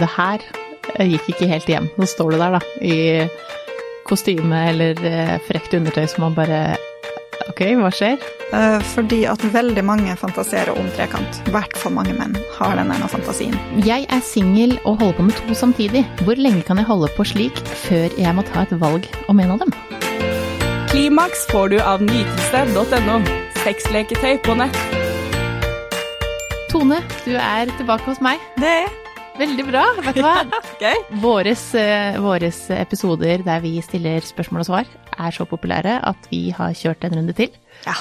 det 0.00 0.10
her 0.16 0.44
gikk 1.04 1.32
ikke 1.34 1.50
helt 1.50 1.68
hjem. 1.68 1.88
Så 1.98 2.12
står 2.14 2.34
du 2.34 2.40
der, 2.40 2.58
da, 2.58 2.60
i 2.80 3.28
kostyme 4.08 4.60
eller 4.70 5.00
eh, 5.04 5.36
frekt 5.48 5.74
undertøy 5.76 6.06
som 6.08 6.28
man 6.28 6.38
bare 6.38 6.78
Ok, 7.48 7.62
hva 7.80 7.88
skjer? 7.94 8.18
Eh, 8.52 8.82
fordi 8.92 9.22
at 9.30 9.40
veldig 9.54 9.80
mange 9.86 10.12
fantaserer 10.20 10.76
om 10.76 10.88
trekant. 10.98 11.38
I 11.48 11.54
hvert 11.54 11.76
fall 11.80 11.94
mange 11.96 12.12
menn 12.12 12.36
har 12.58 12.74
den 12.76 12.92
ene 12.92 13.08
fantasien. 13.08 13.56
Jeg 13.86 14.04
er 14.12 14.20
singel 14.24 14.76
og 14.82 15.00
holder 15.00 15.16
på 15.16 15.26
med 15.30 15.38
to 15.38 15.56
samtidig. 15.56 16.04
Hvor 16.26 16.36
lenge 16.36 16.60
kan 16.66 16.76
jeg 16.76 16.90
holde 16.90 17.08
på 17.16 17.24
slik 17.30 17.62
før 17.86 18.12
jeg 18.20 18.36
må 18.36 18.44
ta 18.50 18.66
et 18.66 18.76
valg 18.82 19.08
om 19.32 19.40
en 19.40 19.56
av 19.56 19.64
dem? 19.64 19.72
Klimaks 20.92 21.48
får 21.48 21.72
du 21.72 21.80
av 21.80 22.04
nytelse.no. 22.04 23.18
Sexleketøy 23.64 24.38
på 24.44 24.60
nett. 24.60 24.78
Tone, 26.68 27.00
du 27.24 27.32
er 27.32 27.70
tilbake 27.78 28.10
hos 28.10 28.20
meg. 28.24 28.44
Det 28.60 28.74
er 28.84 29.07
Veldig 29.38 29.64
bra. 29.68 29.84
Vet 30.02 30.16
du 30.18 30.24
hva? 30.24 30.34
gøy. 30.82 31.02
Våres, 31.22 31.62
eh, 31.78 32.16
våres 32.22 32.58
episoder 32.74 33.44
der 33.46 33.60
vi 33.62 33.76
stiller 33.84 34.24
spørsmål 34.26 34.64
og 34.64 34.66
svar, 34.66 34.88
er 35.14 35.34
så 35.34 35.46
populære 35.46 35.98
at 36.10 36.26
vi 36.32 36.48
har 36.54 36.74
kjørt 36.74 37.06
en 37.06 37.14
runde 37.20 37.36
til. 37.38 37.52
Ja. 37.86 37.94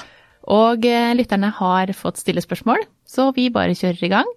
Og 0.49 0.87
eh, 0.87 1.13
lytterne 1.17 1.51
har 1.53 1.93
fått 1.97 2.23
stille 2.23 2.41
spørsmål, 2.41 2.87
så 3.05 3.29
vi 3.37 3.51
bare 3.53 3.77
kjører 3.77 4.07
i 4.07 4.11
gang. 4.15 4.33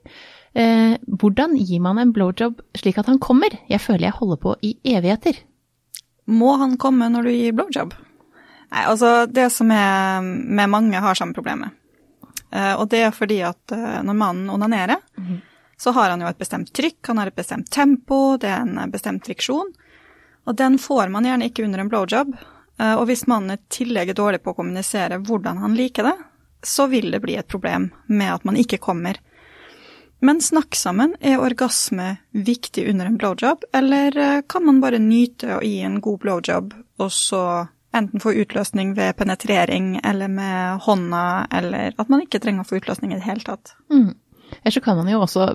Eh, 0.53 0.99
hvordan 1.07 1.57
gir 1.57 1.81
man 1.81 2.03
en 2.03 2.13
blowjob 2.13 2.61
slik 2.77 3.01
at 3.01 3.09
han 3.09 3.21
kommer? 3.23 3.55
Jeg 3.71 3.81
føler 3.81 4.11
jeg 4.11 4.19
holder 4.19 4.41
på 4.45 4.57
i 4.67 4.75
evigheter. 4.85 5.41
Må 6.31 6.57
han 6.61 6.77
komme 6.81 7.09
når 7.11 7.27
du 7.27 7.33
gir 7.33 7.57
blowjob? 7.57 7.95
Nei, 8.71 8.83
altså 8.87 9.25
det 9.27 9.49
som 9.55 9.71
er 9.75 10.21
med 10.23 10.71
mange 10.71 11.01
har 11.01 11.17
samme 11.19 11.35
problemet. 11.35 11.73
Eh, 12.53 12.75
og 12.75 12.91
det 12.93 13.07
er 13.07 13.15
fordi 13.15 13.41
at 13.47 13.73
eh, 13.73 14.03
når 14.05 14.19
mannen 14.19 14.51
onanerer, 14.53 15.01
så 15.81 15.95
har 15.97 16.11
han 16.13 16.21
jo 16.21 16.29
et 16.29 16.39
bestemt 16.41 16.73
trykk, 16.77 16.99
han 17.09 17.21
har 17.23 17.31
et 17.31 17.37
bestemt 17.41 17.71
tempo, 17.73 18.37
det 18.37 18.51
er 18.53 18.67
en 18.67 18.93
bestemt 18.93 19.25
friksjon. 19.25 19.71
Og 20.49 20.57
den 20.57 20.77
får 20.81 21.09
man 21.13 21.25
gjerne 21.25 21.49
ikke 21.49 21.65
under 21.65 21.81
en 21.81 21.89
blowjob. 21.93 22.35
Eh, 22.81 22.95
Og 22.99 23.07
hvis 23.09 23.27
mannen 23.31 23.57
i 23.57 23.63
tillegg 23.73 24.13
er 24.13 24.19
dårlig 24.19 24.43
på 24.45 24.53
å 24.53 24.59
kommunisere 24.61 25.21
hvordan 25.25 25.63
han 25.65 25.77
liker 25.79 26.11
det, 26.11 26.17
så 26.63 26.87
vil 26.93 27.11
det 27.11 27.23
bli 27.25 27.39
et 27.41 27.49
problem 27.49 27.91
med 28.07 28.35
at 28.35 28.45
man 28.45 28.61
ikke 28.61 28.79
kommer. 28.79 29.17
Men 30.21 30.41
snakk 30.45 30.77
sammen, 30.77 31.15
er 31.21 31.41
orgasme 31.41 32.19
viktig 32.37 32.85
under 32.91 33.09
en 33.09 33.17
blowjob, 33.17 33.65
eller 33.73 34.17
eh, 34.19 34.41
kan 34.49 34.67
man 34.67 34.81
bare 34.85 35.01
nyte 35.01 35.57
å 35.57 35.63
gi 35.65 35.79
en 35.81 36.01
god 36.05 36.21
blowjob, 36.21 36.75
og 37.01 37.13
så 37.13 37.45
enten 37.97 38.21
få 38.21 38.37
utløsning 38.37 38.93
ved 38.95 39.17
penetrering 39.17 39.95
eller 40.05 40.29
med 40.29 40.85
hånda, 40.85 41.47
eller 41.51 41.97
at 41.97 42.13
man 42.13 42.21
ikke 42.23 42.39
trenger 42.39 42.63
å 42.63 42.69
få 42.69 42.79
utløsning 42.83 43.15
i 43.15 43.19
det 43.19 43.25
hele 43.25 43.49
tatt? 43.49 43.73
Mm. 43.91 44.13
Ellers 44.61 44.75
så 44.75 44.83
kan 44.85 44.99
man 44.99 45.09
jo 45.11 45.21
også 45.23 45.47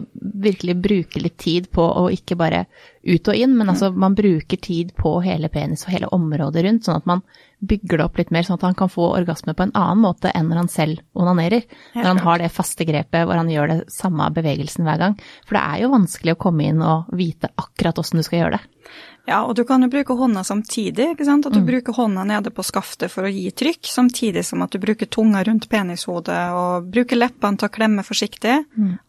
virkelig 0.46 0.76
bruke 0.82 1.22
litt 1.22 1.38
tid 1.42 1.70
på 1.74 1.84
å 1.84 2.08
ikke 2.14 2.38
bare 2.40 2.66
ut 3.06 3.28
og 3.30 3.38
inn, 3.38 3.54
men 3.58 3.70
altså 3.70 3.92
man 3.94 4.16
bruker 4.18 4.58
tid 4.62 4.94
på 4.98 5.18
hele 5.26 5.50
penis 5.54 5.86
og 5.86 5.94
hele 5.94 6.10
området 6.16 6.64
rundt, 6.66 6.88
sånn 6.88 7.02
at 7.02 7.10
man 7.10 7.22
bygger 7.66 8.00
det 8.00 8.06
opp 8.06 8.20
litt 8.20 8.32
mer, 8.34 8.46
sånn 8.46 8.60
at 8.60 8.66
han 8.68 8.78
kan 8.78 8.92
få 8.92 9.08
orgasme 9.16 9.56
på 9.56 9.66
en 9.66 9.74
annen 9.78 10.04
måte 10.04 10.32
enn 10.36 10.50
når 10.50 10.62
han 10.64 10.72
selv 10.72 11.02
onanerer. 11.18 11.66
Når 11.96 12.10
han 12.12 12.24
har 12.26 12.42
det 12.42 12.54
faste 12.54 12.88
grepet 12.88 13.26
hvor 13.26 13.40
han 13.40 13.52
gjør 13.52 13.72
det 13.72 13.80
samme 13.94 14.28
bevegelsen 14.36 14.86
hver 14.88 15.02
gang. 15.02 15.18
For 15.48 15.58
det 15.58 15.66
er 15.66 15.84
jo 15.84 15.94
vanskelig 15.94 16.36
å 16.36 16.42
komme 16.48 16.70
inn 16.70 16.84
og 16.86 17.12
vite 17.16 17.52
akkurat 17.56 18.02
åssen 18.02 18.22
du 18.22 18.28
skal 18.28 18.44
gjøre 18.44 18.60
det. 18.60 18.96
Ja, 19.26 19.40
og 19.48 19.56
du 19.58 19.64
kan 19.66 19.82
jo 19.82 19.88
bruke 19.90 20.14
hånda 20.20 20.44
samtidig, 20.46 21.08
ikke 21.16 21.26
sant? 21.26 21.48
At 21.50 21.56
du 21.56 21.62
bruker 21.66 21.96
hånda 21.98 22.24
nede 22.30 22.52
på 22.54 22.62
skaftet 22.66 23.10
for 23.10 23.26
å 23.26 23.32
gi 23.32 23.48
trykk, 23.58 23.88
samtidig 23.90 24.44
som 24.46 24.62
at 24.62 24.76
du 24.76 24.78
bruker 24.84 25.10
tunga 25.10 25.42
rundt 25.48 25.66
penishodet 25.72 26.38
og 26.54 26.92
bruker 26.94 27.18
leppene 27.18 27.58
til 27.58 27.70
å 27.70 27.74
klemme 27.74 28.06
forsiktig. 28.06 28.54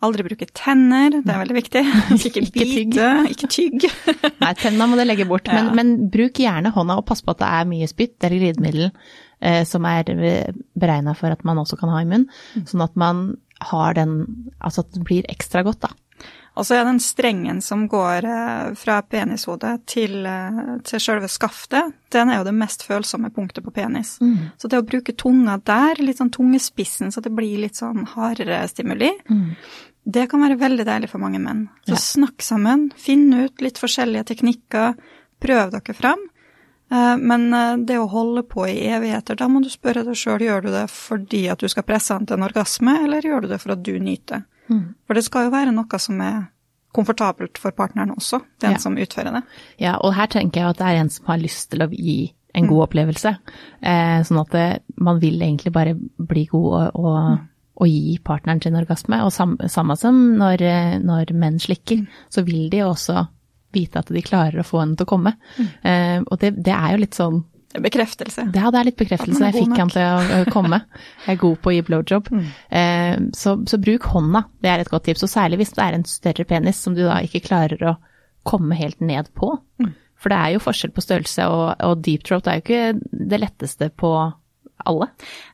Aldri 0.06 0.24
bruke 0.24 0.48
tenner, 0.56 1.18
det 1.20 1.34
er 1.34 1.42
veldig 1.42 1.58
viktig. 1.58 1.84
Ikke 2.30 2.46
bite, 2.54 3.10
ikke 3.34 3.50
tygg. 3.52 3.86
Nei, 4.42 4.54
tenna 4.62 4.88
må 4.88 4.96
du 4.96 5.04
legge 5.04 5.28
bort, 5.28 5.48
men, 5.52 5.68
Ja. 5.70 5.76
men 5.76 5.94
bruk 6.12 6.40
gjerne 6.40 6.72
hånda 6.72 6.96
og 7.00 7.06
pass 7.08 7.20
på 7.24 7.34
at 7.36 7.42
det 7.44 7.52
er 7.60 7.68
mye 7.68 7.88
spytt 7.90 8.24
eller 8.24 8.40
glidemiddel 8.40 8.88
eh, 9.40 9.62
som 9.68 9.84
er 9.84 10.08
beregna 10.76 11.12
for 11.18 11.34
at 11.34 11.44
man 11.44 11.60
også 11.60 11.76
kan 11.80 11.92
ha 11.92 12.00
i 12.00 12.08
munnen, 12.08 12.28
sånn 12.64 12.84
at 12.84 12.96
man 12.96 13.26
har 13.70 13.94
den 13.96 14.18
Altså 14.60 14.82
at 14.84 14.90
det 14.92 15.04
blir 15.08 15.28
ekstra 15.32 15.62
godt, 15.64 15.80
da. 15.86 15.88
Og 16.56 16.64
så 16.64 16.78
er 16.78 16.86
den 16.88 16.98
strengen 17.04 17.58
som 17.60 17.82
går 17.92 18.24
eh, 18.24 18.74
fra 18.80 19.02
penishodet 19.04 19.74
til, 19.92 20.14
eh, 20.24 20.60
til 20.88 21.02
selve 21.04 21.28
skaftet, 21.28 21.92
den 22.14 22.30
er 22.32 22.38
jo 22.40 22.46
det 22.48 22.54
mest 22.56 22.82
følsomme 22.86 23.28
punktet 23.34 23.64
på 23.66 23.74
penis. 23.76 24.14
Så 24.56 24.68
det 24.72 24.78
å 24.80 24.86
bruke 24.88 25.12
tunga 25.12 25.58
der, 25.68 26.00
litt 26.00 26.16
sånn 26.16 26.32
tungespissen 26.32 27.12
så 27.12 27.20
det 27.20 27.34
blir 27.36 27.58
litt 27.60 27.76
sånn 27.76 28.06
hardere 28.14 28.62
stimuli, 28.72 29.10
det 30.06 30.28
kan 30.30 30.40
være 30.40 30.56
veldig 30.58 30.86
deilig 30.86 31.10
for 31.10 31.18
mange 31.18 31.40
menn. 31.42 31.68
Så 31.84 31.92
Ja. 31.92 31.96
snakk 31.96 32.40
sammen, 32.40 32.90
finn 32.96 33.32
ut 33.34 33.60
litt 33.60 33.76
forskjellige 33.76 34.24
teknikker, 34.32 34.96
prøv 35.40 35.70
dere 35.72 35.94
fram. 35.94 36.18
Eh, 36.90 37.16
Men 37.18 37.50
det 37.84 37.98
å 37.98 38.08
holde 38.08 38.44
på 38.48 38.64
i 38.66 38.86
evigheter, 38.88 39.36
da 39.36 39.46
må 39.48 39.60
du 39.62 39.68
spørre 39.68 40.04
deg 40.04 40.14
sjøl, 40.14 40.38
gjør 40.40 40.62
du 40.62 40.70
det 40.70 40.88
fordi 40.88 41.50
at 41.50 41.58
du 41.58 41.68
skal 41.68 41.82
presse 41.82 42.14
han 42.14 42.24
til 42.24 42.36
en 42.38 42.48
orgasme, 42.48 43.04
eller 43.04 43.20
gjør 43.20 43.42
du 43.42 43.48
det 43.48 43.60
for 43.60 43.72
at 43.72 43.82
du 43.82 43.98
nyter? 43.98 44.44
For 45.06 45.14
det 45.14 45.24
skal 45.24 45.46
jo 45.46 45.50
være 45.54 45.72
noe 45.74 45.98
som 46.02 46.20
er 46.20 46.46
komfortabelt 46.96 47.58
for 47.60 47.70
partneren 47.76 48.14
også, 48.14 48.40
den 48.62 48.72
Ja. 48.72 48.78
som 48.78 48.96
utfører 48.96 49.32
det. 49.36 49.42
Ja, 49.78 49.96
og 50.00 50.14
her 50.16 50.26
tenker 50.32 50.60
jeg 50.62 50.70
at 50.70 50.78
det 50.78 50.86
er 50.86 51.00
en 51.02 51.10
som 51.12 51.26
har 51.26 51.38
lyst 51.38 51.70
til 51.70 51.84
å 51.84 51.90
gi 51.92 52.32
en 52.56 52.66
god 52.70 52.86
opplevelse. 52.88 53.36
Eh, 53.82 54.22
sånn 54.24 54.40
at 54.40 54.50
det, 54.50 54.82
man 54.96 55.20
vil 55.20 55.36
egentlig 55.42 55.72
bare 55.74 55.92
bli 55.94 56.46
god 56.48 56.72
og, 56.72 56.96
og, 56.96 57.38
og 57.76 57.86
gi 57.90 58.16
partneren 58.24 58.62
sin 58.64 58.78
orgasme. 58.80 59.18
Og 59.26 59.32
sam, 59.32 59.58
samme 59.68 59.96
som 60.00 60.22
når, 60.38 60.62
eh, 60.64 60.98
når 61.04 61.34
menn 61.36 61.58
slikker, 61.60 62.06
så 62.32 62.42
vil 62.46 62.70
de 62.72 62.80
også 62.86 63.26
vite 63.76 64.00
at 64.00 64.08
de 64.08 64.22
klarer 64.24 64.62
å 64.62 64.64
få 64.64 64.80
henne 64.80 64.96
til 64.96 65.04
å 65.04 65.10
komme. 65.10 65.34
Eh, 65.84 66.22
og 66.24 66.38
det, 66.40 66.54
det 66.64 66.72
er 66.72 66.94
jo 66.96 67.02
litt 67.04 67.18
sånn 67.18 67.42
bekreftelse. 67.84 68.46
Det, 68.52 68.62
ja, 68.62 68.70
det 68.72 68.80
er 68.80 68.88
litt 68.88 68.98
bekreftelse. 69.00 69.42
Jeg 69.48 69.56
fikk 69.56 69.76
han 69.80 69.92
til 69.92 70.02
å 70.06 70.40
komme. 70.52 70.80
Jeg 71.26 71.36
er 71.36 71.42
god 71.42 71.60
på 71.62 71.72
å 71.72 71.74
gi 71.76 71.84
blowjob. 71.86 72.30
Eh, 72.70 73.18
så, 73.36 73.56
så 73.68 73.80
bruk 73.82 74.08
hånda, 74.12 74.46
det 74.64 74.72
er 74.72 74.84
et 74.84 74.90
godt 74.92 75.08
tips. 75.10 75.26
Og 75.26 75.32
særlig 75.32 75.60
hvis 75.62 75.74
det 75.76 75.84
er 75.84 75.98
en 75.98 76.06
større 76.08 76.48
penis 76.48 76.80
som 76.82 76.96
du 76.96 77.04
da 77.04 77.20
ikke 77.26 77.44
klarer 77.46 77.86
å 77.92 77.96
komme 78.46 78.78
helt 78.78 79.00
ned 79.02 79.30
på. 79.36 79.54
For 80.16 80.32
det 80.32 80.38
er 80.40 80.54
jo 80.54 80.64
forskjell 80.64 80.94
på 80.96 81.04
størrelse, 81.04 81.46
og, 81.52 81.66
og 81.84 82.02
deep 82.06 82.24
throat 82.26 82.48
er 82.48 82.60
jo 82.60 82.64
ikke 82.64 83.26
det 83.32 83.40
letteste 83.42 83.90
på 84.00 84.12
alle. 84.86 85.08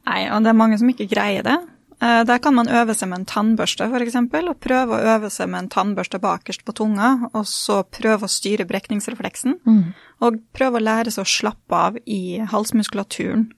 Nei, 0.08 0.20
og 0.30 0.44
det 0.44 0.52
er 0.52 0.58
mange 0.58 0.78
som 0.80 0.90
ikke 0.92 1.08
greier 1.10 1.46
det. 1.46 1.56
Eh, 2.02 2.24
Der 2.26 2.38
kan 2.42 2.54
man 2.54 2.66
øve 2.68 2.94
seg 2.98 3.08
med 3.12 3.20
en 3.20 3.26
tannbørste, 3.30 3.86
f.eks., 3.86 4.16
og 4.16 4.58
prøve 4.60 4.96
å 4.98 5.04
øve 5.16 5.30
seg 5.30 5.48
med 5.52 5.62
en 5.64 5.68
tannbørste 5.70 6.18
bakerst 6.18 6.64
på 6.66 6.74
tunga, 6.74 7.28
og 7.32 7.44
så 7.46 7.82
prøve 7.86 8.26
å 8.26 8.32
styre 8.32 8.66
brekningsrefleksen. 8.66 9.54
Og 10.20 10.40
prøve 10.54 10.80
å 10.80 10.82
lære 10.82 11.12
seg 11.14 11.22
å 11.24 11.30
slappe 11.30 11.78
av 11.78 11.96
i 12.06 12.38
halsmuskulaturen. 12.52 13.48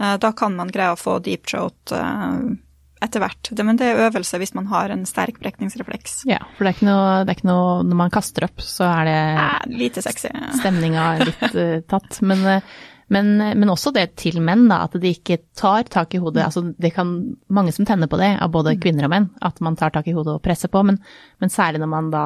Eh, 0.00 0.16
Da 0.16 0.30
kan 0.32 0.54
man 0.56 0.68
greie 0.70 0.92
å 0.94 0.98
få 1.00 1.18
deep 1.22 1.46
throat 1.50 1.92
eh, 1.92 2.54
etter 3.02 3.20
hvert. 3.22 3.50
Men 3.64 3.76
det 3.78 3.86
er 3.92 4.04
øvelse 4.10 4.38
hvis 4.38 4.54
man 4.54 4.66
har 4.70 4.90
en 4.90 5.04
sterk 5.06 5.38
brekningsrefleks. 5.42 6.22
Ja, 6.26 6.38
for 6.56 6.64
det 6.66 6.70
er 6.72 6.76
ikke 6.78 6.88
noe, 6.90 7.24
det 7.24 7.30
er 7.34 7.38
ikke 7.38 7.50
noe 7.50 7.82
Når 7.86 7.96
man 8.04 8.10
kaster 8.14 8.44
opp, 8.48 8.58
så 8.62 8.86
er 8.90 9.04
det 9.10 9.18
Eh, 9.38 9.78
Lite 9.78 10.02
sexy. 10.02 10.28
stemninga 10.58 11.18
litt 11.24 11.86
tatt. 11.88 12.22
Men, 12.22 12.62
men, 13.08 13.36
men 13.58 13.70
også 13.72 13.92
det 13.96 14.16
til 14.20 14.40
menn, 14.44 14.66
da, 14.68 14.82
at 14.84 14.96
de 15.00 15.10
ikke 15.14 15.38
tar 15.56 15.86
tak 15.88 16.14
i 16.14 16.20
hodet. 16.20 16.42
Altså, 16.44 16.62
det 16.76 16.90
kan 16.94 17.36
mange 17.48 17.72
som 17.72 17.86
tenner 17.88 18.10
på 18.10 18.18
det, 18.20 18.34
av 18.42 18.50
både 18.52 18.76
kvinner 18.80 19.08
og 19.08 19.12
menn, 19.14 19.30
at 19.42 19.60
man 19.64 19.76
tar 19.80 19.90
tak 19.94 20.08
i 20.10 20.12
hodet 20.16 20.34
og 20.36 20.42
presser 20.44 20.68
på. 20.72 20.82
Men, 20.84 21.00
men 21.40 21.52
særlig 21.52 21.80
når 21.80 21.92
man 21.94 22.10
da 22.12 22.24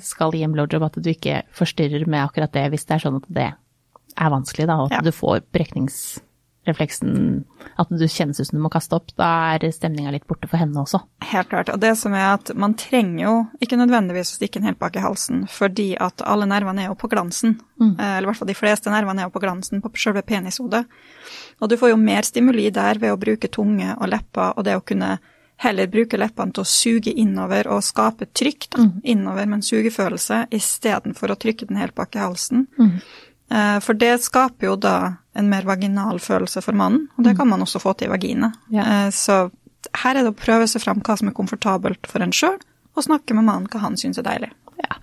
skal 0.00 0.32
gi 0.32 0.42
en 0.46 0.54
blowjob, 0.56 0.82
at 0.86 0.98
du 0.98 1.10
ikke 1.12 1.42
forstyrrer 1.54 2.06
med 2.08 2.24
akkurat 2.24 2.52
det, 2.56 2.68
hvis 2.72 2.86
det 2.88 2.96
er 2.96 3.04
sånn 3.04 3.20
at 3.20 3.28
det 3.28 3.50
er 4.14 4.30
vanskelig, 4.32 4.66
da, 4.70 4.78
og 4.80 4.90
at 4.90 4.98
Ja. 4.98 5.04
du 5.06 5.12
får 5.12 5.42
brekningsrefleksen, 6.64 7.44
at 7.76 7.88
du 7.90 8.08
kjennes 8.08 8.40
ut 8.40 8.46
som 8.46 8.58
du 8.58 8.62
må 8.62 8.70
kaste 8.72 8.96
opp. 8.96 9.12
Da 9.16 9.54
er 9.54 9.70
stemninga 9.72 10.12
litt 10.14 10.26
borte 10.26 10.48
for 10.48 10.60
henne 10.60 10.80
også. 10.80 11.00
Helt 11.24 11.48
klart. 11.48 11.68
Og 11.68 11.80
det 11.80 11.94
som 11.98 12.14
er 12.14 12.34
at 12.34 12.52
man 12.56 12.74
trenger 12.74 13.24
jo 13.24 13.34
ikke 13.60 13.78
nødvendigvis 13.80 14.34
å 14.34 14.38
stikke 14.38 14.60
en 14.60 14.68
helt 14.68 14.80
bak 14.80 14.96
i 14.96 15.04
halsen, 15.04 15.44
fordi 15.50 15.94
at 16.00 16.22
alle 16.24 16.46
nervene 16.46 16.84
er 16.84 16.90
jo 16.92 16.98
på 16.98 17.10
glansen. 17.12 17.58
Mm. 17.80 17.94
Eller 17.98 18.24
i 18.24 18.30
hvert 18.30 18.40
fall 18.40 18.52
de 18.52 18.58
fleste 18.58 18.92
nervene 18.92 19.22
er 19.22 19.28
jo 19.28 19.34
på 19.34 19.44
glansen 19.44 19.84
på 19.84 19.92
selve 19.98 20.24
penishodet. 20.26 20.84
Og 21.60 21.70
du 21.70 21.76
får 21.80 21.94
jo 21.94 22.00
mer 22.00 22.26
stimuli 22.26 22.70
der 22.74 23.00
ved 23.02 23.14
å 23.14 23.20
bruke 23.20 23.50
tunge 23.52 23.94
og 23.98 24.10
lepper, 24.10 24.56
og 24.58 24.66
det 24.66 24.76
å 24.78 24.84
kunne 24.84 25.16
heller 25.62 25.86
bruke 25.86 26.18
leppene 26.18 26.50
til 26.50 26.64
å 26.64 26.66
suge 26.66 27.12
innover 27.14 27.68
og 27.70 27.84
skape 27.86 28.26
trykk 28.34 28.66
da, 28.74 28.88
innover 29.06 29.46
med 29.46 29.60
en 29.60 29.62
sugefølelse, 29.62 30.48
istedenfor 30.50 31.30
å 31.30 31.38
trykke 31.38 31.68
den 31.70 31.78
helt 31.78 31.94
bak 31.94 32.16
i 32.18 32.24
halsen. 32.24 32.66
Eh, 32.82 32.98
For 33.48 33.94
det 33.94 34.20
skaper 34.24 34.66
jo 34.66 34.76
da 34.76 34.94
en 35.36 35.48
mer 35.50 35.62
vaginal 35.68 36.18
følelse 36.18 36.62
for 36.62 36.72
mannen, 36.74 37.08
og 37.18 37.24
det 37.24 37.36
kan 37.36 37.48
man 37.48 37.60
også 37.62 37.78
få 37.82 37.92
til 37.98 38.08
i 38.08 38.10
vagina. 38.10 38.52
Ja. 38.72 38.82
Eh, 39.06 39.10
Så 39.10 39.50
her 40.02 40.16
er 40.16 40.22
det 40.24 40.32
å 40.32 40.38
prøve 40.38 40.66
seg 40.70 40.82
fram 40.82 41.00
hva 41.04 41.16
som 41.18 41.28
er 41.28 41.34
komfortabelt 41.36 42.06
for 42.06 42.22
en 42.24 42.32
sjøl, 42.32 42.56
og 42.96 43.04
snakke 43.04 43.34
med 43.34 43.44
mannen 43.44 43.66
hva 43.68 43.80
han 43.84 43.96
syns 44.00 44.18
er 44.18 44.22
deilig. 44.26 44.50
Ja. 44.82 44.96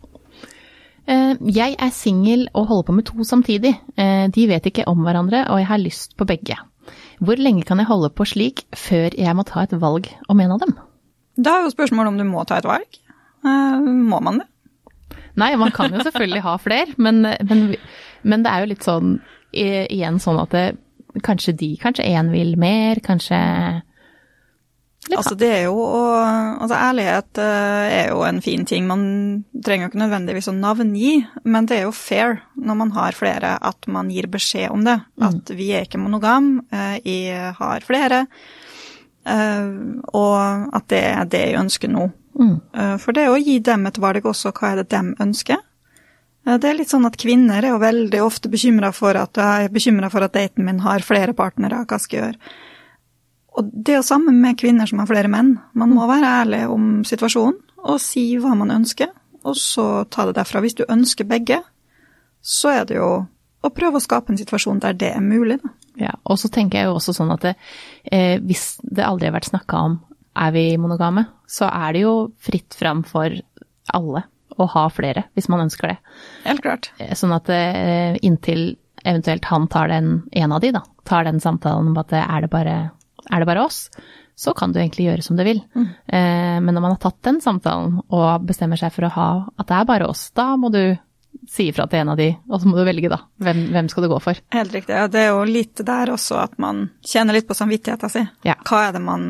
Eh, 1.08 1.36
Jeg 1.46 1.76
er 1.80 1.90
singel 1.92 2.48
og 2.54 2.68
holder 2.68 2.88
på 2.90 2.94
med 2.96 3.06
to 3.06 3.24
samtidig. 3.24 3.76
Eh, 3.98 4.28
De 4.28 4.48
vet 4.48 4.66
ikke 4.66 4.88
om 4.88 5.04
hverandre, 5.06 5.46
og 5.50 5.60
jeg 5.60 5.68
har 5.68 5.78
lyst 5.78 6.18
på 6.18 6.26
begge. 6.26 6.58
Hvor 7.22 7.38
lenge 7.38 7.64
kan 7.64 7.78
jeg 7.78 7.88
holde 7.88 8.10
på 8.10 8.26
slik 8.26 8.66
før 8.74 9.14
jeg 9.16 9.36
må 9.36 9.46
ta 9.46 9.62
et 9.64 9.72
valg 9.80 10.10
om 10.28 10.40
en 10.40 10.52
av 10.52 10.60
dem? 10.60 10.74
Da 11.38 11.60
er 11.60 11.64
jo 11.68 11.76
spørsmålet 11.76 12.08
om 12.08 12.18
du 12.18 12.24
må 12.24 12.44
ta 12.48 12.58
et 12.58 12.66
valg. 12.66 12.88
Eh, 13.46 13.80
Må 13.80 14.20
man 14.22 14.40
det? 14.40 14.48
Nei, 15.40 15.54
man 15.60 15.72
kan 15.76 15.94
jo 15.94 16.04
selvfølgelig 16.04 16.44
ha 16.46 16.56
flere, 16.60 16.96
men, 16.98 17.22
men, 17.24 17.68
men 18.24 18.44
det 18.44 18.52
er 18.52 18.64
jo 18.64 18.72
litt 18.74 18.88
sånn 18.88 19.20
igjen 19.52 20.20
sånn 20.24 20.40
at 20.42 20.56
det, 20.56 20.66
kanskje 21.26 21.56
de, 21.60 21.72
kanskje 21.82 22.08
én 22.08 22.32
vil 22.32 22.56
mer, 22.60 23.02
kanskje 23.04 23.40
litt 25.10 25.18
Altså, 25.18 25.36
det 25.36 25.50
er 25.50 25.64
jo 25.66 25.82
Altså, 25.82 26.76
ærlighet 26.78 27.40
eh, 27.42 27.94
er 27.98 28.12
jo 28.12 28.22
en 28.28 28.42
fin 28.44 28.66
ting. 28.70 28.86
Man 28.88 29.04
trenger 29.66 29.88
jo 29.88 29.92
ikke 29.92 30.02
nødvendigvis 30.04 30.50
å 30.52 30.56
navngi, 30.56 31.14
men 31.50 31.68
det 31.68 31.80
er 31.80 31.88
jo 31.88 31.96
fair 31.96 32.44
når 32.56 32.78
man 32.84 32.94
har 32.94 33.18
flere, 33.18 33.56
at 33.58 33.90
man 33.90 34.12
gir 34.14 34.30
beskjed 34.32 34.70
om 34.70 34.86
det. 34.86 35.00
At 35.26 35.50
vi 35.58 35.72
er 35.74 35.88
ikke 35.88 36.02
monogam, 36.02 36.54
vi 37.02 37.18
har 37.34 37.88
flere, 37.88 38.26
eh, 39.26 39.72
og 40.14 40.76
at 40.78 40.90
det 40.94 41.04
er 41.10 41.32
det 41.34 41.46
jeg 41.48 41.62
ønsker 41.64 41.92
nå. 41.92 42.12
Mm. 42.42 42.56
Eh, 42.74 42.96
For 43.02 43.14
det 43.14 43.28
å 43.30 43.38
gi 43.40 43.60
dem 43.64 43.86
et 43.88 44.00
valg 44.02 44.26
også, 44.26 44.54
hva 44.58 44.72
er 44.72 44.82
det 44.82 44.90
dem 44.96 45.14
ønsker. 45.22 45.62
Eh, 46.48 46.58
Det 46.58 46.70
er 46.70 46.78
litt 46.80 46.90
sånn 46.90 47.06
at 47.06 47.20
kvinner 47.22 47.64
er 47.64 47.76
jo 47.76 47.80
veldig 47.82 48.22
ofte 48.26 48.50
bekymra 48.50 48.92
for 48.94 49.16
at 49.16 49.38
jeg 49.38 49.66
er 49.66 49.74
bekymra 49.74 50.10
for 50.12 50.26
at 50.26 50.34
daten 50.34 50.66
min 50.66 50.80
har 50.80 51.06
flere 51.06 51.34
partnere, 51.34 51.86
hva 51.86 52.00
skal 52.00 52.18
jeg 52.20 52.28
gjøre? 52.28 52.54
Og 53.58 53.72
det 53.74 53.94
er 53.94 54.00
jo 54.00 54.08
samme 54.08 54.32
med 54.32 54.58
kvinner 54.58 54.88
som 54.88 55.00
har 55.00 55.10
flere 55.10 55.28
menn. 55.28 55.60
Man 55.76 55.92
må 55.92 56.08
være 56.08 56.46
ærlig 56.46 56.70
om 56.72 57.04
situasjonen 57.04 57.60
og 57.84 58.00
si 58.00 58.38
hva 58.40 58.56
man 58.56 58.72
ønsker, 58.72 59.10
og 59.44 59.56
så 59.56 60.06
ta 60.10 60.26
det 60.26 60.38
derfra. 60.38 60.62
Hvis 60.62 60.78
du 60.78 60.86
ønsker 60.88 61.28
begge, 61.28 61.60
så 62.42 62.72
er 62.72 62.86
det 62.86 62.96
jo 62.96 63.28
å 63.62 63.70
prøve 63.70 64.00
å 64.00 64.02
skape 64.02 64.32
en 64.32 64.40
situasjon 64.40 64.80
der 64.80 64.94
det 64.94 65.12
er 65.16 65.22
mulig, 65.22 65.60
da. 65.62 65.70
Ja, 66.00 66.14
og 66.24 66.40
så 66.40 66.48
tenker 66.50 66.80
jeg 66.80 66.88
jo 66.88 66.96
også 66.96 67.14
sånn 67.14 67.34
at 67.34 67.42
det, 67.44 67.56
eh, 68.06 68.40
hvis 68.40 68.78
det 68.82 69.04
aldri 69.04 69.28
har 69.28 69.36
vært 69.36 69.52
snakka 69.52 69.82
om 69.90 70.00
er 70.42 70.54
vi 70.56 70.66
monogame, 70.82 71.26
så 71.50 71.70
er 71.70 71.96
det 71.96 72.06
jo 72.06 72.14
fritt 72.42 72.78
fram 72.78 73.04
for 73.08 73.34
alle 73.94 74.24
å 74.60 74.68
ha 74.74 74.86
flere, 74.92 75.26
hvis 75.38 75.50
man 75.52 75.64
ønsker 75.66 75.94
det. 75.94 75.98
Helt 76.46 76.64
klart. 76.64 76.92
Eh, 77.00 77.14
Sånn 77.18 77.34
at 77.36 77.50
eh, 77.54 78.18
inntil 78.26 78.74
eventuelt 79.02 79.46
han 79.50 79.68
tar 79.72 79.90
den, 79.90 80.24
en 80.32 80.56
av 80.56 80.62
de 80.62 80.74
da, 80.76 80.84
tar 81.08 81.26
den 81.26 81.40
samtalen 81.42 81.92
om 81.92 82.02
at 82.02 82.12
er 82.14 82.44
det 82.46 82.52
bare, 82.52 82.76
er 83.26 83.42
det 83.42 83.48
bare 83.50 83.64
oss, 83.66 83.86
så 84.38 84.54
kan 84.58 84.74
du 84.74 84.80
egentlig 84.82 85.08
gjøre 85.08 85.26
som 85.26 85.38
du 85.38 85.44
vil. 85.46 85.60
Mm. 85.76 85.88
men 86.66 86.74
når 86.74 86.82
man 86.82 86.94
har 86.96 87.02
tatt 87.04 87.20
den 87.28 87.42
samtalen 87.44 88.00
og 88.10 88.46
bestemmer 88.48 88.80
seg 88.80 88.94
for 88.96 89.06
å 89.06 89.12
ha 89.14 89.28
at 89.60 89.68
det 89.70 89.76
er 89.78 89.90
bare 89.90 90.08
oss, 90.10 90.30
da 90.38 90.54
må 90.58 90.72
du 90.74 90.96
si 91.52 91.68
ifra 91.68 91.84
til 91.92 92.00
en 92.00 92.14
av 92.14 92.20
de, 92.20 92.30
og 92.48 92.62
så 92.62 92.70
må 92.70 92.78
du 92.78 92.86
velge 92.88 93.10
da. 93.12 93.18
Hvem, 93.44 93.66
hvem 93.74 93.90
skal 93.92 94.06
du 94.06 94.10
gå 94.14 94.20
for? 94.24 94.40
Helt 94.56 94.76
riktig. 94.76 94.96
Ja, 94.96 95.10
det 95.12 95.26
er 95.26 95.34
jo 95.34 95.44
litt 95.50 95.82
der 95.88 96.14
også 96.14 96.40
at 96.40 96.56
man 96.62 96.86
kjenner 97.04 97.36
litt 97.36 97.50
på 97.50 97.58
samvittigheten 97.58 98.14
sin. 98.14 98.30
Ja. 98.48 98.56
Hva 98.68 98.86
er 98.88 98.96
det 98.96 99.04
man 99.04 99.26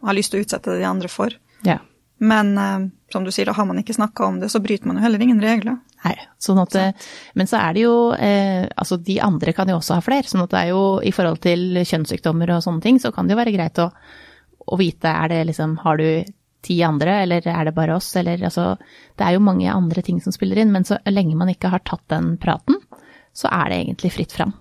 har 0.00 0.16
lyst 0.16 0.32
til 0.32 0.40
å 0.40 0.46
utsette 0.46 0.78
de 0.78 0.86
andre 0.88 1.10
for? 1.12 1.34
Ja. 1.68 1.76
Men 2.24 2.54
eh, 2.58 2.88
som 3.12 3.26
du 3.26 3.30
sier, 3.34 3.46
da 3.46 3.54
har 3.58 3.68
man 3.68 3.78
ikke 3.82 3.96
snakka 3.96 4.26
om 4.26 4.40
det, 4.40 4.48
så 4.52 4.62
bryter 4.64 4.88
man 4.88 4.98
jo 4.98 5.04
heller 5.04 5.22
ingen 5.22 5.44
regler. 5.44 5.76
Nei, 6.06 6.14
sånn 6.40 6.60
at, 6.62 6.76
men 7.36 7.48
så 7.50 7.58
er 7.58 7.74
det 7.74 7.82
jo 7.82 7.94
eh, 8.14 8.68
Altså, 8.78 9.00
de 9.02 9.16
andre 9.18 9.50
kan 9.56 9.66
jo 9.66 9.80
også 9.80 9.96
ha 9.98 10.04
flere. 10.04 10.28
Sånn 10.30 10.44
at 10.44 10.52
det 10.54 10.60
er 10.62 10.72
jo 10.72 10.82
i 11.04 11.12
forhold 11.14 11.42
til 11.44 11.82
kjønnssykdommer 11.82 12.54
og 12.54 12.64
sånne 12.64 12.84
ting, 12.84 13.00
så 13.02 13.12
kan 13.14 13.28
det 13.28 13.34
jo 13.34 13.40
være 13.40 13.54
greit 13.56 13.80
å, 13.82 13.90
å 14.68 14.78
vite 14.80 15.10
er 15.10 15.32
det 15.32 15.44
liksom 15.50 15.78
Har 15.84 16.00
du 16.00 16.08
ti 16.62 16.80
andre, 16.82 17.22
eller 17.22 17.46
er 17.46 17.64
det 17.68 17.74
bare 17.76 17.96
oss, 17.96 18.16
eller 18.16 18.40
altså 18.44 18.76
Det 19.16 19.24
er 19.26 19.32
jo 19.36 19.40
mange 19.44 19.70
andre 19.72 20.02
ting 20.02 20.20
som 20.22 20.32
spiller 20.32 20.58
inn, 20.58 20.72
men 20.72 20.84
så 20.84 20.98
lenge 21.06 21.36
man 21.36 21.48
ikke 21.52 21.70
har 21.70 21.80
tatt 21.86 22.02
den 22.08 22.36
praten, 22.38 22.80
så 23.34 23.48
er 23.52 23.68
det 23.70 23.78
egentlig 23.84 24.12
fritt 24.12 24.32
fram. 24.32 24.52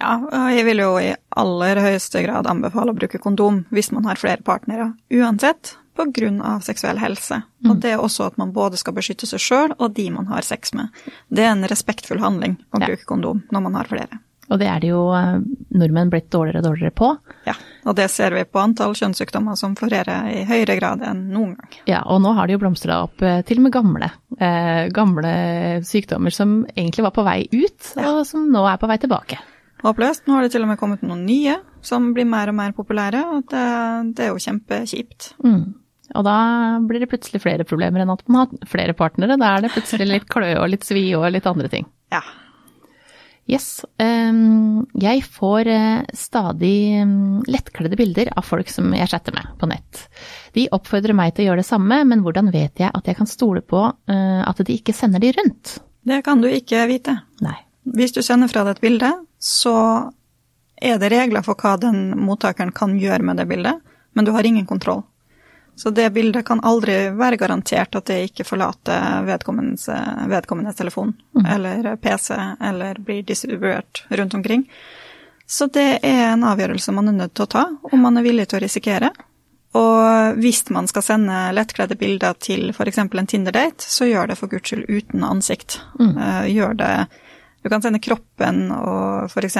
Ja, 0.00 0.16
og 0.18 0.50
jeg 0.52 0.64
vil 0.66 0.82
jo 0.82 0.96
i 0.98 1.14
aller 1.38 1.80
høyeste 1.80 2.22
grad 2.24 2.46
anbefale 2.50 2.90
å 2.92 2.98
bruke 2.98 3.20
kondom 3.22 3.64
hvis 3.70 3.92
man 3.94 4.04
har 4.08 4.18
flere 4.20 4.42
partnere, 4.42 4.92
uansett, 5.14 5.76
av 5.96 6.60
seksuell 6.66 6.98
helse. 6.98 7.38
Og 7.68 7.76
det 7.80 7.92
er 7.94 8.02
også 8.02 8.26
at 8.26 8.36
man 8.36 8.50
både 8.52 8.76
skal 8.76 8.96
beskytte 8.96 9.28
seg 9.30 9.38
sjøl 9.38 9.74
og 9.78 9.94
de 9.94 10.08
man 10.10 10.26
har 10.26 10.42
sex 10.42 10.74
med. 10.74 10.88
Det 11.30 11.44
er 11.44 11.52
en 11.52 11.62
respektfull 11.70 12.18
handling 12.18 12.56
å 12.74 12.80
Ja. 12.80 12.86
bruke 12.88 13.04
kondom 13.06 13.44
når 13.52 13.62
man 13.62 13.74
har 13.74 13.84
flere. 13.84 14.18
Og 14.52 14.60
det 14.60 14.68
er 14.68 14.82
det 14.82 14.90
jo 14.90 15.06
eh, 15.16 15.38
nordmenn 15.78 16.10
blitt 16.12 16.28
dårligere 16.32 16.60
og 16.60 16.66
dårligere 16.68 16.94
på. 16.96 17.10
Ja, 17.48 17.54
og 17.88 17.96
det 17.98 18.10
ser 18.12 18.36
vi 18.36 18.44
på 18.44 18.60
antall 18.60 18.92
kjønnssykdommer 18.98 19.56
som 19.58 19.76
florerer 19.78 20.28
i 20.32 20.42
høyere 20.48 20.76
grad 20.80 21.04
enn 21.06 21.26
noen 21.32 21.54
gang. 21.58 21.78
Ja, 21.88 22.02
og 22.04 22.20
nå 22.24 22.34
har 22.36 22.48
det 22.48 22.56
jo 22.58 22.62
blomstra 22.64 23.02
opp 23.06 23.24
eh, 23.24 23.40
til 23.48 23.62
og 23.62 23.68
med 23.68 23.74
gamle. 23.76 24.10
Eh, 24.38 24.84
gamle 24.94 25.34
sykdommer 25.86 26.34
som 26.34 26.62
egentlig 26.74 27.06
var 27.08 27.16
på 27.16 27.26
vei 27.26 27.40
ut, 27.52 27.94
og 28.04 28.24
som 28.28 28.50
nå 28.52 28.66
er 28.68 28.80
på 28.80 28.90
vei 28.90 29.00
tilbake. 29.02 29.40
Håpløst. 29.84 30.26
Nå 30.26 30.36
har 30.36 30.46
det 30.46 30.54
til 30.54 30.64
og 30.64 30.70
med 30.70 30.80
kommet 30.80 31.02
noen 31.04 31.26
nye 31.28 31.58
som 31.84 32.12
blir 32.16 32.28
mer 32.28 32.48
og 32.48 32.56
mer 32.56 32.72
populære, 32.76 33.24
og 33.34 33.48
det, 33.52 33.64
det 34.16 34.26
er 34.26 34.30
jo 34.32 34.40
kjempekjipt. 34.40 35.34
Mm. 35.44 35.74
Og 36.14 36.24
da 36.24 36.38
blir 36.84 37.02
det 37.02 37.10
plutselig 37.10 37.40
flere 37.42 37.66
problemer 37.68 38.04
enn 38.04 38.12
at 38.12 38.22
man 38.28 38.44
har 38.44 38.70
flere 38.70 38.94
partnere. 38.96 39.38
Da 39.40 39.54
er 39.54 39.64
det 39.64 39.74
plutselig 39.74 40.08
litt 40.08 40.26
kløe 40.30 40.56
og 40.60 40.70
litt 40.72 40.84
svi 40.86 41.06
og 41.16 41.26
litt 41.32 41.48
andre 41.48 41.70
ting. 41.72 41.88
Ja. 42.12 42.22
Yes. 43.46 43.84
ehm, 44.00 44.86
jeg 44.96 45.20
får 45.28 45.68
eh, 45.68 46.04
stadig 46.16 47.04
mm, 47.04 47.42
lettkledde 47.52 47.98
bilder 48.00 48.30
av 48.38 48.46
folk 48.48 48.70
som 48.72 48.88
jeg 48.96 49.10
chatter 49.12 49.36
med 49.36 49.50
på 49.60 49.68
nett. 49.68 50.06
De 50.56 50.64
oppfordrer 50.72 51.16
meg 51.16 51.34
til 51.34 51.44
å 51.44 51.50
gjøre 51.50 51.60
det 51.60 51.68
samme, 51.68 52.00
men 52.08 52.24
hvordan 52.24 52.48
vet 52.54 52.80
jeg 52.80 52.88
at 52.88 53.10
jeg 53.10 53.18
kan 53.18 53.28
stole 53.28 53.60
på 53.60 53.82
eh, 53.84 54.40
at 54.40 54.64
de 54.64 54.78
ikke 54.78 54.96
sender 54.96 55.20
de 55.20 55.34
rundt? 55.36 55.76
Det 56.04 56.22
kan 56.24 56.40
du 56.40 56.48
ikke 56.48 56.86
vite. 56.88 57.18
Nei. 57.44 57.58
Hvis 57.84 58.16
du 58.16 58.22
sender 58.24 58.48
fra 58.48 58.64
deg 58.64 58.78
et 58.78 58.84
bilde, 58.84 59.10
så 59.36 59.76
er 60.80 60.96
det 61.00 61.12
regler 61.12 61.44
for 61.44 61.60
hva 61.60 61.76
den 61.80 62.14
mottakeren 62.24 62.72
kan 62.72 62.96
gjøre 63.00 63.24
med 63.28 63.40
det 63.40 63.48
bildet, 63.50 63.84
men 64.16 64.24
du 64.24 64.32
har 64.32 64.46
ingen 64.48 64.64
kontroll. 64.68 65.04
Så 65.76 65.90
det 65.90 66.10
bildet 66.14 66.46
kan 66.46 66.60
aldri 66.62 67.10
være 67.18 67.36
garantert 67.36 67.96
at 67.98 68.06
det 68.06 68.20
ikke 68.28 68.46
forlater 68.46 69.24
vedkommendes, 69.26 69.88
vedkommendes 70.30 70.78
telefon 70.78 71.16
eller 71.50 71.96
PC 71.98 72.36
eller 72.62 73.00
blir 73.02 73.24
distribuert 73.26 74.04
rundt 74.08 74.34
omkring. 74.38 74.68
Så 75.46 75.66
det 75.66 75.98
er 76.06 76.30
en 76.30 76.46
avgjørelse 76.46 76.94
man 76.94 77.10
er 77.10 77.18
nødt 77.18 77.34
til 77.34 77.44
å 77.44 77.52
ta, 77.56 77.64
om 77.90 78.00
man 78.06 78.16
er 78.16 78.24
villig 78.24 78.46
til 78.48 78.60
å 78.60 78.64
risikere. 78.64 79.10
Og 79.74 80.38
hvis 80.38 80.62
man 80.70 80.86
skal 80.86 81.02
sende 81.02 81.38
lettkledde 81.56 81.98
bilder 81.98 82.36
til 82.38 82.70
f.eks. 82.70 83.00
en 83.02 83.26
Tinder-date, 83.26 83.82
så 83.82 84.06
gjør 84.06 84.30
det 84.30 84.38
for 84.38 84.52
guds 84.52 84.70
skyld 84.70 84.86
uten 84.86 85.26
ansikt. 85.26 85.80
Mm. 85.98 86.14
Gjør 86.54 86.78
det 86.78 86.92
Du 87.64 87.70
kan 87.72 87.82
sende 87.82 87.98
kroppen 87.98 88.68
og 88.70 89.24
f.eks. 89.26 89.56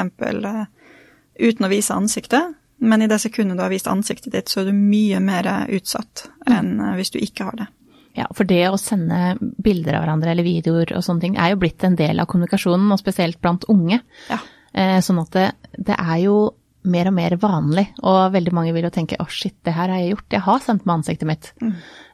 uten 1.40 1.66
å 1.66 1.72
vise 1.72 1.94
ansiktet, 1.96 2.54
men 2.84 3.04
i 3.04 3.08
det 3.10 3.18
sekundet 3.22 3.58
du 3.58 3.62
har 3.64 3.72
vist 3.72 3.88
ansiktet 3.90 4.34
ditt, 4.34 4.50
så 4.52 4.62
er 4.62 4.70
du 4.70 4.76
mye 4.76 5.20
mer 5.24 5.48
utsatt 5.74 6.26
enn 6.50 6.76
eh, 6.80 6.94
hvis 6.98 7.14
du 7.14 7.20
ikke 7.22 7.48
har 7.48 7.58
det. 7.62 7.68
Ja, 8.14 8.28
for 8.30 8.46
det 8.46 8.60
å 8.70 8.78
sende 8.78 9.34
bilder 9.40 9.96
av 9.98 10.04
hverandre 10.04 10.30
eller 10.30 10.46
videoer 10.46 10.92
og 10.94 11.02
sånne 11.02 11.24
ting 11.24 11.38
er 11.40 11.50
jo 11.50 11.62
blitt 11.64 11.82
en 11.86 11.96
del 11.98 12.22
av 12.22 12.28
kommunikasjonen, 12.30 12.92
og 12.94 13.00
spesielt 13.00 13.40
blant 13.42 13.66
unge. 13.72 13.98
Ja. 14.30 14.38
Eh, 14.70 15.00
Sånn 15.02 15.18
at 15.24 15.34
det, 15.34 15.48
det 15.90 15.96
er 15.98 16.20
jo 16.22 16.36
mer 16.84 17.08
og 17.08 17.16
mer 17.16 17.34
vanlig, 17.40 17.86
og 18.04 18.34
veldig 18.34 18.52
mange 18.54 18.74
vil 18.76 18.84
jo 18.86 18.92
tenke 18.92 19.16
å 19.18 19.26
shit, 19.32 19.56
det 19.64 19.72
her 19.72 19.88
har 19.88 20.02
jeg 20.02 20.12
gjort, 20.12 20.26
jeg 20.36 20.44
har 20.44 20.58
sendt 20.60 20.84
med 20.84 20.98
ansiktet 20.98 21.30
mitt. 21.30 21.52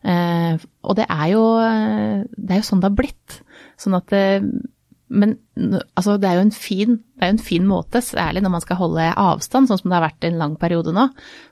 Eh, 0.06 0.66
og 0.86 0.96
det 0.96 1.08
er 1.10 1.26
jo, 1.34 1.42
det 2.38 2.54
er 2.54 2.60
jo 2.62 2.68
sånn 2.70 2.80
det 2.80 2.88
har 2.92 3.00
blitt. 3.02 3.40
Sånn 3.80 3.98
at 3.98 4.06
det, 4.14 4.24
men 5.10 5.32
altså, 5.98 6.14
det 6.22 6.28
er 6.28 6.38
jo 6.38 6.44
en 6.44 6.52
fin, 6.54 6.96
det 7.18 7.28
jo 7.32 7.34
en 7.34 7.42
fin 7.42 7.64
måte, 7.66 7.98
særlig 8.04 8.44
når 8.44 8.52
man 8.54 8.62
skal 8.62 8.78
holde 8.78 9.08
avstand, 9.18 9.66
sånn 9.66 9.80
som 9.80 9.90
det 9.90 9.96
har 9.96 10.04
vært 10.04 10.26
en 10.28 10.38
lang 10.38 10.54
periode 10.60 10.94
nå, 10.94 11.08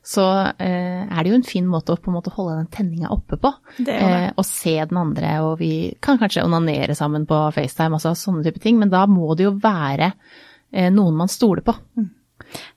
så 0.06 0.26
eh, 0.62 1.02
er 1.02 1.18
det 1.18 1.32
jo 1.32 1.38
en 1.40 1.46
fin 1.46 1.66
måte 1.66 1.94
å 1.94 1.98
på 1.98 2.12
en 2.12 2.18
måte 2.20 2.32
holde 2.36 2.60
den 2.60 2.70
tenninga 2.74 3.10
oppe 3.14 3.40
på. 3.42 3.52
Det 3.80 3.88
det. 3.90 3.98
Eh, 3.98 4.28
og 4.30 4.46
se 4.46 4.76
den 4.78 5.00
andre, 5.00 5.32
og 5.42 5.58
vi 5.62 5.72
kan 6.04 6.20
kanskje 6.22 6.46
onanere 6.46 6.94
sammen 6.98 7.26
på 7.28 7.40
FaceTime, 7.56 7.98
altså 7.98 8.14
sånne 8.18 8.46
type 8.46 8.62
ting, 8.62 8.78
men 8.78 8.94
da 8.94 9.02
må 9.10 9.34
det 9.34 9.48
jo 9.48 9.56
være 9.58 10.12
eh, 10.14 10.92
noen 10.94 11.18
man 11.18 11.32
stoler 11.32 11.66
på. 11.66 11.74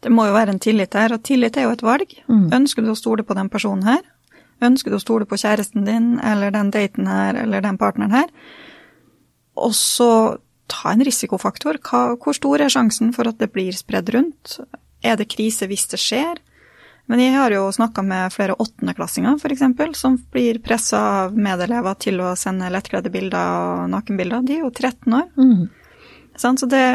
Det 0.01 0.09
må 0.09 0.25
jo 0.27 0.35
være 0.35 0.55
en 0.55 0.65
tillit 0.65 0.97
her, 0.97 1.13
og 1.13 1.21
tillit 1.27 1.61
er 1.61 1.69
jo 1.69 1.75
et 1.77 1.85
valg. 1.85 2.17
Mm. 2.25 2.47
Ønsker 2.57 2.81
du 2.81 2.89
å 2.95 2.97
stole 2.97 3.23
på 3.27 3.37
den 3.37 3.53
personen 3.53 3.85
her? 3.85 4.01
Ønsker 4.65 4.93
du 4.93 4.97
å 4.97 5.05
stole 5.05 5.29
på 5.29 5.37
kjæresten 5.41 5.85
din, 5.85 6.15
eller 6.25 6.53
den 6.53 6.73
daten 6.73 7.05
her, 7.09 7.37
eller 7.45 7.61
den 7.61 7.77
partneren 7.81 8.17
her? 8.17 8.33
Og 9.61 9.77
så 9.77 10.09
ta 10.71 10.93
en 10.93 11.03
risikofaktor. 11.05 11.81
Hva, 11.83 12.15
hvor 12.21 12.37
stor 12.37 12.63
er 12.63 12.71
sjansen 12.71 13.11
for 13.15 13.29
at 13.29 13.41
det 13.41 13.51
blir 13.53 13.75
spredd 13.75 14.11
rundt? 14.15 14.59
Er 15.03 15.19
det 15.19 15.31
krise 15.33 15.67
hvis 15.69 15.87
det 15.91 15.99
skjer? 16.01 16.39
Men 17.11 17.19
jeg 17.19 17.33
har 17.35 17.51
jo 17.51 17.65
snakka 17.73 18.03
med 18.07 18.31
flere 18.31 18.55
åttendeklassinger, 18.61 19.35
f.eks., 19.35 19.99
som 19.99 20.15
blir 20.31 20.61
pressa 20.63 21.01
av 21.25 21.35
medelever 21.35 21.97
til 21.99 22.21
å 22.23 22.35
sende 22.39 22.69
lettkledde 22.71 23.11
bilder 23.11 23.57
og 23.57 23.91
nakenbilder. 23.91 24.45
De 24.47 24.55
er 24.55 24.63
jo 24.63 24.71
13 24.71 25.17
år. 25.17 25.27
Mm. 25.35 25.65
Så 26.39 26.69
det, 26.71 26.85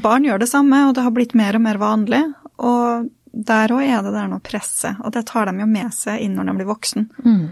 barn 0.00 0.24
gjør 0.24 0.40
det 0.40 0.48
samme, 0.48 0.86
og 0.88 0.96
det 0.96 1.04
har 1.04 1.12
blitt 1.12 1.36
mer 1.36 1.58
og 1.58 1.64
mer 1.66 1.80
vanlig. 1.82 2.22
Og 2.56 3.10
der 3.32 3.74
òg 3.74 3.84
er 3.84 4.02
det 4.06 4.14
der 4.14 4.30
noe 4.30 4.42
presset, 4.44 4.96
og 5.04 5.12
det 5.14 5.26
tar 5.28 5.50
de 5.50 5.60
jo 5.60 5.68
med 5.68 5.92
seg 5.94 6.24
inn 6.24 6.38
når 6.38 6.48
de 6.48 6.56
blir 6.60 6.70
voksen. 6.70 7.10
Mm. 7.24 7.44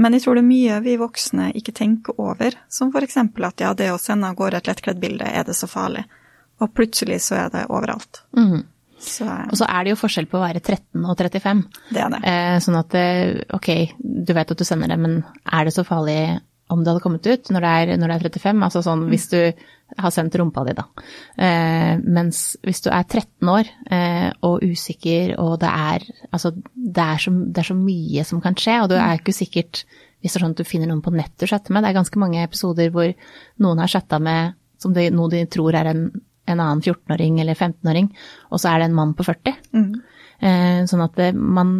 Men 0.00 0.16
jeg 0.16 0.24
tror 0.24 0.36
det 0.36 0.42
er 0.42 0.50
mye 0.50 0.78
vi 0.82 0.96
voksne 0.98 1.48
ikke 1.58 1.74
tenker 1.76 2.18
over, 2.20 2.56
som 2.72 2.90
for 2.94 3.06
eksempel 3.06 3.46
at 3.46 3.62
ja, 3.62 3.72
det 3.78 3.92
å 3.94 4.00
sende 4.02 4.30
av 4.30 4.38
gårde 4.38 4.58
et 4.58 4.70
lettkledd 4.70 5.00
bilde, 5.02 5.26
er 5.28 5.46
det 5.46 5.54
så 5.54 5.68
farlig? 5.70 6.02
Og 6.62 6.70
plutselig 6.74 7.20
så 7.22 7.44
er 7.44 7.52
det 7.54 7.66
overalt. 7.70 8.24
Mm. 8.36 8.64
Så 9.04 9.26
Og 9.26 9.58
så 9.58 9.66
er 9.68 9.84
det 9.84 9.92
jo 9.92 10.00
forskjell 10.00 10.26
på 10.30 10.38
å 10.38 10.44
være 10.44 10.62
13 10.62 11.04
og 11.04 11.18
35. 11.18 11.62
det 11.92 12.02
er 12.02 12.12
det. 12.14 12.20
Eh, 12.30 12.56
sånn 12.64 12.78
at 12.78 12.96
eh, 12.98 13.40
ok, 13.54 13.70
du 13.98 14.32
vet 14.34 14.50
at 14.54 14.60
du 14.60 14.66
sender 14.66 14.90
det, 14.90 14.98
men 15.02 15.18
er 15.44 15.66
det 15.66 15.74
så 15.76 15.84
farlig 15.86 16.18
om 16.72 16.80
det 16.82 16.92
hadde 16.92 17.04
kommet 17.04 17.26
ut 17.28 17.50
når 17.52 17.64
det 17.64 17.70
er, 17.70 17.94
når 18.00 18.10
det 18.10 18.16
er 18.16 18.26
35, 18.30 18.62
altså 18.66 18.82
sånn 18.84 19.06
hvis 19.10 19.26
du 19.32 19.38
har 20.00 20.12
sendt 20.14 20.36
rumpa 20.40 20.64
di, 20.66 20.72
da. 20.74 20.86
Eh, 21.36 22.00
mens 22.00 22.56
hvis 22.64 22.80
du 22.86 22.88
er 22.90 23.04
13 23.04 23.50
år 23.52 23.68
eh, 23.92 24.30
og 24.46 24.64
usikker, 24.64 25.36
og 25.42 25.58
det 25.62 25.70
er 25.70 26.06
altså 26.30 26.54
det 26.56 27.04
er, 27.04 27.20
så, 27.20 27.34
det 27.34 27.62
er, 27.62 27.68
så, 27.68 27.76
mye 27.78 28.24
som 28.26 28.40
kan 28.44 28.56
skje, 28.58 28.78
og 28.82 28.90
du 28.90 28.96
er 28.98 29.20
ikke 29.20 29.36
sikkert 29.36 29.84
hvis 30.24 30.32
det 30.32 30.40
er 30.40 30.46
sånn 30.46 30.56
at 30.56 30.62
du 30.62 30.66
finner 30.66 30.88
noen 30.88 31.04
på 31.04 31.12
nett 31.12 31.34
du 31.36 31.44
chatter 31.44 31.74
med. 31.74 31.84
Det 31.84 31.92
er 31.92 31.98
ganske 31.98 32.20
mange 32.20 32.40
episoder 32.40 32.88
hvor 32.94 33.10
noen 33.60 33.82
har 33.82 33.92
chatta 33.92 34.18
med 34.24 34.56
som 34.80 34.94
de, 34.96 35.10
noe 35.12 35.30
de 35.32 35.44
tror 35.52 35.76
er 35.76 35.92
en, 35.92 36.06
en 36.48 36.60
annen 36.60 36.80
14-åring 36.80 37.38
eller 37.44 37.56
15-åring, 37.56 38.08
og 38.50 38.60
så 38.60 38.72
er 38.72 38.80
det 38.80 38.88
en 38.88 38.96
mann 38.96 39.12
på 39.16 39.26
40. 39.28 39.60
Mm. 39.76 39.90
Eh, 40.44 40.80
sånn 40.88 41.04
at 41.04 41.20
det, 41.20 41.30
man 41.36 41.76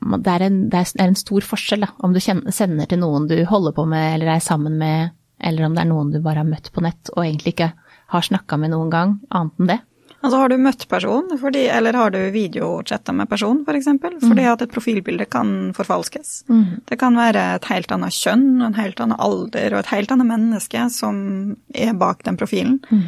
det 0.00 0.32
er, 0.32 0.46
en, 0.46 0.60
det 0.72 0.80
er 0.80 1.08
en 1.08 1.18
stor 1.18 1.44
forskjell 1.44 1.84
da, 1.84 1.90
om 2.00 2.14
du 2.16 2.20
sender 2.22 2.88
til 2.88 3.02
noen 3.02 3.28
du 3.28 3.36
holder 3.48 3.74
på 3.76 3.84
med 3.88 4.14
eller 4.14 4.34
er 4.36 4.44
sammen 4.44 4.78
med, 4.80 5.12
eller 5.40 5.66
om 5.66 5.76
det 5.76 5.84
er 5.84 5.90
noen 5.90 6.12
du 6.14 6.20
bare 6.24 6.42
har 6.42 6.48
møtt 6.48 6.72
på 6.72 6.84
nett 6.84 7.12
og 7.16 7.24
egentlig 7.24 7.54
ikke 7.54 7.72
har 8.10 8.26
snakka 8.26 8.58
med 8.60 8.72
noen 8.72 8.90
gang, 8.92 9.16
annet 9.28 9.60
enn 9.60 9.72
det. 9.74 9.80
Altså 10.20 10.36
har 10.36 10.50
du 10.52 10.58
møtt 10.60 10.82
personen, 10.90 11.38
fordi, 11.40 11.62
eller 11.72 11.96
har 11.96 12.12
du 12.12 12.18
videochatta 12.34 13.12
med 13.16 13.28
personen 13.30 13.62
f.eks., 13.64 13.88
for 14.02 14.16
mm. 14.18 14.26
fordi 14.26 14.44
at 14.50 14.64
et 14.64 14.74
profilbilde 14.74 15.24
kan 15.32 15.70
forfalskes. 15.76 16.42
Mm. 16.50 16.82
Det 16.90 16.98
kan 17.00 17.16
være 17.16 17.44
et 17.56 17.68
helt 17.70 17.94
annet 17.94 18.16
kjønn, 18.16 18.60
en 18.66 18.76
helt 18.76 19.00
annen 19.00 19.16
alder 19.16 19.72
og 19.72 19.80
et 19.80 19.92
helt 19.94 20.12
annet 20.12 20.28
menneske 20.28 20.84
som 20.92 21.22
er 21.72 21.96
bak 21.96 22.26
den 22.28 22.36
profilen. 22.40 22.82
Mm. 22.90 23.06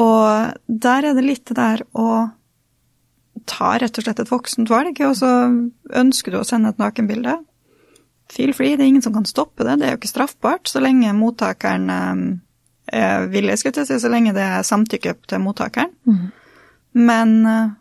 Og 0.00 0.74
der 0.86 1.06
er 1.06 1.18
det 1.18 1.26
litt 1.26 1.46
det 1.50 1.58
der 1.58 1.84
å 1.94 2.08
ta 3.50 3.74
rett 3.80 3.98
og 3.98 4.06
slett 4.06 4.22
et 4.22 4.30
voksent 4.30 4.70
valg, 4.70 5.00
og 5.06 5.16
så 5.18 5.30
ønsker 5.98 6.34
du 6.34 6.40
å 6.40 6.46
sende 6.46 6.72
et 6.72 6.80
nakenbilde. 6.80 7.36
Feel 8.30 8.54
free, 8.54 8.76
det 8.78 8.86
er 8.86 8.92
ingen 8.92 9.04
som 9.04 9.16
kan 9.16 9.26
stoppe 9.26 9.66
det, 9.66 9.80
det 9.80 9.88
er 9.88 9.96
jo 9.96 10.00
ikke 10.00 10.12
straffbart 10.12 10.70
så 10.70 10.82
lenge 10.82 11.10
mottakeren 11.18 11.90
eh, 11.90 12.22
er 13.00 13.26
villig, 13.30 13.58
skulle 13.58 13.82
jeg 13.82 13.90
si, 13.90 13.98
så 14.02 14.10
lenge 14.12 14.34
det 14.36 14.46
er 14.46 14.66
samtykke 14.66 15.16
til 15.30 15.42
mottakeren. 15.42 15.92
Mm. 16.06 16.24
Men 17.10 17.36
uh, 17.46 17.74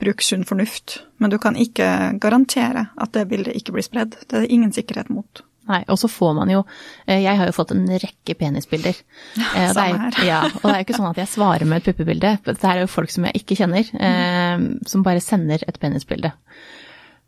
bruk 0.00 0.22
sunn 0.22 0.44
fornuft. 0.46 1.00
Men 1.18 1.32
du 1.32 1.38
kan 1.42 1.56
ikke 1.58 1.88
garantere 2.22 2.88
at 2.94 3.14
det 3.14 3.26
bildet 3.30 3.56
ikke 3.58 3.74
blir 3.74 3.86
spredd. 3.86 4.14
Det 4.22 4.38
er 4.38 4.46
det 4.46 4.54
ingen 4.54 4.72
sikkerhet 4.74 5.10
mot. 5.10 5.42
Nei, 5.70 5.80
og 5.88 5.96
så 5.96 6.10
får 6.12 6.34
man 6.36 6.50
jo 6.52 6.60
eh, 7.06 7.22
Jeg 7.24 7.38
har 7.38 7.48
jo 7.48 7.54
fått 7.56 7.72
en 7.72 7.86
rekke 7.88 8.36
penisbilder. 8.36 9.00
Ja, 9.54 9.70
samme 9.72 10.10
her. 10.10 10.18
Ja, 10.26 10.40
og 10.50 10.64
det 10.64 10.72
er 10.72 10.80
jo 10.80 10.86
ikke 10.86 10.98
sånn 10.98 11.10
at 11.10 11.20
jeg 11.22 11.32
svarer 11.32 11.68
med 11.68 11.80
et 11.80 11.88
puppebilde. 11.88 12.36
Det 12.44 12.56
er 12.70 12.82
jo 12.82 12.90
folk 12.90 13.12
som 13.12 13.26
jeg 13.28 13.40
ikke 13.40 13.58
kjenner, 13.58 13.88
mm. 13.92 14.64
som 14.90 15.04
bare 15.06 15.22
sender 15.24 15.64
et 15.66 15.78
penisbilde. 15.80 16.32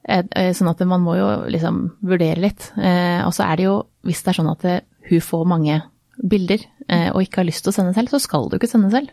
Eh, 0.06 0.52
sånn 0.56 0.70
at 0.70 0.82
man 0.88 1.04
må 1.04 1.16
jo 1.18 1.28
liksom 1.52 1.82
vurdere 2.06 2.42
litt. 2.44 2.70
Og 2.76 3.32
så 3.34 3.46
er 3.46 3.58
det 3.58 3.68
jo, 3.68 3.76
hvis 4.06 4.22
det 4.24 4.32
er 4.32 4.40
sånn 4.40 4.52
at 4.52 4.66
hun 5.06 5.24
får 5.24 5.48
mange 5.48 5.80
bilder 6.16 6.62
og 7.12 7.18
ikke 7.22 7.42
har 7.42 7.48
lyst 7.48 7.64
til 7.66 7.72
å 7.72 7.76
sende 7.76 7.96
selv, 7.96 8.12
så 8.12 8.20
skal 8.22 8.46
du 8.50 8.56
ikke 8.58 8.70
sende 8.70 8.92
selv. 8.92 9.10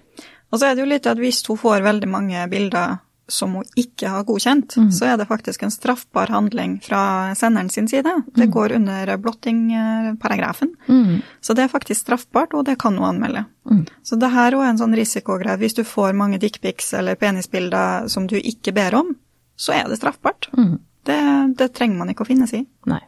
Og 0.53 0.60
så 0.60 0.70
er 0.70 0.75
det 0.75 0.84
jo 0.84 0.92
litt 0.92 1.10
at 1.10 1.22
hvis 1.22 1.42
hun 1.50 1.58
får 1.60 1.86
veldig 1.86 2.10
mange 2.12 2.44
bilder 2.51 3.00
som 3.27 3.53
hun 3.56 3.68
ikke 3.80 4.10
har 4.12 4.25
godkjent, 4.27 4.75
mm. 4.77 4.89
så 4.92 5.08
er 5.08 5.18
det 5.18 5.30
faktisk 5.30 5.63
en 5.63 5.72
straffbar 5.72 6.32
handling 6.34 6.75
fra 6.84 7.34
senderen 7.39 7.70
sin 7.72 7.88
side. 7.88 8.12
Det 8.36 8.48
mm. 8.50 8.51
går 8.51 8.75
under 8.77 9.13
blottingparagrafen. 9.18 10.74
Mm. 10.88 11.22
Så 11.42 11.56
det 11.56 11.65
er 11.65 11.72
faktisk 11.72 12.01
straffbart, 12.01 12.53
og 12.53 12.65
det 12.68 12.77
kan 12.82 12.98
hun 12.98 13.08
anmelde. 13.08 13.46
Mm. 13.70 13.86
Så 14.03 14.20
det 14.20 14.34
her 14.34 14.58
er 14.58 14.68
en 14.68 14.82
sånn 14.82 14.96
risikogreie. 14.98 15.60
Hvis 15.62 15.77
du 15.80 15.86
får 15.88 16.18
mange 16.20 16.42
dickpics 16.44 16.94
eller 17.00 17.20
penisbilder 17.20 18.10
som 18.12 18.27
du 18.27 18.36
ikke 18.42 18.75
ber 18.75 19.00
om, 19.00 19.15
så 19.56 19.77
er 19.77 19.88
det 19.88 20.01
straffbart. 20.01 20.50
Mm. 20.58 20.77
Det, 21.08 21.22
det 21.60 21.72
trenger 21.77 22.00
man 22.00 22.12
ikke 22.12 22.27
å 22.27 22.30
finne 22.30 22.48
seg 22.50 22.65
i. 22.65 22.68
Nei. 22.92 23.01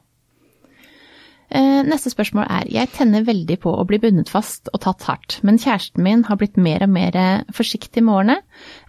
Eh, 1.56 1.82
neste 1.88 2.12
spørsmål 2.12 2.48
er 2.52 2.68
jeg 2.74 2.92
tenner 2.98 3.24
veldig 3.24 3.56
på 3.64 3.72
å 3.72 3.86
bli 3.88 4.00
bundet 4.04 4.32
fast 4.32 4.68
og 4.74 4.82
tatt 4.84 5.06
hardt, 5.08 5.38
men 5.48 5.60
kjæresten 5.62 6.04
min 6.04 6.26
har 6.28 6.40
blitt 6.42 6.58
mer 6.60 6.84
og 6.84 6.92
mer 6.92 7.18
forsiktig 7.56 8.04
med 8.04 8.16
årene, 8.16 8.38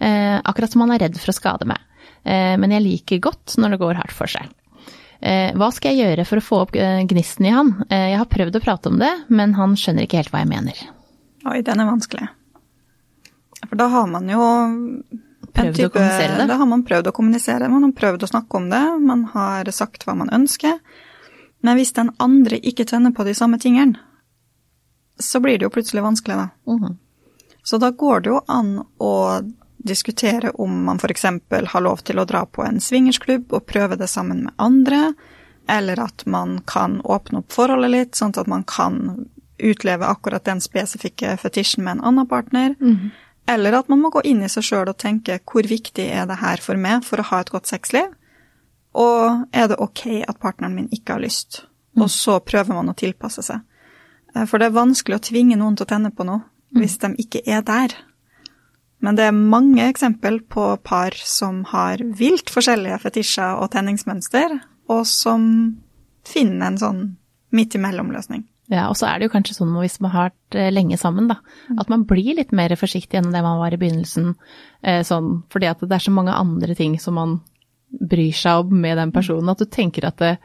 eh, 0.00 0.40
akkurat 0.42 0.72
som 0.72 0.82
han 0.82 0.96
er 0.96 1.04
redd 1.04 1.18
for 1.20 1.30
å 1.30 1.36
skade 1.36 1.68
meg. 1.70 1.78
Eh, 2.24 2.56
men 2.58 2.74
jeg 2.74 2.82
liker 2.82 3.22
godt 3.22 3.54
når 3.60 3.76
det 3.76 3.82
går 3.84 4.00
hardt 4.02 4.16
for 4.16 4.26
seg. 4.26 4.54
Hva 5.26 5.70
skal 5.72 5.96
jeg 5.96 6.04
gjøre 6.04 6.24
for 6.28 6.38
å 6.38 6.44
få 6.44 6.56
opp 6.66 6.74
gnisten 6.76 7.46
i 7.48 7.50
han? 7.50 7.70
Jeg 7.88 8.18
har 8.20 8.28
prøvd 8.28 8.58
å 8.58 8.60
prate 8.62 8.90
om 8.92 8.98
det, 9.00 9.10
men 9.32 9.54
han 9.56 9.72
skjønner 9.74 10.04
ikke 10.04 10.20
helt 10.20 10.28
hva 10.30 10.42
jeg 10.42 10.50
mener. 10.50 10.82
Oi, 11.48 11.62
den 11.64 11.80
er 11.80 11.88
vanskelig. 11.88 12.28
For 13.64 13.80
da 13.80 13.88
har 13.88 14.06
man 14.12 14.28
jo 14.28 14.44
Prøvd 15.56 15.80
type, 15.80 15.88
å 15.88 15.94
kommunisere 15.96 16.36
det? 16.36 16.46
Da 16.52 16.60
har 16.60 16.68
man 16.68 16.84
prøvd 16.86 17.08
å 17.08 17.14
kommunisere, 17.16 17.72
man 17.72 17.88
har 17.88 17.96
prøvd 17.96 18.26
å 18.26 18.30
snakke 18.30 18.60
om 18.60 18.68
det, 18.70 18.82
man 19.08 19.24
har 19.32 19.72
sagt 19.74 20.04
hva 20.06 20.14
man 20.20 20.30
ønsker. 20.36 20.76
Men 21.66 21.80
hvis 21.80 21.96
den 21.96 22.12
andre 22.22 22.60
ikke 22.62 22.84
tenner 22.86 23.10
på 23.10 23.24
de 23.26 23.32
samme 23.34 23.58
tingene, 23.58 23.98
så 25.18 25.40
blir 25.42 25.58
det 25.58 25.66
jo 25.66 25.72
plutselig 25.74 26.04
vanskelig, 26.04 26.36
da. 26.36 26.48
Mm 26.66 26.78
-hmm. 26.78 26.96
Så 27.62 27.78
da 27.78 27.90
går 27.90 28.20
det 28.20 28.30
jo 28.30 28.40
an 28.46 28.84
å 28.98 29.42
diskutere 29.76 30.50
om 30.50 30.84
man 30.84 30.96
f.eks. 30.96 31.24
har 31.66 31.80
lov 31.80 31.96
til 31.96 32.18
å 32.18 32.24
dra 32.24 32.46
på 32.46 32.62
en 32.64 32.80
swingersklubb 32.80 33.52
og 33.52 33.66
prøve 33.66 33.96
det 33.96 34.06
sammen 34.06 34.44
med 34.44 34.52
andre, 34.56 35.14
eller 35.68 36.00
at 36.00 36.26
man 36.26 36.60
kan 36.66 37.00
åpne 37.00 37.38
opp 37.38 37.52
forholdet 37.52 37.90
litt, 37.90 38.14
sånn 38.14 38.38
at 38.38 38.46
man 38.46 38.64
kan 38.64 39.26
utleve 39.58 40.06
akkurat 40.06 40.44
den 40.44 40.60
spesifikke 40.60 41.36
fetisjen 41.36 41.84
med 41.84 41.96
en 41.96 42.04
annen 42.04 42.26
partner. 42.26 42.74
Mm 42.80 42.96
-hmm. 42.96 43.10
Eller 43.46 43.72
at 43.72 43.88
man 43.88 44.00
må 44.00 44.10
gå 44.10 44.22
inn 44.22 44.42
i 44.42 44.48
seg 44.48 44.62
sjøl 44.62 44.88
og 44.88 44.98
tenke 44.98 45.38
hvor 45.44 45.62
viktig 45.62 46.06
er 46.10 46.26
det 46.26 46.36
her 46.36 46.56
for 46.56 46.76
meg 46.76 47.04
for 47.04 47.20
å 47.20 47.28
ha 47.30 47.40
et 47.40 47.50
godt 47.50 47.66
sexliv? 47.66 48.14
Og 48.96 49.46
er 49.52 49.70
det 49.70 49.80
ok 49.82 50.04
at 50.24 50.40
partneren 50.40 50.76
min 50.76 50.90
ikke 50.94 51.16
har 51.16 51.24
lyst? 51.24 51.64
Mm. 51.96 52.04
Og 52.04 52.12
så 52.12 52.38
prøver 52.44 52.76
man 52.76 52.92
å 52.92 52.96
tilpasse 52.96 53.44
seg. 53.44 53.64
Eh, 54.34 54.44
for 54.48 54.60
det 54.60 54.70
er 54.70 54.78
vanskelig 54.78 55.18
å 55.18 55.26
tvinge 55.30 55.58
noen 55.60 55.76
til 55.76 55.86
å 55.86 55.92
tenne 55.94 56.12
på 56.14 56.26
noe 56.28 56.42
mm. 56.42 56.80
hvis 56.80 56.98
de 57.02 57.12
ikke 57.26 57.44
er 57.44 57.64
der. 57.66 57.96
Men 59.04 59.18
det 59.18 59.28
er 59.28 59.36
mange 59.36 59.84
eksempel 59.90 60.40
på 60.48 60.70
par 60.84 61.14
som 61.20 61.60
har 61.72 62.00
vilt 62.16 62.50
forskjellige 62.50 63.02
fetisjer 63.04 63.60
og 63.60 63.70
tenningsmønster, 63.74 64.56
og 64.88 65.02
som 65.06 65.42
finner 66.26 66.70
en 66.70 66.78
sånn 66.80 67.02
midt 67.54 67.76
imellom-løsning. 67.76 68.46
Ja, 68.72 68.88
og 68.90 68.96
så 68.98 69.06
er 69.06 69.20
det 69.20 69.28
jo 69.28 69.34
kanskje 69.36 69.54
sånn 69.60 69.74
hvis 69.78 70.00
man 70.02 70.10
har 70.10 70.30
vært 70.30 70.56
eh, 70.58 70.72
lenge 70.72 70.96
sammen, 70.98 71.28
da, 71.30 71.36
mm. 71.68 71.76
at 71.82 71.92
man 71.92 72.06
blir 72.08 72.32
litt 72.38 72.54
mer 72.56 72.72
forsiktig 72.78 73.20
enn 73.20 73.30
det 73.34 73.44
man 73.44 73.60
var 73.60 73.76
i 73.76 73.78
begynnelsen. 73.78 74.32
Eh, 74.82 75.04
sånn, 75.06 75.44
fordi 75.54 75.68
at 75.70 75.84
det 75.84 75.94
er 75.94 76.06
så 76.08 76.14
mange 76.14 76.34
andre 76.34 76.74
ting 76.78 76.96
som 77.02 77.14
man 77.20 77.36
bryr 78.00 78.36
seg 78.36 78.64
om 78.64 78.78
med 78.82 78.98
den 79.00 79.12
personen. 79.14 79.50
At 79.52 79.62
du 79.62 79.68
tenker 79.70 80.08
at 80.08 80.20
det, 80.22 80.36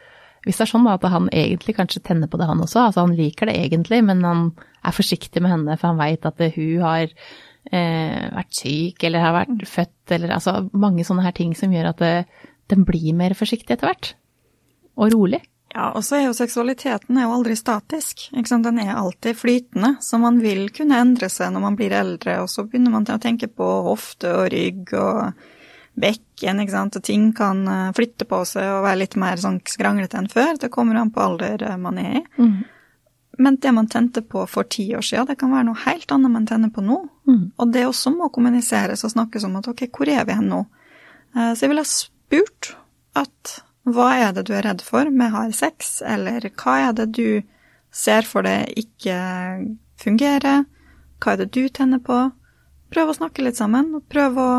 hvis 0.46 0.58
det 0.58 0.66
er 0.66 0.72
sånn 0.74 0.88
da, 0.88 0.98
at 0.98 1.08
han 1.14 1.30
egentlig 1.30 1.78
kanskje 1.78 2.04
tenner 2.06 2.32
på 2.32 2.40
det, 2.42 2.50
han 2.50 2.64
også. 2.64 2.88
Altså 2.88 3.06
han 3.06 3.16
liker 3.18 3.50
det 3.50 3.58
egentlig, 3.60 4.02
men 4.08 4.26
han 4.26 4.50
er 4.82 4.96
forsiktig 4.96 5.44
med 5.44 5.54
henne, 5.54 5.78
for 5.78 5.92
han 5.92 6.02
veit 6.02 6.26
at 6.28 6.40
det, 6.42 6.54
hun 6.58 6.82
har 6.86 7.06
eh, 7.12 8.26
vært 8.34 8.58
syk 8.58 9.06
eller 9.06 9.26
har 9.26 9.38
vært 9.42 9.68
født 9.70 10.16
eller 10.18 10.36
altså 10.38 10.58
mange 10.74 11.06
sånne 11.08 11.28
her 11.28 11.38
ting 11.38 11.54
som 11.58 11.74
gjør 11.74 11.92
at 11.94 12.02
det, 12.02 12.16
den 12.72 12.88
blir 12.88 13.14
mer 13.18 13.38
forsiktig 13.38 13.76
etter 13.76 13.92
hvert. 13.92 14.14
Og 15.00 15.14
rolig. 15.14 15.44
Ja, 15.72 15.94
og 15.96 16.04
så 16.04 16.18
er 16.18 16.26
jo 16.26 16.36
seksualiteten 16.36 17.16
er 17.16 17.30
jo 17.30 17.38
aldri 17.38 17.56
statisk. 17.56 18.26
ikke 18.34 18.50
sant? 18.50 18.68
Den 18.68 18.82
er 18.84 18.98
alltid 19.00 19.38
flytende, 19.40 19.94
så 20.04 20.20
man 20.20 20.42
vil 20.44 20.66
kunne 20.76 21.00
endre 21.00 21.30
seg 21.32 21.54
når 21.54 21.64
man 21.64 21.78
blir 21.80 21.96
eldre, 21.96 22.42
og 22.44 22.52
så 22.52 22.66
begynner 22.68 22.92
man 22.92 23.08
til 23.08 23.16
å 23.16 23.24
tenke 23.24 23.48
på 23.48 23.70
hofte 23.88 24.34
og 24.36 24.50
rygg 24.52 24.92
og 25.00 25.46
bekken, 26.00 26.62
ikke 26.62 26.74
sant, 26.74 26.98
og 26.98 27.04
ting 27.04 27.32
kan 27.36 27.64
eh, 27.68 27.90
flytte 27.96 28.28
på 28.30 28.44
seg 28.48 28.68
og 28.78 28.86
være 28.86 29.02
litt 29.04 29.18
mer 29.20 29.42
sånn 29.42 29.60
skranglete 29.68 30.20
enn 30.20 30.30
før. 30.32 30.56
Det 30.60 30.72
kommer 30.74 31.00
an 31.00 31.12
på 31.14 31.24
alder 31.24 31.66
eh, 31.68 31.80
man 31.82 32.00
er 32.02 32.22
i. 32.22 32.24
Mm. 32.40 32.62
Men 33.42 33.58
det 33.64 33.72
man 33.74 33.90
tente 33.90 34.22
på 34.22 34.44
for 34.50 34.68
ti 34.70 34.86
år 34.96 35.06
siden, 35.06 35.30
det 35.32 35.40
kan 35.40 35.54
være 35.54 35.70
noe 35.70 35.84
helt 35.86 36.12
annet 36.14 36.34
man 36.34 36.48
tenner 36.48 36.72
på 36.74 36.84
nå. 36.86 37.00
Mm. 37.28 37.44
Og 37.58 37.74
det 37.74 37.88
også 37.88 38.14
må 38.14 38.30
kommuniseres 38.34 39.06
og 39.08 39.14
snakkes 39.16 39.48
om 39.48 39.58
at 39.60 39.70
ok, 39.72 39.88
hvor 39.96 40.12
er 40.12 40.26
vi 40.28 40.38
hen 40.38 40.52
nå? 40.52 40.64
Eh, 41.36 41.52
så 41.54 41.66
jeg 41.66 41.74
ville 41.74 41.86
ha 41.86 41.92
spurt 41.92 42.74
at 43.20 43.58
hva 43.92 44.12
er 44.28 44.36
det 44.36 44.46
du 44.48 44.54
er 44.54 44.68
redd 44.68 44.84
for 44.86 45.10
med 45.10 45.34
hard 45.34 45.56
sex, 45.58 46.00
eller 46.06 46.46
hva 46.54 46.78
er 46.90 47.00
det 47.00 47.08
du 47.18 47.42
ser 47.92 48.28
for 48.28 48.46
deg 48.46 48.70
ikke 48.80 49.16
fungerer, 50.00 50.68
hva 51.22 51.34
er 51.34 51.42
det 51.42 51.52
du 51.56 51.66
tenner 51.74 52.00
på? 52.04 52.20
Prøv 52.92 53.12
å 53.12 53.18
snakke 53.18 53.44
litt 53.44 53.58
sammen, 53.60 53.90
og 53.98 54.06
prøv 54.12 54.38
å 54.40 54.52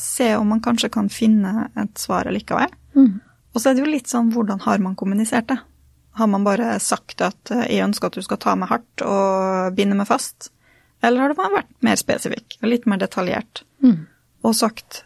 se 0.00 0.32
om 0.36 0.48
man 0.54 0.62
kanskje 0.64 0.90
kan 0.94 1.08
finne 1.12 1.68
et 1.78 1.98
svar 1.98 2.28
allikevel. 2.30 2.70
Mm. 2.96 3.18
Og 3.54 3.60
så 3.62 3.70
er 3.70 3.76
det 3.76 3.84
jo 3.84 3.90
litt 3.90 4.10
sånn 4.10 4.30
hvordan 4.34 4.62
har 4.66 4.82
man 4.84 4.96
kommunisert 4.98 5.48
det? 5.50 5.58
Har 6.18 6.30
man 6.30 6.44
bare 6.46 6.78
sagt 6.82 7.20
at 7.22 7.50
eh, 7.54 7.66
'jeg 7.68 7.86
ønsker 7.86 8.06
at 8.06 8.18
du 8.18 8.22
skal 8.22 8.40
ta 8.42 8.54
meg 8.58 8.70
hardt 8.70 9.02
og 9.02 9.74
binde 9.74 9.98
meg 9.98 10.08
fast'? 10.08 10.50
Eller 11.02 11.20
har 11.20 11.28
det 11.28 11.38
vært 11.38 11.70
mer 11.82 11.96
spesifikk 11.96 12.58
og 12.62 12.70
litt 12.72 12.86
mer 12.86 12.98
detaljert? 12.98 13.62
Mm. 13.82 14.06
Og 14.42 14.54
sagt 14.54 15.04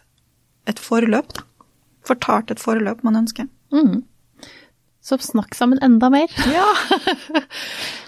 et 0.65 0.79
forløp, 0.79 1.33
da. 1.33 1.43
Fortalt 2.03 2.51
et 2.51 2.59
forløp 2.59 3.03
man 3.03 3.15
ønsker. 3.15 3.47
Mm. 3.71 4.03
Så 5.03 5.17
snakk 5.19 5.55
sammen 5.55 5.81
enda 5.83 6.09
mer. 6.09 6.31
Ja. 6.53 6.69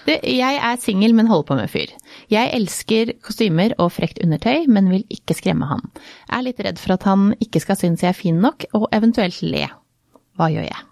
det, 0.06 0.20
jeg 0.24 0.58
er 0.64 0.80
singel, 0.80 1.12
men 1.16 1.28
holder 1.28 1.48
på 1.48 1.56
med 1.58 1.70
fyr. 1.70 1.92
Jeg 2.32 2.52
elsker 2.56 3.12
kostymer 3.26 3.74
og 3.82 3.92
frekt 3.98 4.22
undertøy, 4.24 4.64
men 4.70 4.88
vil 4.92 5.04
ikke 5.12 5.36
skremme 5.36 5.68
han. 5.68 5.84
Er 6.32 6.46
litt 6.46 6.62
redd 6.64 6.80
for 6.80 6.96
at 6.96 7.04
han 7.08 7.34
ikke 7.42 7.60
skal 7.64 7.78
synes 7.80 8.04
jeg 8.04 8.14
er 8.14 8.18
fin 8.18 8.38
nok, 8.40 8.68
og 8.78 8.88
eventuelt 8.96 9.42
le. 9.44 9.66
Hva 10.40 10.48
gjør 10.52 10.68
jeg? 10.70 10.84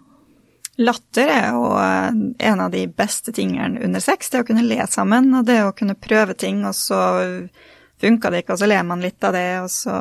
Latter 0.85 1.31
er 1.31 1.47
jo 1.55 1.69
eh, 1.79 2.21
en 2.51 2.61
av 2.61 2.73
de 2.73 2.83
beste 2.91 3.31
tingene 3.33 3.81
under 3.87 4.03
sex. 4.03 4.29
Det 4.29 4.43
å 4.43 4.47
kunne 4.47 4.65
le 4.67 4.85
sammen, 4.91 5.31
og 5.39 5.47
det 5.47 5.61
å 5.63 5.73
kunne 5.77 5.97
prøve 5.97 6.35
ting, 6.37 6.61
og 6.67 6.75
så 6.77 6.99
funka 8.03 8.29
det 8.29 8.43
ikke, 8.43 8.57
og 8.57 8.61
så 8.61 8.69
ler 8.69 8.85
man 8.85 9.01
litt 9.01 9.23
av 9.25 9.33
det, 9.33 9.47
og 9.63 9.71
så 9.71 9.95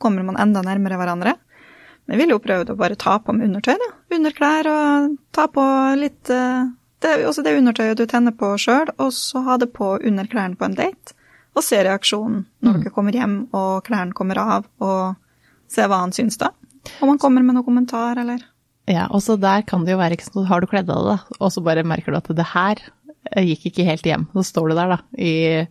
kommer 0.00 0.24
man 0.26 0.40
enda 0.40 0.64
nærmere 0.64 0.98
hverandre. 0.98 1.36
Jeg 2.10 2.18
ville 2.18 2.34
jo 2.34 2.42
prøvd 2.42 2.72
å 2.72 2.76
bare 2.80 2.96
ta 2.98 3.18
på 3.22 3.32
med 3.36 3.46
undertøy, 3.48 3.76
da. 3.78 3.88
Underklær, 4.16 4.66
og 4.66 5.16
ta 5.36 5.46
på 5.54 5.62
litt 6.00 6.30
eh, 6.34 6.64
det, 7.00 7.12
Også 7.28 7.44
det 7.46 7.54
undertøyet 7.56 7.96
du 8.00 8.06
tenner 8.10 8.34
på 8.36 8.52
sjøl, 8.60 8.90
og 8.98 9.12
så 9.14 9.44
ha 9.46 9.56
det 9.62 9.70
på 9.76 9.92
under 10.04 10.26
klærne 10.30 10.58
på 10.58 10.66
en 10.66 10.74
date. 10.78 11.14
Og 11.56 11.62
se 11.66 11.78
reaksjonen 11.86 12.44
når 12.62 12.74
Mm. 12.76 12.82
dere 12.84 12.92
kommer 12.94 13.12
hjem 13.16 13.36
og 13.56 13.84
klærne 13.86 14.12
kommer 14.14 14.38
av, 14.38 14.66
og 14.80 15.16
se 15.70 15.82
hva 15.86 16.00
han 16.02 16.12
syns 16.14 16.36
da. 16.38 16.50
Om 17.00 17.08
han 17.14 17.18
kommer 17.22 17.42
med 17.46 17.54
noen 17.56 17.64
kommentar, 17.66 18.18
eller 18.18 18.42
Ja, 18.90 19.06
og 19.10 19.20
så 19.22 19.36
der 19.38 19.62
kan 19.62 19.84
det 19.84 19.92
jo 19.92 19.98
være, 19.98 20.16
ikke 20.18 20.28
sånn, 20.32 20.46
har 20.50 20.60
du 20.60 20.66
kledd 20.66 20.90
av 20.90 21.04
det, 21.06 21.16
da, 21.16 21.36
og 21.40 21.52
så 21.54 21.62
bare 21.62 21.84
merker 21.86 22.10
du 22.12 22.16
at 22.18 22.30
det 22.36 22.46
her 22.54 22.80
eh, 23.36 23.44
gikk 23.44 23.66
ikke 23.70 23.84
helt 23.86 24.02
hjem. 24.06 24.26
Så 24.34 24.42
står 24.50 24.68
du 24.70 24.74
der, 24.78 24.88
da, 24.96 24.98
i 25.18 25.66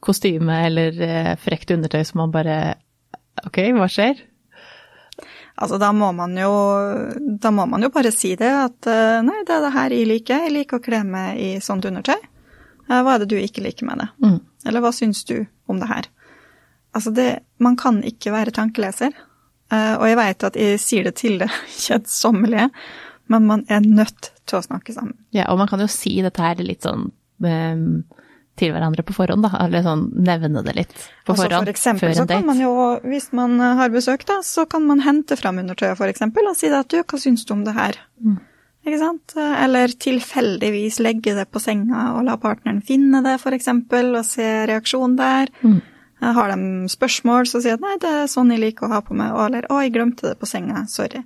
kostyme 0.00 0.56
eller 0.66 0.96
eh, 1.04 1.34
frekt 1.40 1.70
undertøy 1.74 2.02
som 2.08 2.22
man 2.24 2.32
bare 2.34 2.56
Ok, 3.46 3.56
hva 3.76 3.86
skjer? 3.88 4.18
Altså, 5.60 5.76
da 5.78 5.90
må 5.92 6.08
man 6.16 6.32
jo, 6.40 6.50
da 7.40 7.50
må 7.52 7.66
man 7.68 7.82
jo 7.84 7.90
bare 7.92 8.10
si 8.14 8.30
det, 8.40 8.48
at 8.48 8.86
eh, 8.88 9.18
nei, 9.26 9.42
det 9.44 9.52
er 9.58 9.64
det 9.66 9.72
her 9.74 9.92
jeg 9.92 10.06
liker. 10.08 10.46
Jeg 10.46 10.54
liker 10.54 10.78
å 10.80 10.84
kle 10.84 11.00
meg 11.04 11.40
i 11.40 11.50
sånt 11.60 11.84
undertøy. 11.84 12.16
Eh, 12.88 13.00
Hva 13.04 13.14
er 13.18 13.22
det 13.24 13.28
du 13.34 13.36
ikke 13.36 13.64
liker 13.66 13.84
med 13.90 14.00
det? 14.00 14.08
Mm. 14.24 14.38
Eller 14.70 14.84
hva 14.84 14.92
syns 14.96 15.20
du 15.28 15.36
om 15.68 15.80
det 15.82 15.90
her? 15.90 16.08
Altså, 16.96 17.12
det, 17.14 17.28
man 17.62 17.76
kan 17.78 18.00
ikke 18.08 18.32
være 18.32 18.54
tankeleser. 18.56 19.12
Eh, 19.70 19.92
Og 20.00 20.06
jeg 20.08 20.16
vet 20.18 20.48
at 20.48 20.56
jeg 20.58 20.80
sier 20.82 21.04
det 21.10 21.14
til 21.20 21.36
det 21.44 21.50
kjedsommelige, 21.84 22.70
men 23.30 23.46
man 23.46 23.66
er 23.70 23.84
nødt 23.84 24.32
til 24.48 24.58
å 24.58 24.64
snakke 24.64 24.96
sammen. 24.96 25.14
Ja, 25.36 25.44
og 25.52 25.60
man 25.60 25.68
kan 25.70 25.84
jo 25.84 25.90
si 25.92 26.16
dette 26.24 26.42
her 26.42 26.58
litt 26.64 26.82
sånn 26.88 27.10
ehm, 27.46 28.00
til 28.60 28.74
hverandre 28.74 29.04
på 29.06 29.16
forhånd, 29.16 29.44
da. 29.46 29.54
Eller 29.64 29.84
sånn 29.86 30.06
nevne 30.20 30.62
det 30.66 30.76
litt 30.76 30.92
på 30.94 31.32
Altså, 31.32 31.46
forhånd 31.46 31.66
for 31.66 31.72
eksempel 31.72 32.06
før 32.06 32.12
en 32.12 32.28
date. 32.28 32.36
kan 32.36 32.46
man 32.50 32.62
jo, 32.62 32.74
hvis 33.08 33.30
man 33.36 33.56
eh, 33.58 33.74
har 33.80 33.94
besøk, 33.94 34.26
da, 34.28 34.40
så 34.46 34.66
kan 34.70 34.86
man 34.86 35.02
hente 35.06 35.38
fram 35.40 35.60
undertøyet 35.62 36.00
eksempel, 36.10 36.48
og 36.50 36.58
si 36.58 36.70
at 36.72 36.92
du, 36.92 37.00
hva 37.02 37.20
syns 37.20 37.46
du 37.48 37.54
om 37.56 37.64
det 37.66 37.76
her? 37.76 37.98
Mm. 38.20 38.38
Ikke 38.86 39.00
sant? 39.00 39.34
Eller 39.36 39.92
tilfeldigvis 39.92 41.00
legge 41.04 41.34
det 41.36 41.46
på 41.52 41.60
senga 41.60 42.14
og 42.16 42.24
la 42.24 42.38
partneren 42.40 42.80
finne 42.80 43.20
det, 43.26 43.36
eksempel, 43.52 44.14
og 44.16 44.24
se 44.24 44.46
reaksjonen 44.70 45.18
der. 45.18 45.52
Mm. 45.60 45.80
Har 46.20 46.52
de 46.52 46.88
spørsmål, 46.92 47.48
så 47.48 47.60
sier 47.60 47.76
at 47.76 47.84
nei, 47.84 47.98
det 48.00 48.08
er 48.08 48.30
sånn 48.32 48.52
jeg 48.52 48.60
liker 48.60 48.88
å 48.88 48.94
ha 48.94 49.02
på 49.04 49.16
meg, 49.16 49.36
eller 49.36 49.68
å, 49.68 49.82
jeg 49.84 49.92
glemte 49.96 50.30
det 50.30 50.38
på 50.40 50.48
senga, 50.48 50.86
sorry. 50.88 51.22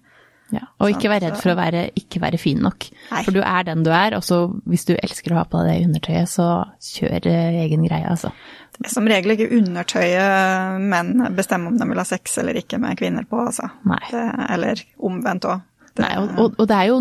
Ja, 0.55 0.69
og 0.79 0.93
ikke 0.93 1.11
være 1.11 1.29
redd 1.29 1.41
for 1.41 1.53
å 1.53 1.59
være, 1.59 1.87
ikke 1.99 2.23
være 2.23 2.39
fin 2.39 2.61
nok. 2.63 2.87
Nei. 3.11 3.23
For 3.27 3.35
du 3.35 3.41
er 3.43 3.67
den 3.67 3.83
du 3.87 3.91
er, 3.95 4.15
og 4.19 4.25
så 4.27 4.45
hvis 4.71 4.87
du 4.89 4.95
elsker 4.95 5.35
å 5.35 5.41
ha 5.41 5.47
på 5.51 5.65
deg 5.67 5.81
det 5.81 5.89
undertøyet, 5.89 6.31
så 6.31 6.49
kjør 6.95 7.29
eh, 7.31 7.61
egen 7.65 7.87
greie, 7.89 8.07
altså. 8.11 8.33
Det 8.75 8.89
er 8.89 8.95
som 8.95 9.07
regel 9.11 9.37
ikke 9.37 9.53
undertøyet 9.55 10.81
menn 10.83 11.29
bestemmer 11.37 11.71
om 11.71 11.79
de 11.79 11.87
vil 11.91 12.01
ha 12.03 12.07
sex 12.09 12.41
eller 12.43 12.59
ikke 12.59 12.81
med 12.83 12.99
kvinner 12.99 13.27
på, 13.29 13.39
altså. 13.51 13.71
Det, 14.11 14.25
eller 14.55 14.83
omvendt 15.11 15.49
òg. 15.51 15.63
Nei, 15.95 16.11
og, 16.19 16.33
og, 16.43 16.57
og 16.59 16.67
det 16.67 16.75
er 16.75 16.89
jo 16.91 16.97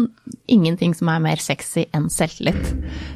ingenting 0.54 0.92
som 0.94 1.10
er 1.10 1.22
mer 1.24 1.42
sexy 1.42 1.88
enn 1.98 2.12
selvtillit. 2.14 2.68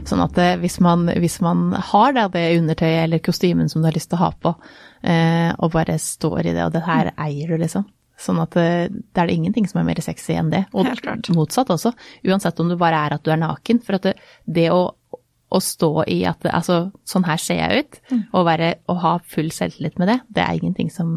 Sånn 0.09 0.23
at 0.23 0.33
det, 0.33 0.47
hvis, 0.63 0.79
man, 0.81 1.05
hvis 1.21 1.37
man 1.45 1.69
har 1.91 2.15
da 2.17 2.25
det 2.33 2.47
undertøyet 2.57 3.03
eller 3.03 3.21
kostymen 3.21 3.69
som 3.69 3.83
du 3.83 3.89
har 3.91 3.97
lyst 3.97 4.09
til 4.09 4.17
å 4.17 4.23
ha 4.23 4.31
på, 4.33 4.55
eh, 5.05 5.51
og 5.53 5.75
bare 5.75 5.99
står 6.01 6.49
i 6.49 6.55
det, 6.55 6.63
og 6.65 6.73
det 6.73 6.81
her 6.87 7.11
eier 7.13 7.53
du, 7.53 7.59
liksom. 7.61 7.85
Sånn 8.17 8.39
at 8.41 8.55
det, 8.57 8.69
det 9.13 9.21
er 9.21 9.29
det 9.29 9.37
ingenting 9.37 9.67
som 9.69 9.81
er 9.81 9.87
mer 9.91 10.01
sexy 10.01 10.33
enn 10.37 10.49
det. 10.53 10.63
Og 10.73 10.87
motsatt 11.37 11.69
også. 11.73 11.93
Uansett 12.25 12.61
om 12.63 12.71
det 12.71 12.79
bare 12.81 13.03
er 13.05 13.17
at 13.17 13.25
du 13.25 13.33
er 13.33 13.41
naken. 13.41 13.81
For 13.85 13.99
at 13.99 14.07
det, 14.09 14.15
det 14.49 14.69
å, 14.73 14.81
å 15.47 15.61
stå 15.63 15.91
i 16.09 16.23
at 16.29 16.41
det, 16.45 16.53
altså, 16.55 16.87
sånn 17.07 17.27
her 17.27 17.41
ser 17.41 17.61
jeg 17.61 17.83
ut, 17.83 17.99
og, 18.31 18.41
være, 18.49 18.73
å 18.89 18.97
ha 19.03 19.13
full 19.35 19.51
selvtillit 19.53 20.01
med 20.01 20.11
det, 20.11 20.17
det 20.33 20.43
er 20.45 20.57
ingenting 20.57 20.89
som 20.93 21.13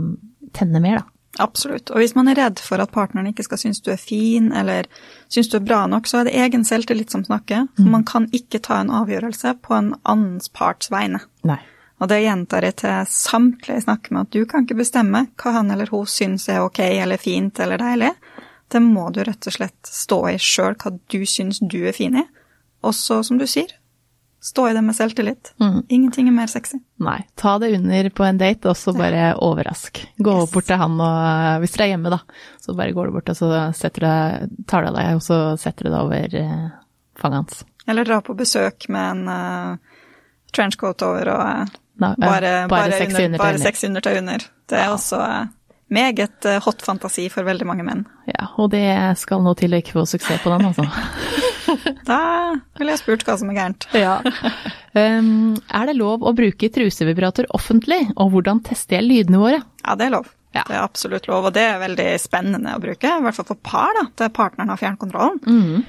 tenner 0.56 0.84
mer, 0.84 1.00
da. 1.00 1.16
Absolutt. 1.38 1.92
Og 1.94 2.02
hvis 2.02 2.16
man 2.18 2.28
er 2.28 2.36
redd 2.40 2.58
for 2.58 2.82
at 2.82 2.90
partneren 2.92 3.30
ikke 3.30 3.44
skal 3.46 3.60
synes 3.62 3.78
du 3.86 3.92
er 3.92 4.00
fin, 4.02 4.50
eller 4.52 4.88
synes 5.30 5.48
du 5.48 5.60
er 5.60 5.64
bra 5.64 5.84
nok, 5.88 6.08
så 6.10 6.20
er 6.20 6.28
det 6.28 6.38
egen 6.42 6.66
selvtillit 6.66 7.14
som 7.14 7.22
snakker. 7.24 7.68
Man 7.78 8.04
kan 8.04 8.26
ikke 8.34 8.58
ta 8.66 8.80
en 8.82 8.90
avgjørelse 8.90 9.54
på 9.62 9.76
en 9.76 9.92
annens 10.02 10.50
parts 10.50 10.90
vegne. 10.92 11.22
Nei. 11.46 11.60
Og 12.00 12.08
det 12.08 12.22
gjentar 12.22 12.64
jeg 12.64 12.76
til 12.80 13.08
samtlige 13.12 13.76
jeg 13.76 13.84
snakker 13.84 14.14
med, 14.16 14.28
at 14.28 14.32
du 14.32 14.44
kan 14.48 14.64
ikke 14.64 14.78
bestemme 14.78 15.26
hva 15.42 15.52
han 15.58 15.70
eller 15.74 15.90
hun 15.92 16.06
syns 16.08 16.48
er 16.48 16.62
ok 16.64 16.78
eller 16.86 17.20
fint 17.20 17.60
eller 17.60 17.80
deilig. 17.82 18.14
Det 18.72 18.80
må 18.80 19.08
du 19.12 19.20
rett 19.26 19.46
og 19.50 19.52
slett 19.52 19.90
stå 19.90 20.20
i 20.30 20.38
sjøl, 20.40 20.76
hva 20.80 20.94
du 21.12 21.18
syns 21.28 21.58
du 21.60 21.82
er 21.90 21.92
fin 21.96 22.16
i. 22.16 22.24
Også, 22.86 23.18
som 23.26 23.36
du 23.36 23.44
sier, 23.50 23.74
stå 24.40 24.68
i 24.70 24.72
det 24.72 24.80
med 24.86 24.96
selvtillit. 24.96 25.50
Mm. 25.60 25.82
Ingenting 25.92 26.30
er 26.30 26.36
mer 26.38 26.48
sexy. 26.48 26.78
Nei, 27.04 27.18
ta 27.36 27.58
det 27.60 27.74
under 27.76 28.08
på 28.16 28.24
en 28.24 28.38
date, 28.40 28.70
og 28.70 28.78
så 28.80 28.94
bare 28.96 29.34
overrask. 29.36 30.00
Gå 30.16 30.36
Yes. 30.40 30.54
bort 30.54 30.64
til 30.70 30.80
han, 30.80 30.94
og 30.96 31.60
hvis 31.60 31.74
dere 31.76 31.84
er 31.90 31.92
hjemme, 31.92 32.14
da, 32.14 32.22
så 32.64 32.76
bare 32.78 32.94
går 32.96 33.10
du 33.10 33.18
bort, 33.18 33.28
og 33.28 33.36
så 33.36 33.50
setter 33.76 34.06
du 34.06 34.64
tar 34.70 34.86
du 34.86 34.88
av 34.94 34.96
deg, 34.96 35.18
og 35.18 35.22
så 35.26 35.40
setter 35.60 35.84
du 35.84 35.90
deg 35.92 36.00
over 36.00 36.38
eh, 36.40 36.70
fanget 37.20 37.42
hans. 37.42 37.60
Eller 37.90 38.08
dra 38.08 38.22
på 38.24 38.38
besøk 38.38 38.88
med 38.88 39.10
en 39.18 39.28
uh, 39.28 40.00
trenchcoat 40.56 41.02
over 41.02 41.34
og 41.34 41.44
eh, 41.50 41.78
Na- 42.00 42.14
bare, 42.16 42.66
bare, 42.66 42.68
bare, 42.72 42.98
seks 42.98 43.14
under, 43.20 43.38
bare 43.40 43.58
seks 43.60 43.84
undertøy 43.88 44.14
under. 44.22 44.44
Det 44.70 44.78
er 44.80 44.92
også 44.94 45.18
eh, 45.20 45.50
meget 45.92 46.46
eh, 46.48 46.60
hot 46.64 46.80
fantasi 46.86 47.26
for 47.32 47.44
veldig 47.44 47.66
mange 47.68 47.84
menn. 47.84 48.06
Ja, 48.30 48.46
og 48.56 48.70
det 48.72 48.86
skal 49.20 49.42
nå 49.44 49.52
til 49.60 49.74
å 49.76 49.80
ikke 49.82 49.98
få 49.98 50.06
suksess 50.08 50.40
på 50.44 50.52
den, 50.54 50.70
altså. 50.70 50.88
Da 52.08 52.16
ville 52.80 52.96
jeg 52.96 52.98
spurt 52.98 53.22
hva 53.28 53.36
som 53.38 53.50
er 53.52 53.58
gærent. 53.60 53.84
Ja. 54.00 54.16
Um, 54.96 55.52
er 55.70 55.86
det 55.86 55.94
lov 56.00 56.24
å 56.26 56.32
bruke 56.34 56.66
trusevibrator 56.74 57.46
offentlig, 57.54 58.00
og 58.18 58.32
hvordan 58.32 58.58
tester 58.66 58.98
jeg 58.98 59.06
lydene 59.06 59.38
våre? 59.38 59.60
Ja, 59.84 59.94
det 60.00 60.08
er 60.08 60.14
lov. 60.16 60.26
Ja. 60.56 60.64
Det 60.66 60.74
er 60.74 60.82
absolutt 60.82 61.28
lov, 61.30 61.46
og 61.46 61.54
det 61.54 61.62
er 61.62 61.78
veldig 61.78 62.08
spennende 62.18 62.72
å 62.74 62.80
bruke. 62.82 63.06
I 63.06 63.22
hvert 63.22 63.36
fall 63.38 63.46
for 63.52 63.60
par, 63.62 63.92
da, 64.00 64.08
der 64.18 64.32
partneren 64.34 64.72
har 64.72 64.80
fjernkontrollen. 64.80 65.38
Mm. 65.46 65.84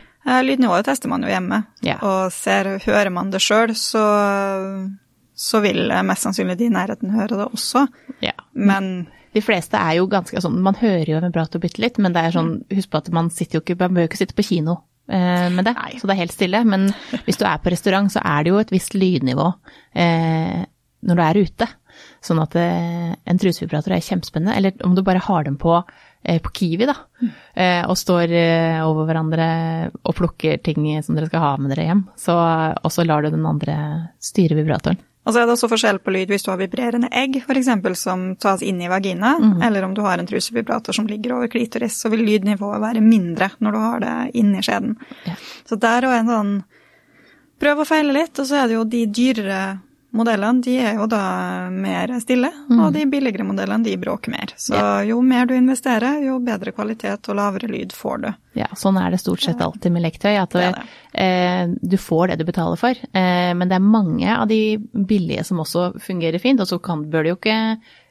Lydnivået 0.46 0.86
tester 0.86 1.10
man 1.10 1.26
jo 1.26 1.32
hjemme, 1.34 1.64
Ja. 1.82 1.96
og 2.06 2.30
ser, 2.36 2.76
hører 2.86 3.10
man 3.10 3.32
det 3.34 3.42
sjøl, 3.42 3.74
så, 3.74 4.04
så 5.42 5.62
vil 5.64 5.90
eh, 5.90 6.04
mest 6.06 6.28
sannsynlig 6.28 6.60
de 6.60 6.70
i 6.70 6.74
nærheten 6.74 7.16
høre 7.16 7.40
det 7.40 7.50
også. 7.50 7.88
Ja. 8.26 8.36
Men 8.54 9.10
De 9.32 9.40
fleste 9.40 9.80
er 9.80 9.96
jo 9.96 10.10
ganske 10.12 10.42
sånn, 10.44 10.58
man 10.60 10.76
hører 10.76 11.08
jo 11.08 11.20
vibrator 11.24 11.62
bitte 11.64 11.80
litt, 11.80 11.96
men 12.04 12.12
det 12.12 12.20
er 12.20 12.34
sånn, 12.36 12.50
husk 12.68 12.90
på 12.92 13.00
at 13.00 13.06
man 13.16 13.30
sitter 13.32 13.58
jo 13.58 13.62
ikke, 13.64 13.78
man 13.80 13.96
bør 13.96 14.04
jo 14.04 14.10
ikke 14.10 14.20
sitte 14.20 14.36
på 14.36 14.44
kino 14.44 14.74
eh, 15.08 15.48
med 15.54 15.70
det, 15.70 15.72
Nei. 15.78 15.94
så 16.02 16.10
det 16.10 16.18
er 16.18 16.24
helt 16.26 16.36
stille. 16.36 16.60
Men 16.68 16.90
hvis 17.26 17.40
du 17.40 17.46
er 17.48 17.62
på 17.64 17.72
restaurant, 17.72 18.12
så 18.12 18.24
er 18.28 18.44
det 18.44 18.52
jo 18.52 18.60
et 18.60 18.74
visst 18.76 18.98
lydnivå 18.98 19.48
eh, 20.04 20.66
når 21.08 21.18
du 21.18 21.24
er 21.26 21.40
ute. 21.48 21.68
Sånn 22.24 22.42
at 22.44 22.56
eh, 22.60 23.12
en 23.16 23.40
trusevibrator 23.42 23.96
er 23.96 24.04
kjempespennende. 24.06 24.56
Eller 24.58 24.84
om 24.86 24.94
du 24.98 25.04
bare 25.06 25.24
har 25.24 25.46
dem 25.48 25.58
på, 25.62 25.78
eh, 26.28 26.42
på 26.44 26.52
Kiwi, 26.58 26.90
da, 26.90 26.98
eh, 27.56 27.82
og 27.88 27.98
står 28.00 28.36
over 28.86 29.08
hverandre 29.10 29.48
og 30.02 30.18
plukker 30.18 30.60
ting 30.64 30.92
som 31.06 31.18
dere 31.18 31.32
skal 31.32 31.46
ha 31.46 31.54
med 31.62 31.74
dere 31.74 31.88
hjem, 31.88 32.04
så, 32.20 32.36
og 32.76 32.92
så 32.94 33.08
lar 33.08 33.24
du 33.24 33.32
den 33.34 33.48
andre 33.48 33.78
styre 34.22 34.60
vibratoren. 34.60 35.00
Og 35.22 35.34
så 35.34 35.42
er 35.42 35.46
det 35.46 35.54
også 35.54 35.70
forskjell 35.70 36.00
på 36.02 36.14
lyd 36.16 36.32
hvis 36.34 36.44
du 36.46 36.50
har 36.50 36.58
vibrerende 36.58 37.10
egg, 37.14 37.36
f.eks. 37.46 37.70
som 38.00 38.24
tas 38.42 38.64
inn 38.66 38.80
i 38.82 38.90
vagina, 38.90 39.36
eller 39.62 39.86
om 39.86 39.94
du 39.94 40.02
har 40.02 40.18
en 40.18 40.26
trusevibrator 40.26 40.98
som 40.98 41.06
ligger 41.06 41.36
over 41.36 41.52
klitoris, 41.52 42.00
så 42.02 42.10
vil 42.10 42.26
lydnivået 42.26 42.82
være 42.82 43.04
mindre 43.06 43.52
når 43.60 43.76
du 43.76 43.80
har 43.84 44.02
det 44.02 44.16
inni 44.42 44.64
skjeden. 44.66 44.96
Ja. 45.30 45.38
Så 45.70 45.78
der 45.78 46.10
òg 46.10 46.18
en 46.18 46.32
sånn 46.34 46.52
prøv 47.62 47.84
og 47.84 47.90
feile 47.92 48.16
litt, 48.16 48.34
og 48.42 48.50
så 48.50 48.64
er 48.64 48.72
det 48.72 48.80
jo 48.80 48.88
de 48.90 49.04
dyrere 49.14 49.62
modellene, 50.12 50.62
de 50.66 50.74
er 50.84 50.98
jo 51.00 51.06
da 51.08 51.70
mer 51.72 52.12
stille, 52.20 52.50
og 52.72 52.90
de 52.96 53.06
billigere 53.08 53.46
modellene, 53.48 53.84
de 53.86 53.94
bråker 54.02 54.34
mer. 54.34 54.52
Så 54.60 54.76
jo 55.08 55.22
mer 55.24 55.46
du 55.48 55.54
investerer, 55.56 56.20
jo 56.26 56.38
bedre 56.44 56.74
kvalitet 56.76 57.30
og 57.32 57.38
lavere 57.40 57.70
lyd 57.72 57.96
får 57.96 58.18
du. 58.26 58.30
Ja, 58.60 58.68
sånn 58.76 58.98
er 59.00 59.12
det 59.14 59.22
stort 59.24 59.40
sett 59.46 59.62
alltid 59.64 59.94
med 59.96 60.04
lektøy, 60.04 60.34
at 60.36 60.52
Det 60.52 60.66
det. 60.76 60.84
eh, 61.14 61.68
du 61.82 61.96
får 61.98 62.28
det 62.34 62.40
du 62.42 62.46
betaler 62.50 62.76
for. 62.78 62.92
Eh, 62.92 63.54
men 63.56 63.70
det 63.72 63.76
er 63.80 63.86
mange 63.88 64.28
av 64.36 64.48
de 64.52 64.78
billige 64.94 65.46
som 65.48 65.64
også 65.64 65.94
fungerer 66.04 66.40
fint, 66.44 66.60
og 66.60 66.68
så 66.68 66.82
kan, 66.84 67.06
bør 67.10 67.24
du 67.24 67.30
jo 67.30 67.40
ikke 67.40 67.60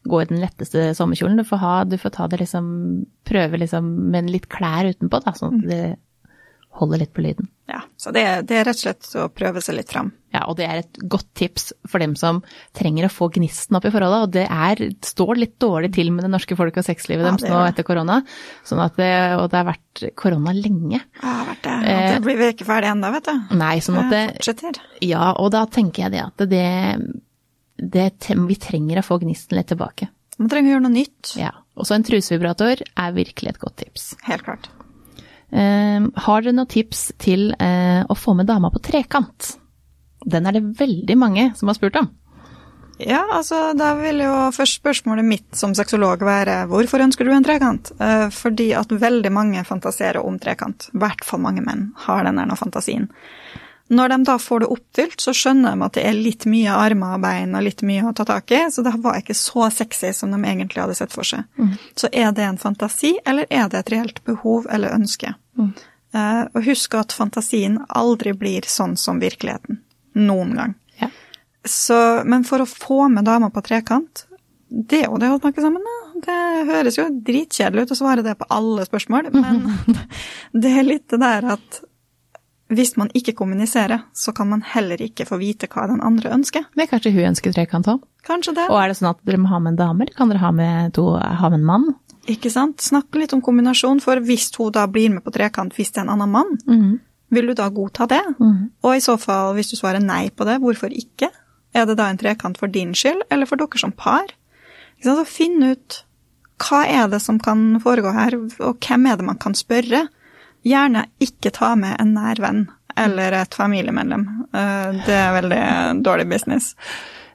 gå 0.09 0.23
i 0.23 0.29
den 0.31 0.41
letteste 0.41 0.95
sommerkjolen. 0.97 1.37
Du 1.37 1.45
får, 1.45 1.59
ha, 1.61 1.85
du 1.85 1.99
får 2.01 2.11
ta 2.17 2.27
det 2.33 2.41
liksom, 2.41 3.05
prøve 3.29 3.61
liksom 3.61 4.11
med 4.11 4.31
litt 4.33 4.49
klær 4.49 4.89
utenpå, 4.89 5.21
da, 5.27 5.33
sånn 5.37 5.61
at 5.61 5.69
det 5.69 5.83
holder 6.79 7.03
litt 7.03 7.13
på 7.15 7.23
lyden. 7.25 7.49
Ja, 7.71 7.83
så 7.99 8.11
det, 8.15 8.23
det 8.51 8.57
er 8.59 8.65
rett 8.67 8.79
og 8.79 8.83
slett 8.83 9.09
å 9.19 9.29
prøve 9.35 9.63
seg 9.63 9.77
litt 9.77 9.91
fram. 9.93 10.11
Ja, 10.35 10.45
og 10.51 10.57
det 10.59 10.67
er 10.67 10.81
et 10.83 10.99
godt 11.11 11.27
tips 11.39 11.71
for 11.91 12.03
dem 12.03 12.15
som 12.19 12.41
trenger 12.77 13.07
å 13.07 13.13
få 13.13 13.29
gnisten 13.35 13.79
opp 13.79 13.87
i 13.87 13.93
forholdet, 13.95 14.27
og 14.27 14.35
det 14.35 14.45
er, 14.47 14.83
står 15.07 15.39
litt 15.39 15.57
dårlig 15.63 15.93
til 15.97 16.13
med 16.15 16.27
det 16.27 16.31
norske 16.33 16.59
folk 16.59 16.79
og 16.79 16.87
sexlivet 16.87 17.27
Ja, 17.27 17.33
deres 17.35 17.51
nå 17.51 17.63
etter 17.67 17.87
korona. 17.87 18.21
Sånn 18.67 18.83
at 18.83 18.99
det, 18.99 19.11
og 19.39 19.49
det 19.51 19.61
har 19.61 19.69
vært 19.73 20.05
korona 20.19 20.55
lenge. 20.57 21.03
Ja, 21.03 21.25
det 21.25 21.35
har 21.35 21.51
vært 21.51 21.67
det. 21.67 21.77
Og 21.81 22.07
det 22.15 22.23
blir 22.27 22.41
vi 22.41 22.53
ikke 22.55 22.69
ferdig 22.71 22.93
ennå, 22.93 23.13
vet 23.19 23.31
du. 23.31 23.57
Nei, 23.61 23.75
sånn 23.87 24.01
at 24.05 24.15
det, 24.15 24.23
fortsetter. 24.39 24.83
Ja, 25.07 25.33
og 25.35 25.51
da 25.55 25.67
tenker 25.71 26.07
jeg 26.07 26.17
det 26.17 26.25
at 26.27 26.47
det, 26.51 26.67
det 27.81 28.09
Vi 28.47 28.59
trenger 28.63 29.03
å 29.03 29.07
få 29.07 29.21
gnisten 29.23 29.59
litt 29.59 29.71
tilbake. 29.75 30.11
Man 30.41 30.51
trenger 30.51 30.71
å 30.71 30.77
gjøre 30.77 30.87
noe 30.87 30.97
nytt. 30.97 31.35
Ja. 31.39 31.53
Og 31.79 31.89
så 31.89 31.97
en 31.97 32.05
trusevibrator 32.07 32.83
er 32.83 33.17
virkelig 33.17 33.55
et 33.55 33.61
godt 33.63 33.81
tips. 33.83 34.13
Helt 34.29 34.47
klart. 34.47 34.71
Eh, 35.51 36.07
har 36.27 36.43
dere 36.43 36.55
noen 36.57 36.71
tips 36.71 37.11
til 37.19 37.51
eh, 37.59 38.03
å 38.07 38.17
få 38.17 38.37
med 38.39 38.49
dama 38.51 38.71
på 38.71 38.83
trekant? 38.91 39.57
Den 40.25 40.47
er 40.47 40.57
det 40.57 40.79
veldig 40.79 41.17
mange 41.19 41.51
som 41.59 41.71
har 41.71 41.79
spurt 41.79 41.99
om. 42.01 42.11
Ja, 43.01 43.23
altså 43.33 43.73
da 43.73 43.95
vil 43.97 44.21
jo 44.21 44.33
først 44.53 44.83
spørsmålet 44.83 45.25
mitt 45.25 45.57
som 45.57 45.73
sexolog 45.77 46.21
være 46.27 46.67
hvorfor 46.69 47.01
ønsker 47.01 47.25
du 47.25 47.33
en 47.33 47.47
trekant? 47.47 47.93
Eh, 47.97 48.29
fordi 48.35 48.71
at 48.77 48.93
veldig 48.93 49.33
mange 49.33 49.65
fantaserer 49.65 50.21
om 50.21 50.37
trekant. 50.39 50.91
I 50.93 51.01
hvert 51.01 51.25
fall 51.25 51.41
mange 51.41 51.65
menn 51.65 51.91
har 52.05 52.27
den 52.29 52.43
der 52.43 52.61
fantasien. 52.61 53.09
Når 53.91 54.13
de 54.13 54.17
da 54.23 54.37
får 54.39 54.61
det 54.63 54.69
oppfylt, 54.71 55.19
så 55.19 55.33
skjønner 55.35 55.75
de 55.75 55.83
at 55.83 55.97
det 55.97 56.03
er 56.07 56.15
litt 56.15 56.45
mye 56.47 56.77
armer 56.79 57.17
og 57.17 57.25
bein 57.25 57.57
og 57.59 57.65
litt 57.67 57.81
mye 57.83 58.05
å 58.07 58.13
ta 58.15 58.23
tak 58.29 58.53
i, 58.55 58.61
så 58.71 58.85
det 58.87 58.93
var 59.03 59.19
ikke 59.19 59.35
så 59.35 59.67
sexy 59.75 60.13
som 60.15 60.31
de 60.31 60.39
egentlig 60.45 60.85
hadde 60.85 60.95
sett 60.95 61.15
for 61.15 61.27
seg. 61.27 61.49
Mm. 61.59 61.73
Så 61.99 62.13
er 62.13 62.31
det 62.37 62.45
en 62.47 62.61
fantasi, 62.61 63.17
eller 63.27 63.51
er 63.51 63.67
det 63.73 63.81
et 63.81 63.91
reelt 63.97 64.23
behov 64.29 64.69
eller 64.71 64.95
ønske? 64.95 65.33
Mm. 65.59 65.73
Uh, 66.11 66.45
og 66.57 66.65
husk 66.67 66.95
at 66.99 67.15
fantasien 67.15 67.79
aldri 67.89 68.35
blir 68.35 68.67
sånn 68.67 68.97
som 68.99 69.21
virkeligheten. 69.23 69.79
Noen 70.19 70.57
gang. 70.59 70.75
Ja. 70.99 71.11
Så, 71.65 71.97
men 72.27 72.45
for 72.49 72.65
å 72.65 72.69
få 72.69 73.05
med 73.13 73.29
dama 73.29 73.51
på 73.55 73.63
trekant, 73.63 74.25
det 74.71 75.05
og 75.09 75.21
det 75.23 75.31
å 75.31 75.39
snakke 75.39 75.63
sammen, 75.63 75.87
da. 75.87 75.99
Det 76.21 76.41
høres 76.69 76.99
jo 76.99 77.07
dritkjedelig 77.27 77.87
ut 77.87 77.95
å 77.95 78.01
svare 78.01 78.25
det 78.27 78.35
på 78.39 78.49
alle 78.53 78.85
spørsmål, 78.87 79.31
men 79.39 79.63
det 80.65 80.75
er 80.81 80.89
litt 80.89 81.09
det 81.13 81.23
der 81.23 81.47
at 81.57 81.81
hvis 82.71 82.95
man 82.95 83.09
ikke 83.19 83.35
kommuniserer, 83.35 84.05
så 84.15 84.31
kan 84.35 84.47
man 84.51 84.61
heller 84.63 85.01
ikke 85.03 85.27
få 85.27 85.41
vite 85.41 85.67
hva 85.71 85.89
den 85.91 86.03
andre 86.07 86.31
ønsker. 86.37 86.69
Men 86.79 86.87
kanskje 86.91 87.11
hun 87.17 87.33
ønsker 87.33 87.55
trekant 87.55 87.89
òg? 87.91 88.05
Kanskje 88.27 88.55
det. 88.61 88.69
Og 88.71 88.79
er 88.79 88.93
det 88.93 88.99
sånn 89.01 89.11
at 89.11 89.19
dere 89.27 89.41
må 89.43 89.51
ha 89.51 89.59
med 89.59 89.75
en 89.75 89.81
dame, 89.81 90.07
eller 90.07 90.15
kan 90.15 90.31
dere 90.31 90.43
ha 90.45 90.53
med, 90.55 90.93
to, 90.95 91.09
ha 91.19 91.51
med 91.51 91.59
en 91.59 91.67
mann? 91.67 91.89
Ikke 92.29 92.51
sant. 92.53 92.83
Snakk 92.85 93.17
litt 93.17 93.33
om 93.33 93.43
kombinasjon, 93.45 94.03
for 94.05 94.21
hvis 94.25 94.51
hun 94.59 94.75
da 94.77 94.87
blir 94.91 95.13
med 95.15 95.25
på 95.25 95.33
trekant 95.35 95.77
hvis 95.77 95.95
det 95.95 96.03
er 96.03 96.09
en 96.09 96.15
annen 96.17 96.35
mann, 96.35 96.59
mm. 96.67 96.91
vil 97.33 97.51
du 97.51 97.55
da 97.57 97.71
godta 97.73 98.09
det? 98.11 98.23
Mm. 98.39 98.71
Og 98.85 98.97
i 98.97 99.05
så 99.05 99.17
fall, 99.21 99.55
hvis 99.57 99.73
du 99.73 99.79
svarer 99.79 100.03
nei 100.05 100.29
på 100.31 100.47
det, 100.49 100.59
hvorfor 100.61 100.93
ikke? 100.93 101.31
Er 101.73 101.87
det 101.87 101.97
da 102.01 102.11
en 102.11 102.19
trekant 102.21 102.59
for 102.59 102.71
din 102.71 102.93
skyld, 102.99 103.25
eller 103.31 103.49
for 103.49 103.61
dere 103.61 103.81
som 103.81 103.95
par? 103.95 104.35
Så 105.01 105.17
finn 105.25 105.63
ut 105.65 106.03
hva 106.61 106.83
er 106.85 107.07
det 107.09 107.23
som 107.25 107.39
kan 107.41 107.79
foregå 107.81 108.13
her, 108.13 108.37
og 108.37 108.85
hvem 108.85 109.07
er 109.09 109.17
det 109.17 109.25
man 109.25 109.41
kan 109.41 109.57
spørre? 109.57 110.05
Gjerne 110.67 111.07
ikke 111.25 111.55
ta 111.57 111.73
med 111.79 111.97
en 112.03 112.13
nær 112.19 112.43
venn 112.43 112.67
eller 113.01 113.33
et 113.39 113.57
familiemedlem. 113.57 114.27
Eh, 114.53 115.01
det 115.07 115.17
er 115.17 115.37
veldig 115.39 115.65
dårlig 116.05 116.27
business. 116.29 116.75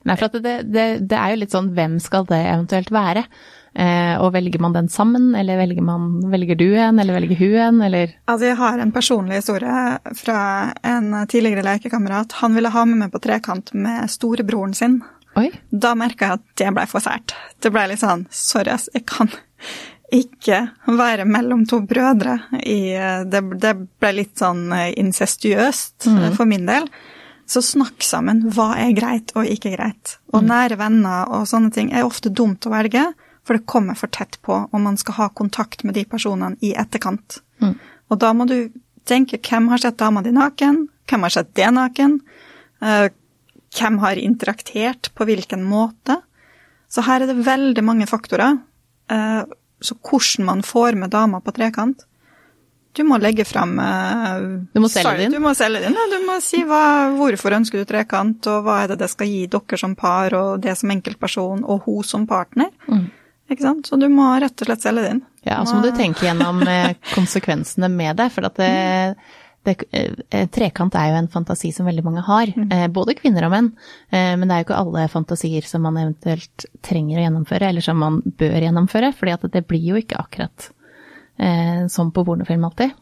Nei, 0.05 0.17
for 0.19 0.29
det, 0.29 0.57
det, 0.69 0.85
det, 1.09 1.17
er 1.17 1.33
jo 1.33 1.41
litt 1.41 1.55
sånn 1.55 1.71
hvem 1.73 1.97
skal 2.03 2.27
det 2.29 2.41
eventuelt 2.43 2.91
være? 2.93 3.25
Eh, 3.75 4.15
og 4.23 4.31
velger 4.31 4.61
man 4.63 4.75
den 4.75 4.87
sammen, 4.87 5.33
eller 5.35 5.57
velger, 5.59 5.83
man, 5.83 6.07
velger 6.31 6.55
du 6.55 6.69
en, 6.79 6.99
eller 7.01 7.17
velger 7.17 7.41
hun 7.41 7.55
en, 7.59 7.81
eller? 7.89 8.13
Altså, 8.31 8.47
jeg 8.47 8.59
har 8.61 8.79
en 8.79 8.93
personlig 8.95 9.41
historie 9.41 10.13
fra 10.15 10.37
en 10.79 11.09
tidligere 11.27 11.65
lekekamerat. 11.67 12.37
Han 12.39 12.55
ville 12.55 12.71
ha 12.71 12.85
med 12.87 13.01
meg 13.03 13.11
på 13.11 13.19
trekant 13.25 13.73
med 13.75 14.07
storebroren 14.11 14.77
sin. 14.77 15.01
Oi. 15.35 15.49
Da 15.67 15.91
merka 15.99 16.29
jeg 16.29 16.39
at 16.39 16.45
det 16.61 16.71
blei 16.77 16.85
for 16.87 17.03
sært. 17.03 17.35
Det 17.59 17.73
blei 17.75 17.89
litt 17.91 17.99
sånn 17.99 18.23
sorry, 18.31 18.71
ass, 18.77 18.87
jeg 18.95 19.03
kan 19.11 19.33
ikke 20.13 20.61
være 20.95 21.25
mellom 21.27 21.65
to 21.67 21.81
brødre 21.83 22.37
i 22.61 22.93
Det, 23.27 23.41
det 23.59 23.73
ble 23.99 24.11
litt 24.21 24.39
sånn 24.39 24.69
eh, 24.71 24.93
incestuøst 25.01 26.07
mm. 26.07 26.25
for 26.37 26.47
min 26.47 26.63
del. 26.69 26.87
Så 27.45 27.61
snakk 27.61 28.05
sammen. 28.05 28.45
Hva 28.55 28.71
er 28.79 28.95
greit 28.97 29.35
og 29.35 29.49
ikke 29.49 29.75
greit? 29.75 30.15
Og 30.31 30.41
mm. 30.41 30.49
nære 30.49 30.79
venner 30.79 31.35
og 31.35 31.49
sånne 31.49 31.75
ting 31.75 31.91
er 31.93 32.07
ofte 32.07 32.31
dumt 32.31 32.65
å 32.65 32.73
velge, 32.73 33.09
for 33.45 33.57
det 33.57 33.69
kommer 33.69 33.97
for 33.97 34.09
tett 34.09 34.39
på, 34.41 34.57
og 34.71 34.81
man 34.81 34.97
skal 34.97 35.19
ha 35.19 35.29
kontakt 35.29 35.83
med 35.85 35.95
de 35.97 36.05
personene 36.09 36.57
i 36.65 36.73
etterkant. 36.73 37.39
Mm. 37.61 37.75
Og 38.09 38.21
da 38.21 38.31
må 38.33 38.47
du 38.49 38.57
tenke 39.05 39.39
hvem 39.41 39.69
har 39.69 39.81
sett 39.81 39.99
dama 40.01 40.23
di 40.25 40.33
naken? 40.33 40.87
Hvem 41.09 41.27
har 41.27 41.35
sett 41.35 41.53
det 41.57 41.69
naken? 41.75 42.17
Uh, 42.81 43.07
hvem 43.75 43.99
har 44.01 44.21
interaktert 44.21 45.11
på 45.13 45.27
hvilken 45.29 45.65
måte? 45.67 46.17
Så 46.89 47.03
her 47.05 47.21
er 47.21 47.29
det 47.29 47.45
veldig 47.45 47.83
mange 47.85 48.07
faktorer. 48.09 48.57
Uh, 49.11 49.43
så 49.81 49.97
hvordan 50.01 50.45
man 50.45 50.63
får 50.65 50.97
med 50.97 51.11
dama 51.13 51.41
på 51.43 51.51
trekant 51.53 52.05
Du 52.95 53.03
må 53.05 53.19
legge 53.21 53.43
fram 53.45 53.75
uh, 53.77 54.63
Du 54.73 54.79
må 54.81 54.89
selge 54.89 55.19
din? 55.19 55.35
Du 55.35 55.43
må 55.43 55.51
selge 55.53 55.83
din, 55.83 55.93
ja. 55.93 56.05
Du 56.09 56.25
må 56.25 56.39
si 56.41 56.63
hva, 56.65 57.11
hvorfor 57.13 57.57
ønsker 57.59 57.83
du 57.83 57.89
trekant, 57.89 58.47
og 58.49 58.65
hva 58.65 58.79
er 58.81 58.93
det 58.93 59.01
det 59.03 59.11
skal 59.11 59.29
gi 59.29 59.43
dere 59.51 59.79
som 59.81 59.93
par, 59.99 60.33
og 60.33 60.63
det 60.63 60.73
som 60.79 60.93
enkeltperson, 60.95 61.65
og 61.67 61.85
hun 61.85 62.07
som 62.07 62.25
partner. 62.29 62.71
Mm. 62.87 63.05
Ikke 63.51 63.61
sant? 63.61 63.87
Så 63.87 63.97
du 64.01 64.07
må 64.09 64.27
rett 64.41 64.61
og 64.61 64.69
slett 64.69 64.85
selge 64.85 65.07
din. 65.07 65.23
Ja, 65.45 65.61
og 65.61 65.69
så 65.69 65.77
må 65.77 65.85
du 65.85 65.97
tenke 65.97 66.25
gjennom 66.25 66.63
eh, 66.65 66.95
konsekvensene 67.13 67.89
med 67.93 68.17
det. 68.17 68.29
For 68.33 68.47
at 68.47 68.57
det, 68.57 68.69
det, 69.67 69.75
eh, 69.93 70.47
trekant 70.53 70.97
er 70.97 71.11
jo 71.11 71.19
en 71.19 71.29
fantasi 71.33 71.69
som 71.75 71.85
veldig 71.89 72.05
mange 72.07 72.23
har, 72.25 72.53
mm. 72.55 72.73
både 72.95 73.17
kvinner 73.19 73.45
og 73.45 73.53
menn. 73.53 73.69
Men 74.09 74.47
det 74.47 74.55
er 74.55 74.63
jo 74.63 74.67
ikke 74.69 74.79
alle 74.81 75.05
fantasier 75.13 75.67
som 75.69 75.85
man 75.85 75.99
eventuelt 76.01 76.65
trenger 76.85 77.19
å 77.19 77.27
gjennomføre, 77.27 77.69
eller 77.69 77.85
som 77.85 78.01
man 78.01 78.23
bør 78.25 78.57
gjennomføre, 78.65 79.13
fordi 79.17 79.37
at 79.37 79.45
det 79.53 79.65
blir 79.69 79.91
jo 79.93 80.01
ikke 80.01 80.21
akkurat 80.21 80.71
sånn 81.91 82.13
på 82.15 82.23
pornofilm 82.23 82.63
alltid. 82.63 82.93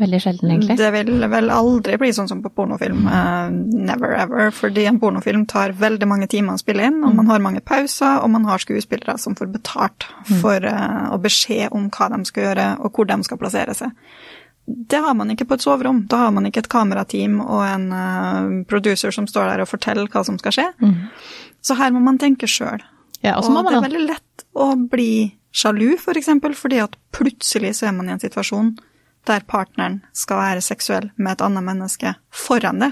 Veldig 0.00 0.20
sjelden, 0.24 0.50
egentlig. 0.54 0.76
Det 0.80 0.88
vil 0.94 1.26
vel 1.28 1.50
aldri 1.52 1.98
bli 2.00 2.08
sånn 2.16 2.30
som 2.30 2.40
på 2.40 2.48
pornofilm. 2.56 3.02
Uh, 3.04 3.52
never 3.52 4.14
ever. 4.16 4.52
Fordi 4.56 4.86
en 4.88 5.00
pornofilm 5.02 5.44
tar 5.50 5.74
veldig 5.76 6.08
mange 6.08 6.28
timer 6.32 6.56
å 6.56 6.62
spille 6.62 6.86
inn, 6.88 7.02
og 7.04 7.12
man 7.18 7.28
har 7.28 7.44
mange 7.44 7.60
pauser, 7.60 8.22
og 8.22 8.32
man 8.32 8.48
har 8.48 8.62
skuespillere 8.64 9.18
som 9.20 9.36
får 9.36 9.50
betalt 9.52 10.06
mm. 10.08 10.38
for 10.40 10.64
uh, 10.64 11.10
å 11.12 11.20
beskjed 11.20 11.76
om 11.76 11.90
hva 11.92 12.08
de 12.14 12.22
skal 12.30 12.48
gjøre, 12.48 12.68
og 12.80 12.96
hvor 12.96 13.10
de 13.10 13.18
skal 13.28 13.40
plassere 13.42 13.76
seg. 13.76 13.92
Det 14.64 15.02
har 15.04 15.14
man 15.18 15.34
ikke 15.34 15.48
på 15.50 15.58
et 15.58 15.64
soverom. 15.64 16.04
Da 16.08 16.24
har 16.24 16.32
man 16.34 16.46
ikke 16.48 16.62
et 16.62 16.72
kamerateam 16.72 17.40
og 17.42 17.62
en 17.66 17.86
uh, 17.92 18.64
producer 18.70 19.12
som 19.12 19.28
står 19.28 19.52
der 19.52 19.66
og 19.66 19.70
forteller 19.70 20.08
hva 20.08 20.24
som 20.24 20.40
skal 20.40 20.56
skje. 20.56 20.68
Mm. 20.80 20.96
Så 21.62 21.76
her 21.78 21.92
må 21.94 22.00
man 22.02 22.20
tenke 22.22 22.48
sjøl. 22.48 22.80
Ja, 23.22 23.36
og, 23.38 23.52
og 23.52 23.68
det 23.68 23.76
er 23.78 23.84
veldig 23.84 24.06
lett 24.08 24.46
å 24.58 24.72
bli 24.90 25.12
sjalu, 25.52 25.96
for 26.00 26.18
eksempel, 26.18 26.56
fordi 26.56 26.80
at 26.82 26.96
plutselig 27.14 27.76
så 27.78 27.88
er 27.88 27.94
man 27.96 28.08
i 28.08 28.16
en 28.16 28.22
situasjon 28.22 28.74
der 29.28 29.44
partneren 29.46 30.00
skal 30.16 30.40
være 30.40 30.64
seksuell 30.64 31.10
med 31.14 31.36
et 31.36 31.44
annet 31.46 31.62
menneske 31.62 32.14
foran 32.34 32.82
det. 32.82 32.90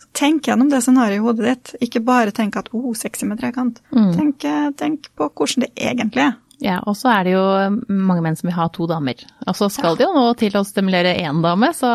Så 0.00 0.08
tenk 0.16 0.48
gjennom 0.48 0.70
det 0.72 0.80
scenarioet 0.82 1.20
i 1.20 1.24
hodet 1.24 1.46
ditt. 1.46 1.72
Ikke 1.86 2.02
bare 2.02 2.34
tenk 2.34 2.56
at 2.58 2.72
oh, 2.74 2.90
sexy 2.96 3.28
med 3.28 3.38
trekant'. 3.38 3.82
Mm. 3.94 4.12
Tenk, 4.16 4.46
tenk 4.80 5.10
på 5.14 5.28
hvordan 5.28 5.66
det 5.66 5.70
egentlig 5.76 6.24
er. 6.24 6.38
Ja, 6.60 6.76
og 6.84 6.96
så 6.98 7.08
er 7.08 7.24
det 7.24 7.32
jo 7.32 7.42
mange 7.88 8.20
menn 8.24 8.36
som 8.36 8.50
vil 8.50 8.56
ha 8.58 8.66
to 8.72 8.84
damer. 8.88 9.22
Og 9.48 9.56
så 9.56 9.70
skal 9.72 9.94
ja. 9.94 9.98
de 9.98 10.04
jo 10.04 10.10
nå 10.12 10.24
til 10.40 10.58
å 10.58 10.64
stimulere 10.66 11.14
én 11.16 11.40
dame, 11.44 11.70
så 11.76 11.88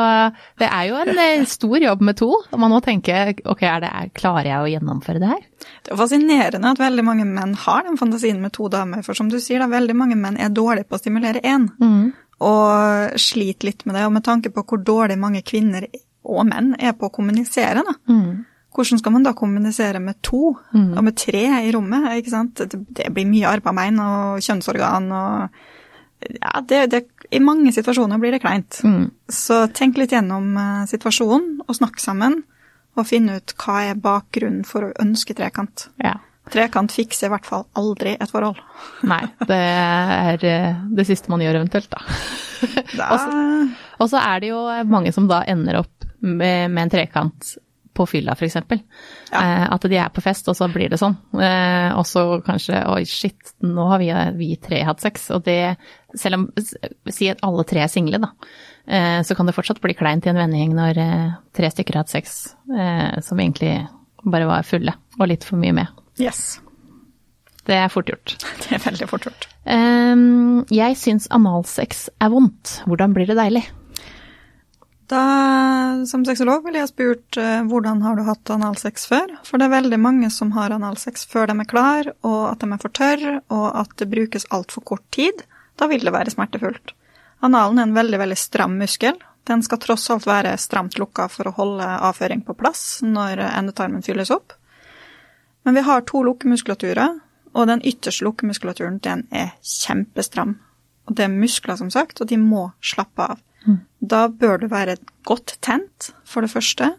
det 0.62 0.70
er 0.72 0.88
jo 0.90 0.98
en 1.04 1.22
eh, 1.22 1.46
stor 1.50 1.78
jobb 1.84 2.02
med 2.08 2.18
to. 2.18 2.32
Og 2.34 2.62
man 2.62 2.74
må 2.74 2.82
tenke 2.86 3.36
ok, 3.46 3.62
det, 3.84 3.92
klarer 4.18 4.50
jeg 4.50 4.64
å 4.64 4.72
gjennomføre 4.74 5.22
det 5.22 5.30
her? 5.36 5.44
Det 5.86 5.94
er 5.94 6.02
fascinerende 6.02 6.74
at 6.74 6.82
veldig 6.82 7.06
mange 7.06 7.28
menn 7.30 7.54
har 7.62 7.86
den 7.86 8.02
fantasien 8.02 8.42
med 8.42 8.56
to 8.58 8.72
damer. 8.74 9.06
For 9.06 9.18
som 9.18 9.30
du 9.30 9.38
sier, 9.38 9.62
da, 9.62 9.70
veldig 9.70 9.98
mange 9.98 10.18
menn 10.20 10.42
er 10.42 10.54
dårlige 10.54 10.90
på 10.90 10.98
å 10.98 11.04
stimulere 11.04 11.46
én. 11.46 11.70
Mm. 11.78 12.10
Og 12.46 13.22
sliter 13.22 13.70
litt 13.70 13.86
med 13.86 14.00
det. 14.00 14.10
Og 14.10 14.18
med 14.18 14.26
tanke 14.26 14.54
på 14.56 14.66
hvor 14.66 14.82
dårlig 14.82 15.22
mange 15.22 15.46
kvinner 15.46 15.86
og 16.26 16.42
menn 16.50 16.74
er 16.82 16.98
på 16.98 17.12
å 17.12 17.14
kommunisere, 17.14 17.86
da. 17.86 17.98
Mm 18.10 18.46
hvordan 18.76 19.00
skal 19.00 19.14
man 19.16 19.26
da 19.26 19.34
kommunisere 19.38 20.02
med 20.04 20.20
to 20.26 20.52
mm. 20.76 20.92
og 20.98 21.04
med 21.08 21.16
tre 21.18 21.46
i 21.64 21.72
rommet? 21.76 22.10
ikke 22.20 22.34
sant? 22.34 22.60
Det, 22.60 23.08
blir 23.16 23.30
mye 23.30 23.50
arbeid 23.56 24.02
og 24.04 24.44
kjønnsorgan 24.44 25.10
og 25.16 25.64
ja, 26.26 26.62
det, 26.68 26.86
det, 26.92 27.02
I 27.36 27.42
mange 27.44 27.72
situasjoner 27.76 28.20
blir 28.22 28.36
det 28.36 28.42
kleint. 28.44 28.80
Mm. 28.84 29.10
Så 29.30 29.66
tenk 29.76 30.00
litt 30.00 30.14
gjennom 30.16 30.56
uh, 30.58 30.86
situasjonen, 30.90 31.60
og 31.66 31.78
snakk 31.78 32.00
sammen. 32.02 32.40
Og 32.96 33.08
finn 33.10 33.28
ut 33.30 33.54
hva 33.60 33.82
er 33.90 34.00
bakgrunnen 34.00 34.64
for 34.68 34.88
å 34.88 34.94
ønske 35.04 35.36
trekant. 35.38 35.90
Ja. 36.02 36.16
Trekant 36.54 36.94
fikser 36.94 37.28
i 37.28 37.34
hvert 37.34 37.48
fall 37.48 37.66
aldri 37.78 38.16
et 38.16 38.32
forhold. 38.32 38.62
Nei, 39.12 39.24
det 39.50 39.60
er 39.60 40.46
eh, 40.48 40.84
det 40.96 41.08
siste 41.10 41.32
man 41.34 41.44
gjør 41.44 41.60
eventuelt, 41.60 41.92
da. 41.92 42.02
da... 42.96 43.10
Og 44.02 44.10
så 44.12 44.22
er 44.22 44.44
det 44.44 44.54
jo 44.54 44.62
mange 44.88 45.12
som 45.16 45.28
da 45.28 45.42
ender 45.50 45.82
opp 45.82 46.08
med, 46.22 46.72
med 46.72 46.86
en 46.86 46.94
trekant 46.94 47.56
på 47.96 48.06
fylla, 48.10 48.36
f.eks. 48.36 48.58
Ja. 49.32 49.40
Eh, 49.40 49.66
at 49.76 49.88
de 49.90 50.00
er 50.00 50.12
på 50.14 50.24
fest, 50.24 50.48
og 50.52 50.58
så 50.58 50.68
blir 50.72 50.92
det 50.92 51.00
sånn. 51.02 51.16
Eh, 51.40 51.90
og 51.96 52.06
så 52.10 52.26
kanskje 52.46 52.84
oi, 52.92 53.02
shit, 53.10 53.56
nå 53.66 53.88
har 53.92 54.04
vi, 54.04 54.12
vi, 54.40 54.52
tre 54.62 54.84
hatt 54.88 55.04
sex. 55.04 55.30
Og 55.36 55.46
det, 55.48 55.76
selv 56.16 56.42
om 56.42 56.48
Si 57.12 57.30
at 57.32 57.44
alle 57.46 57.66
tre 57.68 57.86
er 57.86 57.92
single, 57.92 58.22
da. 58.24 58.32
Eh, 58.86 59.22
så 59.26 59.38
kan 59.38 59.48
det 59.48 59.56
fortsatt 59.58 59.82
bli 59.84 59.96
kleint 59.98 60.28
i 60.28 60.32
en 60.32 60.40
vennegjeng 60.40 60.76
når 60.78 61.02
tre 61.56 61.72
stykker 61.74 61.98
har 61.98 62.06
hatt 62.06 62.14
sex 62.14 62.56
eh, 62.70 63.22
som 63.26 63.40
egentlig 63.42 63.80
bare 64.26 64.50
var 64.50 64.68
fulle, 64.68 64.94
og 65.20 65.30
litt 65.30 65.46
for 65.48 65.62
mye 65.62 65.76
med. 65.76 66.06
Yes. 66.22 66.60
Det 67.66 67.78
er 67.78 67.90
fort 67.90 68.10
gjort. 68.10 68.36
Det 68.66 68.78
er 68.78 68.84
veldig 68.84 69.08
fort 69.10 69.26
gjort. 69.28 69.48
Um, 69.66 70.62
jeg 70.74 70.98
syns 71.02 71.26
analsex 71.34 72.08
er 72.22 72.30
vondt. 72.34 72.80
Hvordan 72.86 73.16
blir 73.16 73.30
det 73.30 73.38
deilig? 73.40 73.66
Da, 75.06 76.06
som 76.10 76.24
sexolog 76.26 76.64
ville 76.66 76.80
jeg 76.82 76.90
spurt 76.90 77.38
uh, 77.38 77.62
hvordan 77.70 78.02
har 78.02 78.18
du 78.18 78.24
hatt 78.26 78.50
analsex 78.50 79.06
før? 79.06 79.36
For 79.46 79.62
det 79.62 79.68
er 79.68 79.76
veldig 79.76 80.00
mange 80.02 80.32
som 80.34 80.56
har 80.56 80.74
analsex 80.74 81.28
før 81.30 81.52
de 81.52 81.60
er 81.62 81.70
klar, 81.70 82.10
og 82.26 82.42
at 82.50 82.64
de 82.64 82.72
er 82.74 82.82
for 82.82 82.96
tørre, 82.96 83.36
og 83.54 83.68
at 83.84 83.94
det 84.02 84.10
brukes 84.10 84.48
altfor 84.56 84.86
kort 84.94 85.06
tid. 85.14 85.46
Da 85.78 85.90
vil 85.92 86.02
det 86.06 86.16
være 86.16 86.34
smertefullt. 86.34 86.96
Analen 87.46 87.80
er 87.80 87.90
en 87.90 87.98
veldig, 87.98 88.20
veldig 88.24 88.40
stram 88.40 88.80
muskel. 88.82 89.20
Den 89.46 89.62
skal 89.62 89.82
tross 89.84 90.10
alt 90.10 90.26
være 90.26 90.56
stramt 90.58 90.98
lukka 90.98 91.28
for 91.30 91.52
å 91.52 91.54
holde 91.60 91.86
avføring 92.10 92.42
på 92.48 92.56
plass 92.58 93.04
når 93.06 93.44
endetarmen 93.52 94.02
fylles 94.06 94.34
opp. 94.34 94.56
Men 95.66 95.78
vi 95.78 95.86
har 95.86 96.06
to 96.10 96.24
lukkemuskulaturer, 96.26 97.20
og 97.54 97.70
den 97.70 97.84
ytterste 97.86 98.26
lukkemuskulaturen 98.26 98.98
den 99.06 99.28
er 99.30 99.54
kjempestram. 99.62 100.58
Og 101.06 101.14
det 101.18 101.28
er 101.28 101.36
muskler, 101.36 101.78
som 101.78 101.92
sagt, 101.94 102.22
og 102.22 102.32
de 102.32 102.42
må 102.42 102.72
slappe 102.82 103.36
av. 103.36 103.44
Mm. 103.66 103.80
Da 104.02 104.28
bør 104.30 104.60
du 104.62 104.68
være 104.72 104.98
godt 105.26 105.58
tent, 105.66 106.12
for 106.26 106.42
det 106.46 106.52
første. 106.54 106.92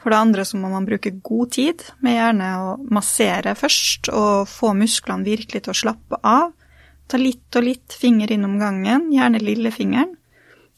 For 0.00 0.10
det 0.10 0.18
andre 0.18 0.44
så 0.48 0.56
må 0.56 0.70
man 0.72 0.86
bruke 0.88 1.12
god 1.22 1.50
tid 1.52 1.82
med 2.00 2.16
gjerne 2.16 2.46
å 2.58 2.70
massere 2.90 3.52
først, 3.54 4.08
og 4.12 4.48
få 4.48 4.72
musklene 4.74 5.24
virkelig 5.28 5.62
til 5.66 5.74
å 5.74 5.80
slappe 5.82 6.18
av. 6.24 6.52
Ta 7.10 7.18
litt 7.20 7.56
og 7.58 7.66
litt 7.66 7.92
finger 7.98 8.32
innom 8.32 8.58
gangen, 8.58 9.10
gjerne 9.12 9.42
lillefingeren. 9.42 10.16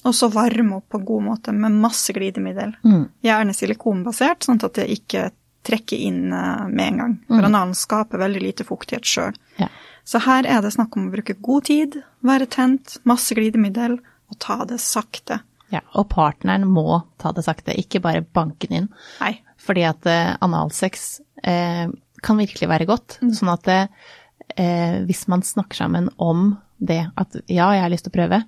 Og 0.05 0.14
så 0.18 0.27
varme 0.35 0.81
opp 0.81 0.88
på 0.90 0.99
god 1.07 1.23
måte 1.23 1.53
med 1.55 1.77
masse 1.79 2.11
glidemiddel. 2.16 2.73
Mm. 2.83 3.05
Gjerne 3.23 3.55
silikonbasert, 3.55 4.42
sånn 4.42 4.59
at 4.64 4.75
det 4.81 4.88
ikke 4.90 5.29
trekker 5.62 6.01
inn 6.09 6.33
eh, 6.35 6.64
med 6.68 6.88
en 6.88 6.97
gang. 6.99 7.12
For 7.29 7.38
Mm. 7.38 7.45
analen 7.47 7.75
skaper 7.79 8.18
veldig 8.18 8.42
lite 8.42 8.64
fuktighet 8.66 9.07
sjøl. 9.07 9.37
Ja. 9.61 9.68
Så 10.05 10.18
her 10.27 10.42
er 10.45 10.61
det 10.61 10.73
snakk 10.75 10.97
om 10.97 11.07
å 11.07 11.12
bruke 11.12 11.37
god 11.40 11.64
tid, 11.71 12.03
være 12.27 12.49
tent, 12.51 12.97
masse 13.07 13.31
glidemiddel, 13.38 14.01
og 14.33 14.38
ta 14.42 14.62
det 14.68 14.81
sakte. 14.83 15.42
ja. 15.73 15.83
Og 15.99 16.09
partneren 16.12 16.66
må 16.68 17.03
ta 17.21 17.33
det 17.37 17.45
sakte, 17.47 17.77
ikke 17.79 18.03
bare 18.05 18.25
banke 18.25 18.68
den 18.68 18.83
inn. 18.83 18.88
Nei. 19.21 19.37
Fordi 19.62 19.85
at 19.88 20.09
eh, 20.11 20.35
analsex 20.42 21.21
eh, 21.45 21.87
kan 22.23 22.40
virkelig 22.40 22.68
være 22.71 22.88
godt. 22.88 23.21
Sånn 23.37 23.53
at 23.53 23.68
eh, 23.71 24.99
hvis 25.07 25.27
man 25.31 25.45
snakker 25.47 25.85
sammen 25.85 26.11
om 26.16 26.53
det 26.83 27.05
at 27.14 27.38
ja, 27.47 27.71
jeg 27.77 27.85
har 27.85 27.92
lyst 27.92 28.09
til 28.09 28.12
å 28.12 28.18
prøve, 28.18 28.42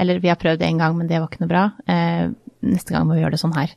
eller 0.00 0.20
vi 0.22 0.30
har 0.30 0.38
prøvd 0.40 0.62
det 0.62 0.68
en 0.70 0.80
gang, 0.80 0.94
men 0.96 1.10
det 1.10 1.18
var 1.18 1.28
ikke 1.28 1.42
noe 1.42 1.50
bra, 1.50 1.64
eh, 1.90 2.30
neste 2.60 2.94
gang 2.94 3.08
må 3.08 3.16
vi 3.16 3.24
gjøre 3.24 3.34
det 3.34 3.42
sånn 3.42 3.56
her. 3.56 3.72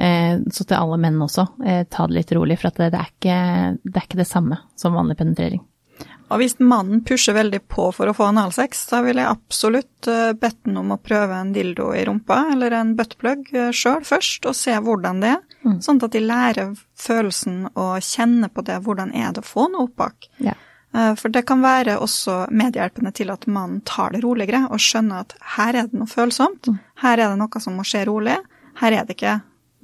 Eh, 0.00 0.38
så 0.54 0.64
til 0.64 0.78
alle 0.78 0.98
menn 1.02 1.20
også, 1.22 1.44
eh, 1.66 1.82
ta 1.90 2.06
det 2.08 2.16
litt 2.16 2.32
rolig, 2.36 2.56
for 2.60 2.70
at 2.70 2.80
det, 2.80 2.92
det, 2.94 3.02
er 3.02 3.12
ikke, 3.12 3.38
det 3.84 4.00
er 4.00 4.08
ikke 4.08 4.22
det 4.22 4.30
samme 4.30 4.60
som 4.80 4.96
vanlig 4.96 5.18
penetrering. 5.20 5.62
Og 6.30 6.38
hvis 6.38 6.56
mannen 6.62 7.02
pusher 7.06 7.34
veldig 7.34 7.60
på 7.66 7.88
for 7.94 8.06
å 8.10 8.14
få 8.14 8.28
analsex, 8.30 8.84
så 8.92 9.00
vil 9.02 9.18
jeg 9.18 9.26
absolutt 9.26 10.08
eh, 10.10 10.30
bedt 10.38 10.60
ham 10.68 10.78
om 10.84 10.94
å 10.94 11.00
prøve 11.02 11.40
en 11.42 11.52
dildo 11.54 11.90
i 11.96 12.04
rumpa, 12.06 12.44
eller 12.52 12.76
en 12.78 12.94
buttplug 12.98 13.50
sjøl 13.74 14.06
først, 14.06 14.46
og 14.46 14.54
se 14.54 14.76
hvordan 14.78 15.22
det 15.24 15.34
er. 15.34 15.44
Mm. 15.66 15.80
Sånn 15.84 15.98
at 16.06 16.14
de 16.14 16.22
lærer 16.24 16.74
følelsen 16.96 17.64
og 17.74 17.98
kjenner 18.06 18.52
på 18.54 18.64
det, 18.64 18.78
hvordan 18.86 19.10
er 19.12 19.34
det 19.34 19.42
å 19.42 19.50
få 19.50 19.66
noe 19.72 19.88
opp 19.88 19.96
bak. 20.00 20.30
Ja. 20.38 20.54
Eh, 20.94 21.12
For 21.18 21.34
det 21.34 21.44
kan 21.50 21.62
være 21.62 21.98
også 22.02 22.44
medhjelpende 22.50 23.12
til 23.14 23.30
at 23.34 23.46
mannen 23.50 23.82
tar 23.86 24.14
det 24.14 24.22
roligere 24.24 24.64
og 24.70 24.80
skjønner 24.82 25.26
at 25.26 25.36
her 25.58 25.74
er 25.74 25.90
det 25.90 25.98
noe 25.98 26.10
følsomt, 26.10 26.70
her 27.02 27.18
er 27.18 27.26
det 27.28 27.38
noe 27.42 27.62
som 27.62 27.76
må 27.78 27.86
skje 27.86 28.06
rolig, 28.08 28.38
her 28.80 28.96
er 28.96 29.06
det 29.06 29.18
ikke 29.18 29.40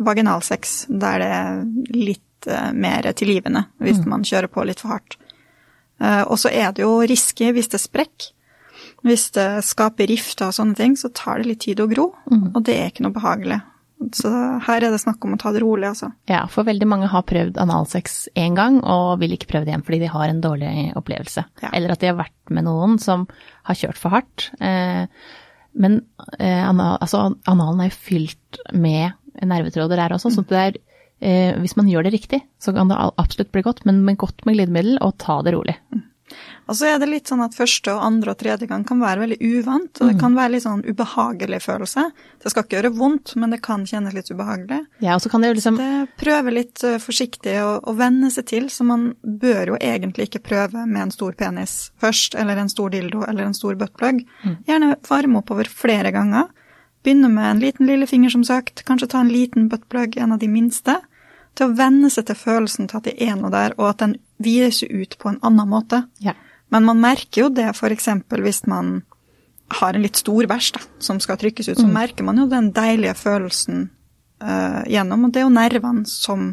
vaginalsex 0.06 0.86
der 0.88 1.22
det 1.22 1.28
er 1.32 1.62
litt 1.94 2.48
eh, 2.50 2.72
mer 2.72 3.06
tilgivende 3.16 3.66
hvis 3.82 4.02
man 4.06 4.26
kjører 4.26 4.50
på 4.52 4.64
litt 4.68 4.82
for 4.82 4.94
hardt. 4.96 5.18
Eh, 6.00 6.22
Og 6.28 6.38
så 6.38 6.50
er 6.52 6.72
det 6.76 6.82
jo 6.84 6.98
risky 7.00 7.52
hvis 7.52 7.68
det 7.72 7.80
sprekker. 7.80 8.32
Hvis 9.06 9.30
det 9.36 9.62
skaper 9.62 10.08
rifter 10.10 10.48
og 10.48 10.54
sånne 10.56 10.74
ting, 10.74 10.96
så 10.98 11.08
tar 11.14 11.38
det 11.38 11.46
litt 11.46 11.60
tid 11.62 11.78
å 11.80 11.86
gro, 11.86 12.08
og 12.26 12.56
det 12.64 12.74
er 12.74 12.88
ikke 12.90 13.04
noe 13.04 13.14
behagelig. 13.14 13.60
Så 14.12 14.28
her 14.66 14.82
er 14.84 14.90
det 14.92 14.98
snakk 15.00 15.22
om 15.24 15.36
å 15.36 15.38
ta 15.38 15.52
det 15.54 15.60
rolig, 15.62 15.86
altså. 15.88 16.10
Ja, 16.28 16.42
for 16.50 16.66
veldig 16.66 16.88
mange 16.90 17.06
har 17.08 17.22
prøvd 17.24 17.56
analsex 17.62 18.26
én 18.36 18.56
gang 18.58 18.80
og 18.84 19.20
vil 19.22 19.32
ikke 19.36 19.48
prøve 19.52 19.64
det 19.64 19.72
igjen 19.72 19.84
fordi 19.86 20.00
de 20.02 20.10
har 20.12 20.28
en 20.28 20.42
dårlig 20.42 20.72
opplevelse. 20.98 21.44
Ja. 21.62 21.70
Eller 21.72 21.94
at 21.94 22.02
de 22.02 22.10
har 22.10 22.18
vært 22.18 22.52
med 22.52 22.66
noen 22.66 22.98
som 23.00 23.24
har 23.68 23.78
kjørt 23.78 24.00
for 24.00 24.16
hardt. 24.16 24.50
Eh, 24.60 25.06
men 25.76 26.00
eh, 26.40 26.66
altså, 26.66 27.36
analen 27.46 27.80
er 27.86 27.92
jo 27.92 28.00
fylt 28.10 28.60
med 28.72 29.12
nervetråder 29.44 29.96
der 30.00 30.16
også, 30.16 30.32
så 30.34 30.44
det 30.48 30.60
er, 30.60 30.76
eh, 31.20 31.54
hvis 31.60 31.76
man 31.78 31.88
gjør 31.90 32.06
det 32.06 32.14
riktig, 32.16 32.42
så 32.62 32.74
kan 32.76 32.92
det 32.92 32.98
absolutt 32.98 33.52
bli 33.54 33.64
godt, 33.66 33.84
men 33.88 34.04
med 34.06 34.18
godt 34.20 34.46
med 34.46 34.58
glidemiddel 34.58 35.00
og 35.04 35.16
ta 35.22 35.40
det 35.46 35.56
rolig. 35.56 35.78
Og 36.66 36.74
så 36.74 36.88
er 36.90 36.96
det 36.98 37.06
litt 37.06 37.30
sånn 37.30 37.44
at 37.44 37.54
første 37.54 37.92
og 37.94 38.02
andre 38.02 38.32
og 38.32 38.38
tredje 38.40 38.66
gang 38.66 38.82
kan 38.86 38.98
være 38.98 39.22
veldig 39.22 39.36
uvant, 39.38 40.00
og 40.00 40.10
det 40.10 40.16
kan 40.18 40.34
være 40.34 40.56
litt 40.56 40.64
sånn 40.64 40.82
ubehagelig 40.82 41.60
følelse. 41.62 42.08
Det 42.42 42.50
skal 42.50 42.66
ikke 42.66 42.78
gjøre 42.80 42.92
vondt, 42.98 43.36
men 43.38 43.54
det 43.54 43.60
kan 43.62 43.84
kjennes 43.86 44.16
litt 44.16 44.32
ubehagelig. 44.32 44.80
Ja, 45.04 45.14
og 45.14 45.22
så 45.22 45.30
kan 45.30 45.44
det 45.44 45.52
jo 45.52 45.58
liksom 45.60 45.78
Det 45.78 46.18
prøver 46.18 46.56
litt 46.56 46.82
eh, 46.86 46.98
forsiktig 47.02 47.54
å, 47.62 47.70
å 47.78 47.94
venne 47.96 48.32
seg 48.34 48.48
til, 48.50 48.66
så 48.74 48.86
man 48.88 49.12
bør 49.22 49.74
jo 49.74 49.78
egentlig 49.78 50.26
ikke 50.26 50.42
prøve 50.50 50.82
med 50.82 51.04
en 51.04 51.14
stor 51.14 51.38
penis 51.38 51.76
først, 52.02 52.34
eller 52.34 52.58
en 52.58 52.72
stor 52.72 52.90
dildo, 52.90 53.22
eller 53.28 53.46
en 53.46 53.56
stor 53.56 53.78
buttplug. 53.78 54.24
Gjerne 54.66 54.96
varme 55.06 55.44
opp 55.44 55.54
over 55.54 55.70
flere 55.70 56.10
ganger. 56.14 56.50
Begynne 57.06 57.30
med 57.30 57.50
en 57.50 57.60
liten 57.62 57.86
lillefinger, 57.86 58.32
som 58.34 58.42
sagt, 58.44 58.82
kanskje 58.88 59.12
ta 59.12 59.20
en 59.22 59.30
liten 59.30 59.68
buttplug, 59.70 60.16
en 60.18 60.34
av 60.34 60.40
de 60.42 60.48
minste, 60.50 60.96
til 61.56 61.68
å 61.68 61.76
venne 61.78 62.10
seg 62.10 62.26
til 62.26 62.38
følelsen 62.40 62.90
til 62.90 62.98
at 62.98 63.06
det 63.06 63.14
er 63.22 63.36
noe 63.38 63.52
der, 63.54 63.76
og 63.78 63.92
at 63.92 64.02
den 64.02 64.16
vides 64.42 64.82
ut 64.82 65.14
på 65.22 65.30
en 65.30 65.38
annen 65.46 65.70
måte. 65.70 66.02
Ja. 66.18 66.34
Men 66.74 66.88
man 66.88 66.98
merker 67.00 67.44
jo 67.44 67.52
det 67.54 67.68
f.eks. 67.70 68.10
hvis 68.42 68.64
man 68.66 68.98
har 69.78 69.94
en 69.94 70.02
litt 70.02 70.18
stor 70.18 70.46
bæsj 70.50 70.72
da, 70.76 70.82
som 71.02 71.22
skal 71.22 71.38
trykkes 71.40 71.70
ut, 71.70 71.80
så 71.80 71.86
merker 71.90 72.26
man 72.26 72.42
jo 72.42 72.50
den 72.50 72.72
deilige 72.74 73.16
følelsen 73.18 73.88
uh, 74.42 74.82
gjennom. 74.90 75.26
Og 75.26 75.34
det 75.34 75.42
er 75.42 75.46
jo 75.46 75.54
nervene 75.54 76.06
som 76.10 76.52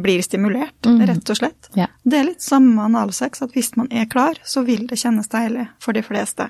blir 0.00 0.22
stimulert, 0.22 0.86
rett 0.86 1.32
og 1.32 1.36
slett. 1.36 1.68
Ja. 1.76 1.88
Det 2.04 2.20
er 2.20 2.28
litt 2.28 2.44
samme 2.44 2.76
med 2.76 2.86
analsex, 2.92 3.42
at 3.42 3.56
hvis 3.56 3.74
man 3.76 3.90
er 3.90 4.06
klar, 4.12 4.38
så 4.46 4.62
vil 4.64 4.86
det 4.88 5.00
kjennes 5.00 5.28
deilig 5.32 5.66
for 5.82 5.96
de 5.96 6.04
fleste. 6.06 6.46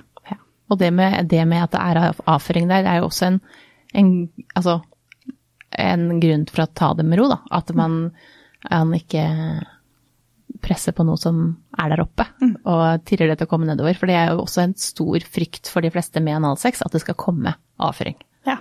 Og 0.71 0.79
det 0.79 0.93
med, 0.95 1.27
det 1.31 1.43
med 1.51 1.65
at 1.67 1.75
det 1.75 1.83
er 1.83 2.23
avføring 2.31 2.71
der, 2.71 2.85
det 2.87 2.93
er 2.93 3.03
jo 3.03 3.11
også 3.11 3.27
en, 3.27 3.41
en, 3.99 4.15
altså, 4.55 4.79
en 5.75 6.07
grunn 6.23 6.47
for 6.51 6.65
å 6.65 6.71
ta 6.81 6.93
det 6.99 7.07
med 7.09 7.19
ro, 7.21 7.27
da. 7.33 7.41
At 7.59 7.73
man, 7.75 8.01
man 8.71 8.97
ikke 8.97 9.27
presser 10.63 10.95
på 10.95 11.05
noe 11.07 11.19
som 11.19 11.43
er 11.81 11.93
der 11.93 12.03
oppe, 12.05 12.27
og 12.69 13.05
tirrer 13.09 13.33
det 13.33 13.41
til 13.41 13.49
å 13.49 13.51
komme 13.51 13.69
nedover. 13.69 13.97
For 13.99 14.11
det 14.11 14.19
er 14.19 14.33
jo 14.33 14.45
også 14.45 14.65
en 14.65 14.77
stor 14.79 15.27
frykt 15.27 15.71
for 15.73 15.85
de 15.85 15.93
fleste 15.95 16.23
med 16.23 16.39
analsex, 16.39 16.85
at 16.85 16.95
det 16.95 17.03
skal 17.05 17.19
komme 17.19 17.57
avføring. 17.83 18.19
Ja. 18.49 18.61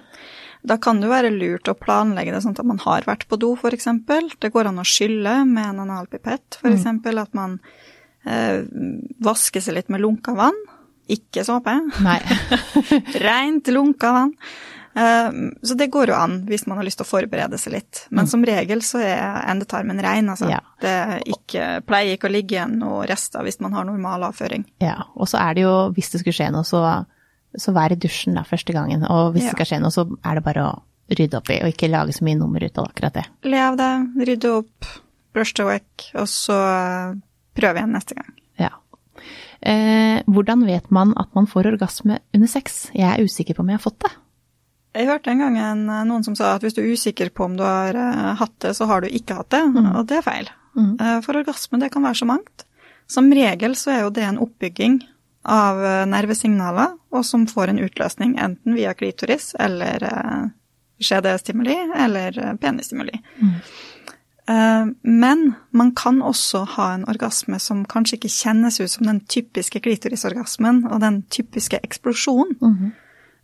Da 0.59 0.75
kan 0.81 0.99
det 0.99 1.07
jo 1.07 1.13
være 1.13 1.31
lurt 1.31 1.69
å 1.71 1.77
planlegge 1.79 2.33
det 2.35 2.41
sånn 2.43 2.57
at 2.57 2.67
man 2.67 2.81
har 2.83 3.05
vært 3.07 3.29
på 3.31 3.37
do, 3.39 3.53
f.eks. 3.55 3.87
Det 4.43 4.51
går 4.51 4.71
an 4.71 4.81
å 4.81 4.87
skylle 4.87 5.37
med 5.47 5.69
en 5.69 5.85
analpipett, 5.85 6.59
f.eks. 6.59 6.73
eksempel 6.73 7.21
At 7.21 7.37
man 7.37 7.55
eh, 8.27 8.65
vasker 9.23 9.63
seg 9.63 9.77
litt 9.77 9.93
med 9.93 10.03
lunka 10.03 10.35
vann. 10.35 10.57
Ikke 11.09 11.43
såpe. 11.47 11.73
Nei. 12.05 12.19
Rent 13.25 13.67
lunka 13.73 14.11
vann. 14.13 14.33
Eh, 14.95 15.31
Så 15.61 15.75
det 15.77 15.87
går 15.93 16.11
jo 16.11 16.15
an 16.17 16.39
hvis 16.49 16.65
man 16.67 16.77
har 16.79 16.85
lyst 16.87 16.99
til 17.01 17.05
å 17.07 17.09
forberede 17.09 17.57
seg 17.61 17.73
litt. 17.77 18.03
Men 18.13 18.27
som 18.29 18.43
regel 18.45 18.81
så 18.85 19.01
er 19.03 19.43
endetarmen 19.51 20.01
rein, 20.03 20.29
altså. 20.29 20.49
Ja. 20.51 20.59
Det 20.81 20.95
ikke, 21.33 21.67
pleier 21.87 22.17
ikke 22.17 22.29
å 22.29 22.33
ligge 22.33 22.57
igjen 22.57 22.77
noen 22.81 23.07
rester 23.09 23.45
hvis 23.47 23.59
man 23.63 23.73
har 23.77 23.87
normal 23.89 24.27
avføring. 24.31 24.65
Ja, 24.83 24.99
og 25.15 25.29
så 25.31 25.39
er 25.41 25.57
det 25.57 25.65
jo, 25.67 25.73
hvis 25.97 26.11
det 26.13 26.21
skulle 26.23 26.37
skje 26.39 26.51
noe, 26.55 26.65
så, 26.67 26.83
så 27.57 27.73
vær 27.75 27.95
i 27.95 27.99
dusjen 28.01 28.37
da 28.37 28.45
første 28.47 28.75
gangen. 28.75 29.05
Og 29.09 29.33
hvis 29.35 29.47
Ja. 29.47 29.53
det 29.53 29.57
skal 29.59 29.71
skje 29.73 29.81
noe, 29.85 29.93
så 29.95 30.05
er 30.25 30.39
det 30.39 30.45
bare 30.45 30.67
å 30.69 30.75
rydde 31.09 31.39
opp 31.41 31.49
i, 31.49 31.61
og 31.65 31.71
ikke 31.73 31.87
lage 31.89 32.13
så 32.13 32.21
mye 32.27 32.37
nummer 32.37 32.61
ut 32.61 32.77
av 32.77 32.91
akkurat 32.91 33.15
det. 33.17 33.23
Lev 33.49 33.77
det, 33.79 33.93
rydde 34.29 34.51
opp, 34.59 34.89
brush 35.33 35.55
the 35.57 35.65
work, 35.65 36.09
og 36.13 36.27
så 36.29 36.53
eh, 36.53 37.15
prøv 37.57 37.79
igjen 37.81 37.95
neste 37.97 38.13
gang. 38.19 38.29
Ja. 38.61 38.69
Eh, 39.59 39.98
hvordan 40.29 40.65
vet 40.67 40.89
man 40.93 41.13
at 41.19 41.29
man 41.37 41.47
får 41.49 41.71
orgasme 41.73 42.19
under 42.35 42.49
sex? 42.51 42.87
Jeg 42.93 43.09
er 43.09 43.25
usikker 43.25 43.57
på 43.57 43.65
om 43.65 43.71
jeg 43.71 43.79
har 43.79 43.85
fått 43.85 44.01
det. 44.05 44.13
Jeg 44.97 45.09
hørte 45.09 45.29
en 45.31 45.43
gang 45.43 45.59
en, 45.61 45.83
noen 46.09 46.25
som 46.25 46.35
sa 46.37 46.55
at 46.55 46.63
hvis 46.65 46.75
du 46.77 46.81
er 46.81 46.93
usikker 46.95 47.29
på 47.33 47.45
om 47.45 47.59
du 47.59 47.63
har 47.65 47.97
eh, 47.97 48.31
hatt 48.39 48.55
det, 48.65 48.73
så 48.77 48.87
har 48.89 49.05
du 49.05 49.11
ikke 49.11 49.37
hatt 49.37 49.51
det, 49.53 49.61
og 49.93 50.01
det 50.09 50.17
er 50.19 50.25
feil. 50.25 50.49
Mm. 50.77 50.95
For 51.25 51.35
orgasme, 51.35 51.79
det 51.81 51.89
kan 51.93 52.05
være 52.05 52.21
så 52.21 52.27
mangt. 52.29 52.65
Som 53.09 53.31
regel 53.33 53.73
så 53.77 53.93
er 53.93 54.03
jo 54.05 54.11
det 54.13 54.25
en 54.25 54.37
oppbygging 54.41 54.99
av 55.49 55.85
eh, 55.85 56.05
nervesignaler, 56.09 56.95
og 57.09 57.25
som 57.25 57.47
får 57.49 57.71
en 57.71 57.81
utløsning 57.81 58.37
enten 58.41 58.75
via 58.77 58.93
klitoris 58.93 59.53
eller 59.59 60.03
eh, 60.05 60.49
skjedestimuli 60.99 61.77
eller 61.95 62.35
penistimuli. 62.59 62.59
penisstimuli. 62.59 63.21
Eh, 63.39 63.98
Men 65.03 65.53
man 65.71 65.91
kan 65.95 66.21
også 66.25 66.63
ha 66.75 66.93
en 66.95 67.03
orgasme 67.05 67.59
som 67.62 67.83
kanskje 67.85 68.17
ikke 68.17 68.31
kjennes 68.33 68.79
ut 68.79 68.89
som 68.89 69.05
den 69.05 69.19
typiske 69.29 69.79
klitorisorgasmen 69.85 70.88
og 70.89 70.99
den 71.03 71.21
typiske 71.29 71.77
eksplosjonen. 71.83 72.55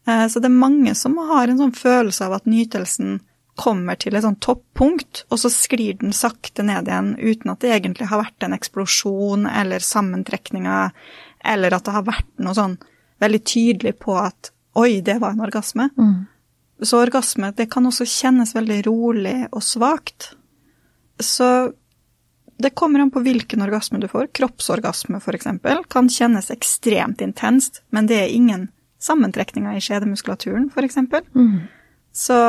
Eh, 0.08 0.28
Så 0.28 0.39
det 0.41 0.46
er 0.46 0.60
mange 0.60 0.96
som 0.96 1.18
har 1.18 1.48
en 1.48 1.58
sånn 1.58 1.76
følelse 1.76 2.26
av 2.26 2.34
at 2.34 2.46
nytelsen 2.46 3.20
kommer 3.56 3.96
til 3.96 4.15
et 4.15 4.24
sånn 4.24 4.39
toppunkt, 4.39 5.24
og 5.32 5.38
så 5.39 5.50
sklir 5.50 5.98
den 6.00 6.12
sakte 6.12 6.63
ned 6.63 6.88
igjen 6.88 7.15
uten 7.18 7.52
at 7.52 7.60
det 7.62 7.72
egentlig 7.72 8.08
har 8.10 8.24
vært 8.24 8.44
en 8.44 8.54
eksplosjon 8.54 9.48
eller 9.48 9.80
sammentrekninger, 9.80 10.91
eller 11.46 11.74
at 11.74 11.86
det 11.86 11.94
har 11.94 12.04
vært 12.04 12.28
noe 12.39 12.54
sånn 12.54 12.78
veldig 13.22 13.44
tydelig 13.46 14.00
på 14.00 14.18
at 14.20 14.52
oi, 14.76 15.00
det 15.02 15.22
var 15.22 15.32
en 15.32 15.46
orgasme. 15.46 15.89
Så 16.82 17.00
orgasme, 17.00 17.54
det 17.56 17.70
kan 17.72 17.86
også 17.86 18.04
kjennes 18.06 18.52
veldig 18.54 18.86
rolig 18.86 19.48
og 19.54 19.63
svakt. 19.63 20.35
Så 21.19 21.73
det 22.58 22.69
kommer 22.69 22.99
an 22.99 23.12
på 23.12 23.19
hvilken 23.23 23.62
orgasme 23.62 23.99
du 23.99 24.08
får. 24.08 24.30
Kroppsorgasme, 24.38 25.19
eksempel, 25.34 25.84
kan 25.91 26.10
kjennes 26.10 26.51
ekstremt 26.51 27.21
intenst, 27.21 27.84
men 27.89 28.08
det 28.08 28.19
er 28.21 28.36
ingen 28.36 28.69
sammentrekninger 29.04 29.75
i 29.75 29.84
skjedemuskulaturen, 29.84 30.69
f.eks. 30.71 30.97
Mm. 31.36 31.67
Så 32.15 32.39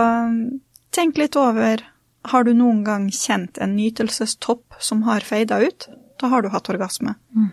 tenk 0.95 1.19
litt 1.19 1.37
over 1.37 1.83
Har 2.27 2.43
du 2.43 2.51
noen 2.59 2.83
gang 2.83 3.05
kjent 3.15 3.59
en 3.63 3.77
nytelsestopp 3.77 4.75
som 4.83 5.05
har 5.07 5.23
feida 5.23 5.61
ut? 5.63 5.87
Da 6.19 6.27
har 6.27 6.43
du 6.43 6.49
hatt 6.51 6.67
orgasme. 6.73 7.15
Mm. 7.31 7.53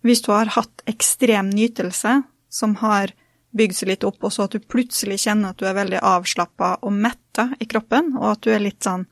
Hvis 0.00 0.22
du 0.24 0.30
har 0.32 0.48
hatt 0.54 0.80
ekstrem 0.88 1.50
nytelse 1.52 2.22
som 2.48 2.78
har 2.80 3.12
bygd 3.52 3.76
seg 3.76 3.90
litt 3.90 4.06
opp, 4.08 4.22
og 4.24 4.32
så 4.32 4.46
at 4.46 4.56
du 4.56 4.64
plutselig 4.64 5.18
kjenner 5.26 5.52
at 5.52 5.60
du 5.60 5.66
er 5.68 5.76
veldig 5.76 6.00
avslappa 6.00 6.78
og 6.80 6.94
metta 6.94 7.50
i 7.60 7.68
kroppen, 7.68 8.14
og 8.16 8.30
at 8.30 8.46
du 8.46 8.52
er 8.54 8.64
litt 8.64 8.80
sånn 8.84 9.04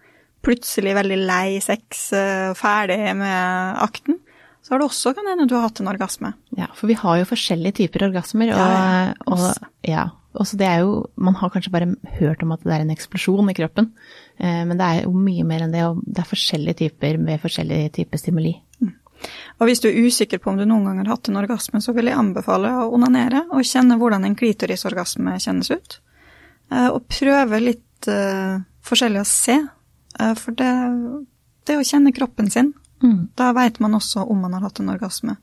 plutselig 0.46 0.94
veldig 0.96 1.18
lei 1.26 1.58
sex, 1.64 2.12
eh, 2.16 2.52
ferdig 2.58 3.00
med 3.18 3.80
akten, 3.82 4.20
så 4.62 4.74
har 4.74 4.82
det 4.82 4.88
også 4.88 5.12
kan 5.14 5.26
hende 5.30 5.46
du 5.46 5.54
har 5.54 5.66
hatt 5.68 5.80
en 5.82 5.90
orgasme. 5.90 6.32
Ja, 6.58 6.66
for 6.74 6.90
vi 6.90 6.96
har 6.98 7.18
jo 7.20 7.28
forskjellige 7.28 7.82
typer 7.82 8.06
orgasmer, 8.08 8.50
og, 8.54 8.62
Ja, 8.62 9.12
og, 9.26 9.66
ja, 9.86 10.04
og 10.36 10.46
så 10.46 10.58
det 10.58 10.66
er 10.66 10.80
jo 10.82 11.06
Man 11.16 11.34
har 11.38 11.50
kanskje 11.54 11.70
bare 11.72 11.94
hørt 12.18 12.42
om 12.42 12.52
at 12.52 12.64
det 12.64 12.74
er 12.74 12.82
en 12.84 12.90
eksplosjon 12.94 13.50
i 13.50 13.54
kroppen, 13.54 13.92
eh, 14.38 14.64
men 14.64 14.76
det 14.76 14.86
er 14.86 15.02
jo 15.04 15.12
mye 15.14 15.44
mer 15.46 15.66
enn 15.66 15.74
det, 15.74 15.84
og 15.86 16.02
det 16.06 16.22
er 16.24 16.30
forskjellige 16.32 16.80
typer 16.82 17.18
med 17.18 17.40
forskjellige 17.42 17.92
typer 18.00 18.18
stimuli. 18.18 18.56
Og 19.56 19.64
hvis 19.64 19.80
du 19.80 19.88
er 19.88 19.96
usikker 20.04 20.38
på 20.42 20.50
om 20.50 20.58
du 20.58 20.66
noen 20.68 20.84
gang 20.84 20.98
har 21.00 21.14
hatt 21.14 21.30
en 21.30 21.38
orgasme, 21.40 21.80
så 21.80 21.94
vil 21.96 22.10
jeg 22.10 22.18
anbefale 22.20 22.68
å 22.82 22.90
onanere 22.92 23.46
og 23.48 23.64
kjenne 23.64 23.96
hvordan 23.96 24.26
en 24.28 24.36
klitorisorgasme 24.36 25.38
kjennes 25.40 25.70
ut. 25.72 26.00
Eh, 26.70 26.88
Og 26.90 27.06
prøve 27.08 27.62
litt 27.62 28.10
eh, 28.12 28.58
forskjellig 28.84 29.22
å 29.22 29.28
se, 29.30 29.56
for 30.38 30.56
det, 30.56 30.72
det 31.68 31.78
å 31.78 31.86
kjenne 31.86 32.14
kroppen 32.16 32.50
sin, 32.50 32.74
Mm. 33.02 33.28
da 33.36 33.50
vet 33.52 33.76
man 33.78 33.92
også 33.92 34.22
om 34.24 34.38
man 34.40 34.54
har 34.56 34.62
hatt 34.64 34.78
en 34.80 34.88
orgasme. 34.88 35.34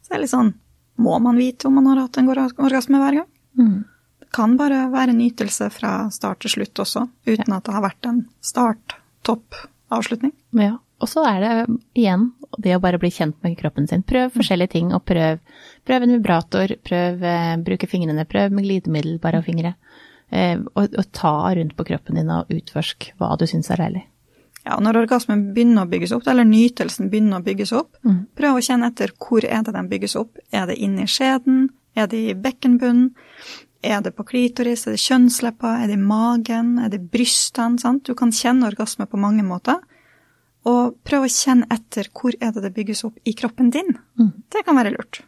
Så 0.00 0.12
det 0.12 0.14
er 0.14 0.20
litt 0.22 0.30
sånn, 0.30 0.52
må 0.96 1.16
man 1.18 1.36
vite 1.36 1.66
om 1.66 1.74
man 1.74 1.88
har 1.90 2.04
hatt 2.04 2.18
en 2.20 2.28
orgasme 2.30 3.00
hver 3.00 3.16
gang? 3.18 3.26
Mm. 3.58 3.80
Det 4.20 4.28
kan 4.30 4.56
bare 4.56 4.84
være 4.92 5.16
nytelse 5.16 5.72
fra 5.74 5.94
start 6.14 6.38
til 6.44 6.50
slutt 6.54 6.78
også, 6.84 7.08
uten 7.26 7.52
at 7.56 7.64
det 7.66 7.74
har 7.74 7.82
vært 7.82 8.06
en 8.06 8.20
start, 8.40 8.94
topp, 9.26 9.58
avslutning. 9.90 10.32
Ja. 10.54 10.76
Og 11.00 11.08
så 11.08 11.24
er 11.26 11.40
det 11.40 11.78
igjen 11.96 12.28
det 12.60 12.76
å 12.76 12.80
bare 12.80 12.98
bli 13.00 13.10
kjent 13.10 13.42
med 13.42 13.56
kroppen 13.58 13.88
sin. 13.88 14.02
Prøv 14.06 14.30
forskjellige 14.36 14.70
ting, 14.76 14.92
og 14.94 15.02
prøv, 15.08 15.40
prøv 15.88 16.02
en 16.04 16.14
vibrator, 16.14 16.76
prøv 16.84 17.24
eh, 17.24 17.56
bruke 17.64 17.88
fingrene, 17.88 18.26
prøv 18.28 18.52
med 18.52 18.68
glidemiddel, 18.68 19.18
bare 19.18 19.40
og 19.40 19.46
fingre. 19.48 19.74
Eh, 20.30 20.60
og, 20.60 20.94
og 20.94 21.10
ta 21.16 21.34
rundt 21.56 21.74
på 21.74 21.88
kroppen 21.88 22.20
din 22.20 22.30
og 22.30 22.52
utforsk 22.52 23.14
hva 23.18 23.32
du 23.40 23.46
syns 23.50 23.72
er 23.72 23.82
deilig. 23.82 24.04
Ja, 24.66 24.76
når 24.80 24.98
orgasmen 25.06 25.54
begynner 25.54 25.86
å 25.86 25.90
bygges 25.90 26.12
opp, 26.12 26.26
eller 26.28 26.44
nytelsen 26.44 27.08
begynner 27.10 27.40
å 27.40 27.44
bygges 27.44 27.72
opp, 27.72 27.96
Mm. 28.04 28.26
prøv 28.36 28.58
å 28.58 28.62
kjenne 28.66 28.86
etter 28.90 29.10
hvor 29.16 29.44
er 29.44 29.62
det 29.62 29.72
den 29.72 29.88
bygges 29.88 30.16
opp. 30.16 30.36
Er 30.52 30.66
det 30.66 30.76
inni 30.78 31.06
skjeden? 31.06 31.70
Er 31.96 32.06
det 32.06 32.18
i 32.30 32.34
bekkenbunnen? 32.34 33.14
Er 33.82 34.02
det 34.02 34.14
på 34.14 34.24
klitoris? 34.24 34.86
Er 34.86 34.92
det 34.92 35.00
kjønnsleppa? 35.00 35.82
Er 35.82 35.86
det 35.86 35.94
i 35.98 36.02
magen? 36.02 36.78
Er 36.78 36.88
det 36.90 37.10
brystene? 37.10 37.80
Sant? 37.80 38.04
Du 38.04 38.14
kan 38.14 38.30
kjenne 38.30 38.68
orgasme 38.68 39.06
på 39.08 39.18
mange 39.18 39.42
måter. 39.42 39.80
Og 40.66 40.96
prøv 41.04 41.24
å 41.24 41.32
kjenne 41.32 41.66
etter 41.72 42.08
hvor 42.12 42.34
er 42.40 42.52
det 42.52 42.62
det 42.62 42.74
bygges 42.74 43.04
opp 43.04 43.16
i 43.24 43.32
kroppen 43.32 43.70
din. 43.72 43.96
Mm. 44.18 44.32
Det 44.50 44.64
kan 44.66 44.76
være 44.76 44.92
lurt. 44.92 45.22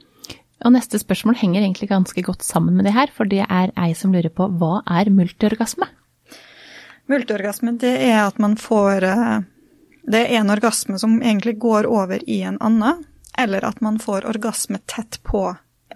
Og 0.64 0.70
neste 0.72 1.00
spørsmål 1.00 1.36
henger 1.40 1.62
egentlig 1.64 1.88
ganske 1.88 2.22
godt 2.22 2.42
sammen 2.42 2.76
med 2.76 2.84
det 2.84 2.92
her, 2.92 3.08
for 3.10 3.24
det 3.24 3.46
er 3.48 3.72
ei 3.76 3.94
som 3.94 4.12
lurer 4.12 4.30
på 4.30 4.46
hva 4.60 4.82
er 4.86 5.10
multiorgasme? 5.10 5.88
Multiorgasme, 7.12 7.76
det 7.80 7.92
er 8.08 8.22
at 8.24 8.38
man 8.42 8.56
får 8.60 9.04
eh, 9.08 9.40
Det 10.02 10.22
er 10.24 10.40
en 10.40 10.50
orgasme 10.50 10.98
som 10.98 11.20
egentlig 11.22 11.58
går 11.62 11.86
over 11.86 12.22
i 12.26 12.40
en 12.42 12.58
annen, 12.60 13.04
eller 13.38 13.64
at 13.64 13.80
man 13.84 14.00
får 14.02 14.26
orgasme 14.28 14.80
tett 14.90 15.20
på 15.22 15.44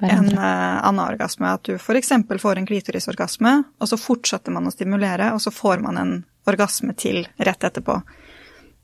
en 0.00 0.28
eh, 0.28 0.76
annen 0.86 1.04
orgasme. 1.04 1.48
At 1.54 1.64
du 1.64 1.74
f.eks. 1.74 2.12
får 2.40 2.60
en 2.60 2.66
klitorisorgasme, 2.68 3.62
og 3.80 3.88
så 3.88 3.98
fortsetter 4.00 4.52
man 4.54 4.68
å 4.68 4.74
stimulere, 4.74 5.32
og 5.34 5.42
så 5.42 5.50
får 5.50 5.82
man 5.84 5.98
en 6.00 6.14
orgasme 6.46 6.94
til 6.94 7.24
rett 7.36 7.64
etterpå. 7.64 8.00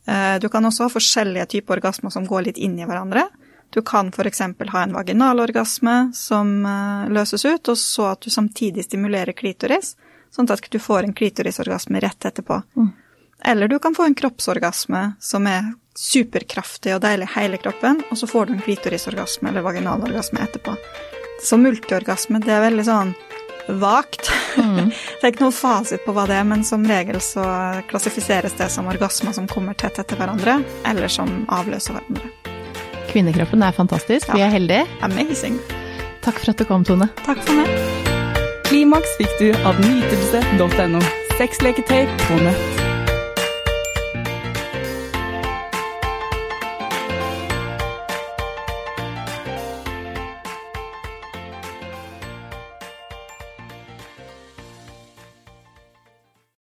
Eh, 0.06 0.38
Du 0.42 0.48
kan 0.48 0.64
også 0.64 0.88
ha 0.88 0.92
forskjellige 0.92 1.46
typer 1.56 1.78
orgasmer 1.78 2.10
som 2.10 2.26
går 2.26 2.48
litt 2.48 2.58
inn 2.58 2.78
i 2.78 2.86
hverandre. 2.88 3.28
Du 3.70 3.82
kan 3.82 4.10
f.eks. 4.12 4.40
ha 4.72 4.82
en 4.82 4.96
vaginalorgasme 4.96 6.12
som 6.14 6.66
eh, 6.66 7.12
løses 7.12 7.44
ut, 7.44 7.68
og 7.68 7.78
så 7.78 8.10
at 8.12 8.24
du 8.24 8.30
samtidig 8.30 8.84
stimulerer 8.88 9.32
klitoris, 9.32 9.94
sånn 10.34 10.50
at 10.50 10.68
du 10.70 10.78
får 10.80 11.06
en 11.06 11.14
klitorisorgasme 11.16 12.00
rett 12.00 12.24
etterpå. 12.24 12.62
Mm. 12.76 12.90
Eller 13.44 13.68
du 13.68 13.78
kan 13.82 13.94
få 13.94 14.06
en 14.06 14.14
kroppsorgasme 14.14 15.12
som 15.20 15.46
er 15.50 15.72
superkraftig 15.98 16.94
og 16.96 17.02
deilig 17.04 17.28
hele 17.34 17.58
kroppen, 17.60 18.00
og 18.10 18.18
så 18.18 18.28
får 18.30 18.46
du 18.46 18.54
en 18.56 18.64
klitorisorgasme 18.64 19.50
eller 19.50 19.66
vaginalorgasme 19.66 20.40
etterpå. 20.40 20.76
Så 21.42 21.58
multiorgasme, 21.58 22.40
det 22.40 22.54
er 22.54 22.62
veldig 22.68 22.84
sånn 22.86 23.14
vagt. 23.82 24.30
det 24.56 25.22
er 25.22 25.32
ikke 25.32 25.44
noen 25.44 25.56
fasit 25.56 26.04
på 26.06 26.14
hva 26.16 26.26
det 26.30 26.38
er, 26.38 26.46
men 26.48 26.64
som 26.66 26.86
regel 26.86 27.18
så 27.22 27.44
klassifiseres 27.90 28.56
det 28.58 28.70
som 28.72 28.88
orgasmer 28.90 29.34
som 29.36 29.48
kommer 29.50 29.76
tett 29.78 29.98
etter 30.02 30.18
hverandre, 30.18 30.60
eller 30.88 31.12
som 31.12 31.42
avløser 31.50 31.98
hverandre. 31.98 32.30
Kvinnekroppen 33.12 33.64
er 33.66 33.74
fantastisk, 33.76 34.30
vi 34.32 34.44
er 34.44 34.54
heldige. 34.54 34.86
Amazing. 35.04 35.58
Takk 36.22 36.38
for 36.38 36.54
at 36.54 36.62
du 36.62 36.68
kom, 36.68 36.86
Tone. 36.86 37.10
Takk 37.26 37.42
for 37.42 37.58
meg. 37.58 37.91
Klimaks 38.72 39.10
fikk 39.18 39.32
du 39.36 39.50
av 39.68 39.76
nytelse.no. 39.84 41.02
Sexleketøy 41.36 42.08
på 42.24 42.38
nett. 42.40 42.81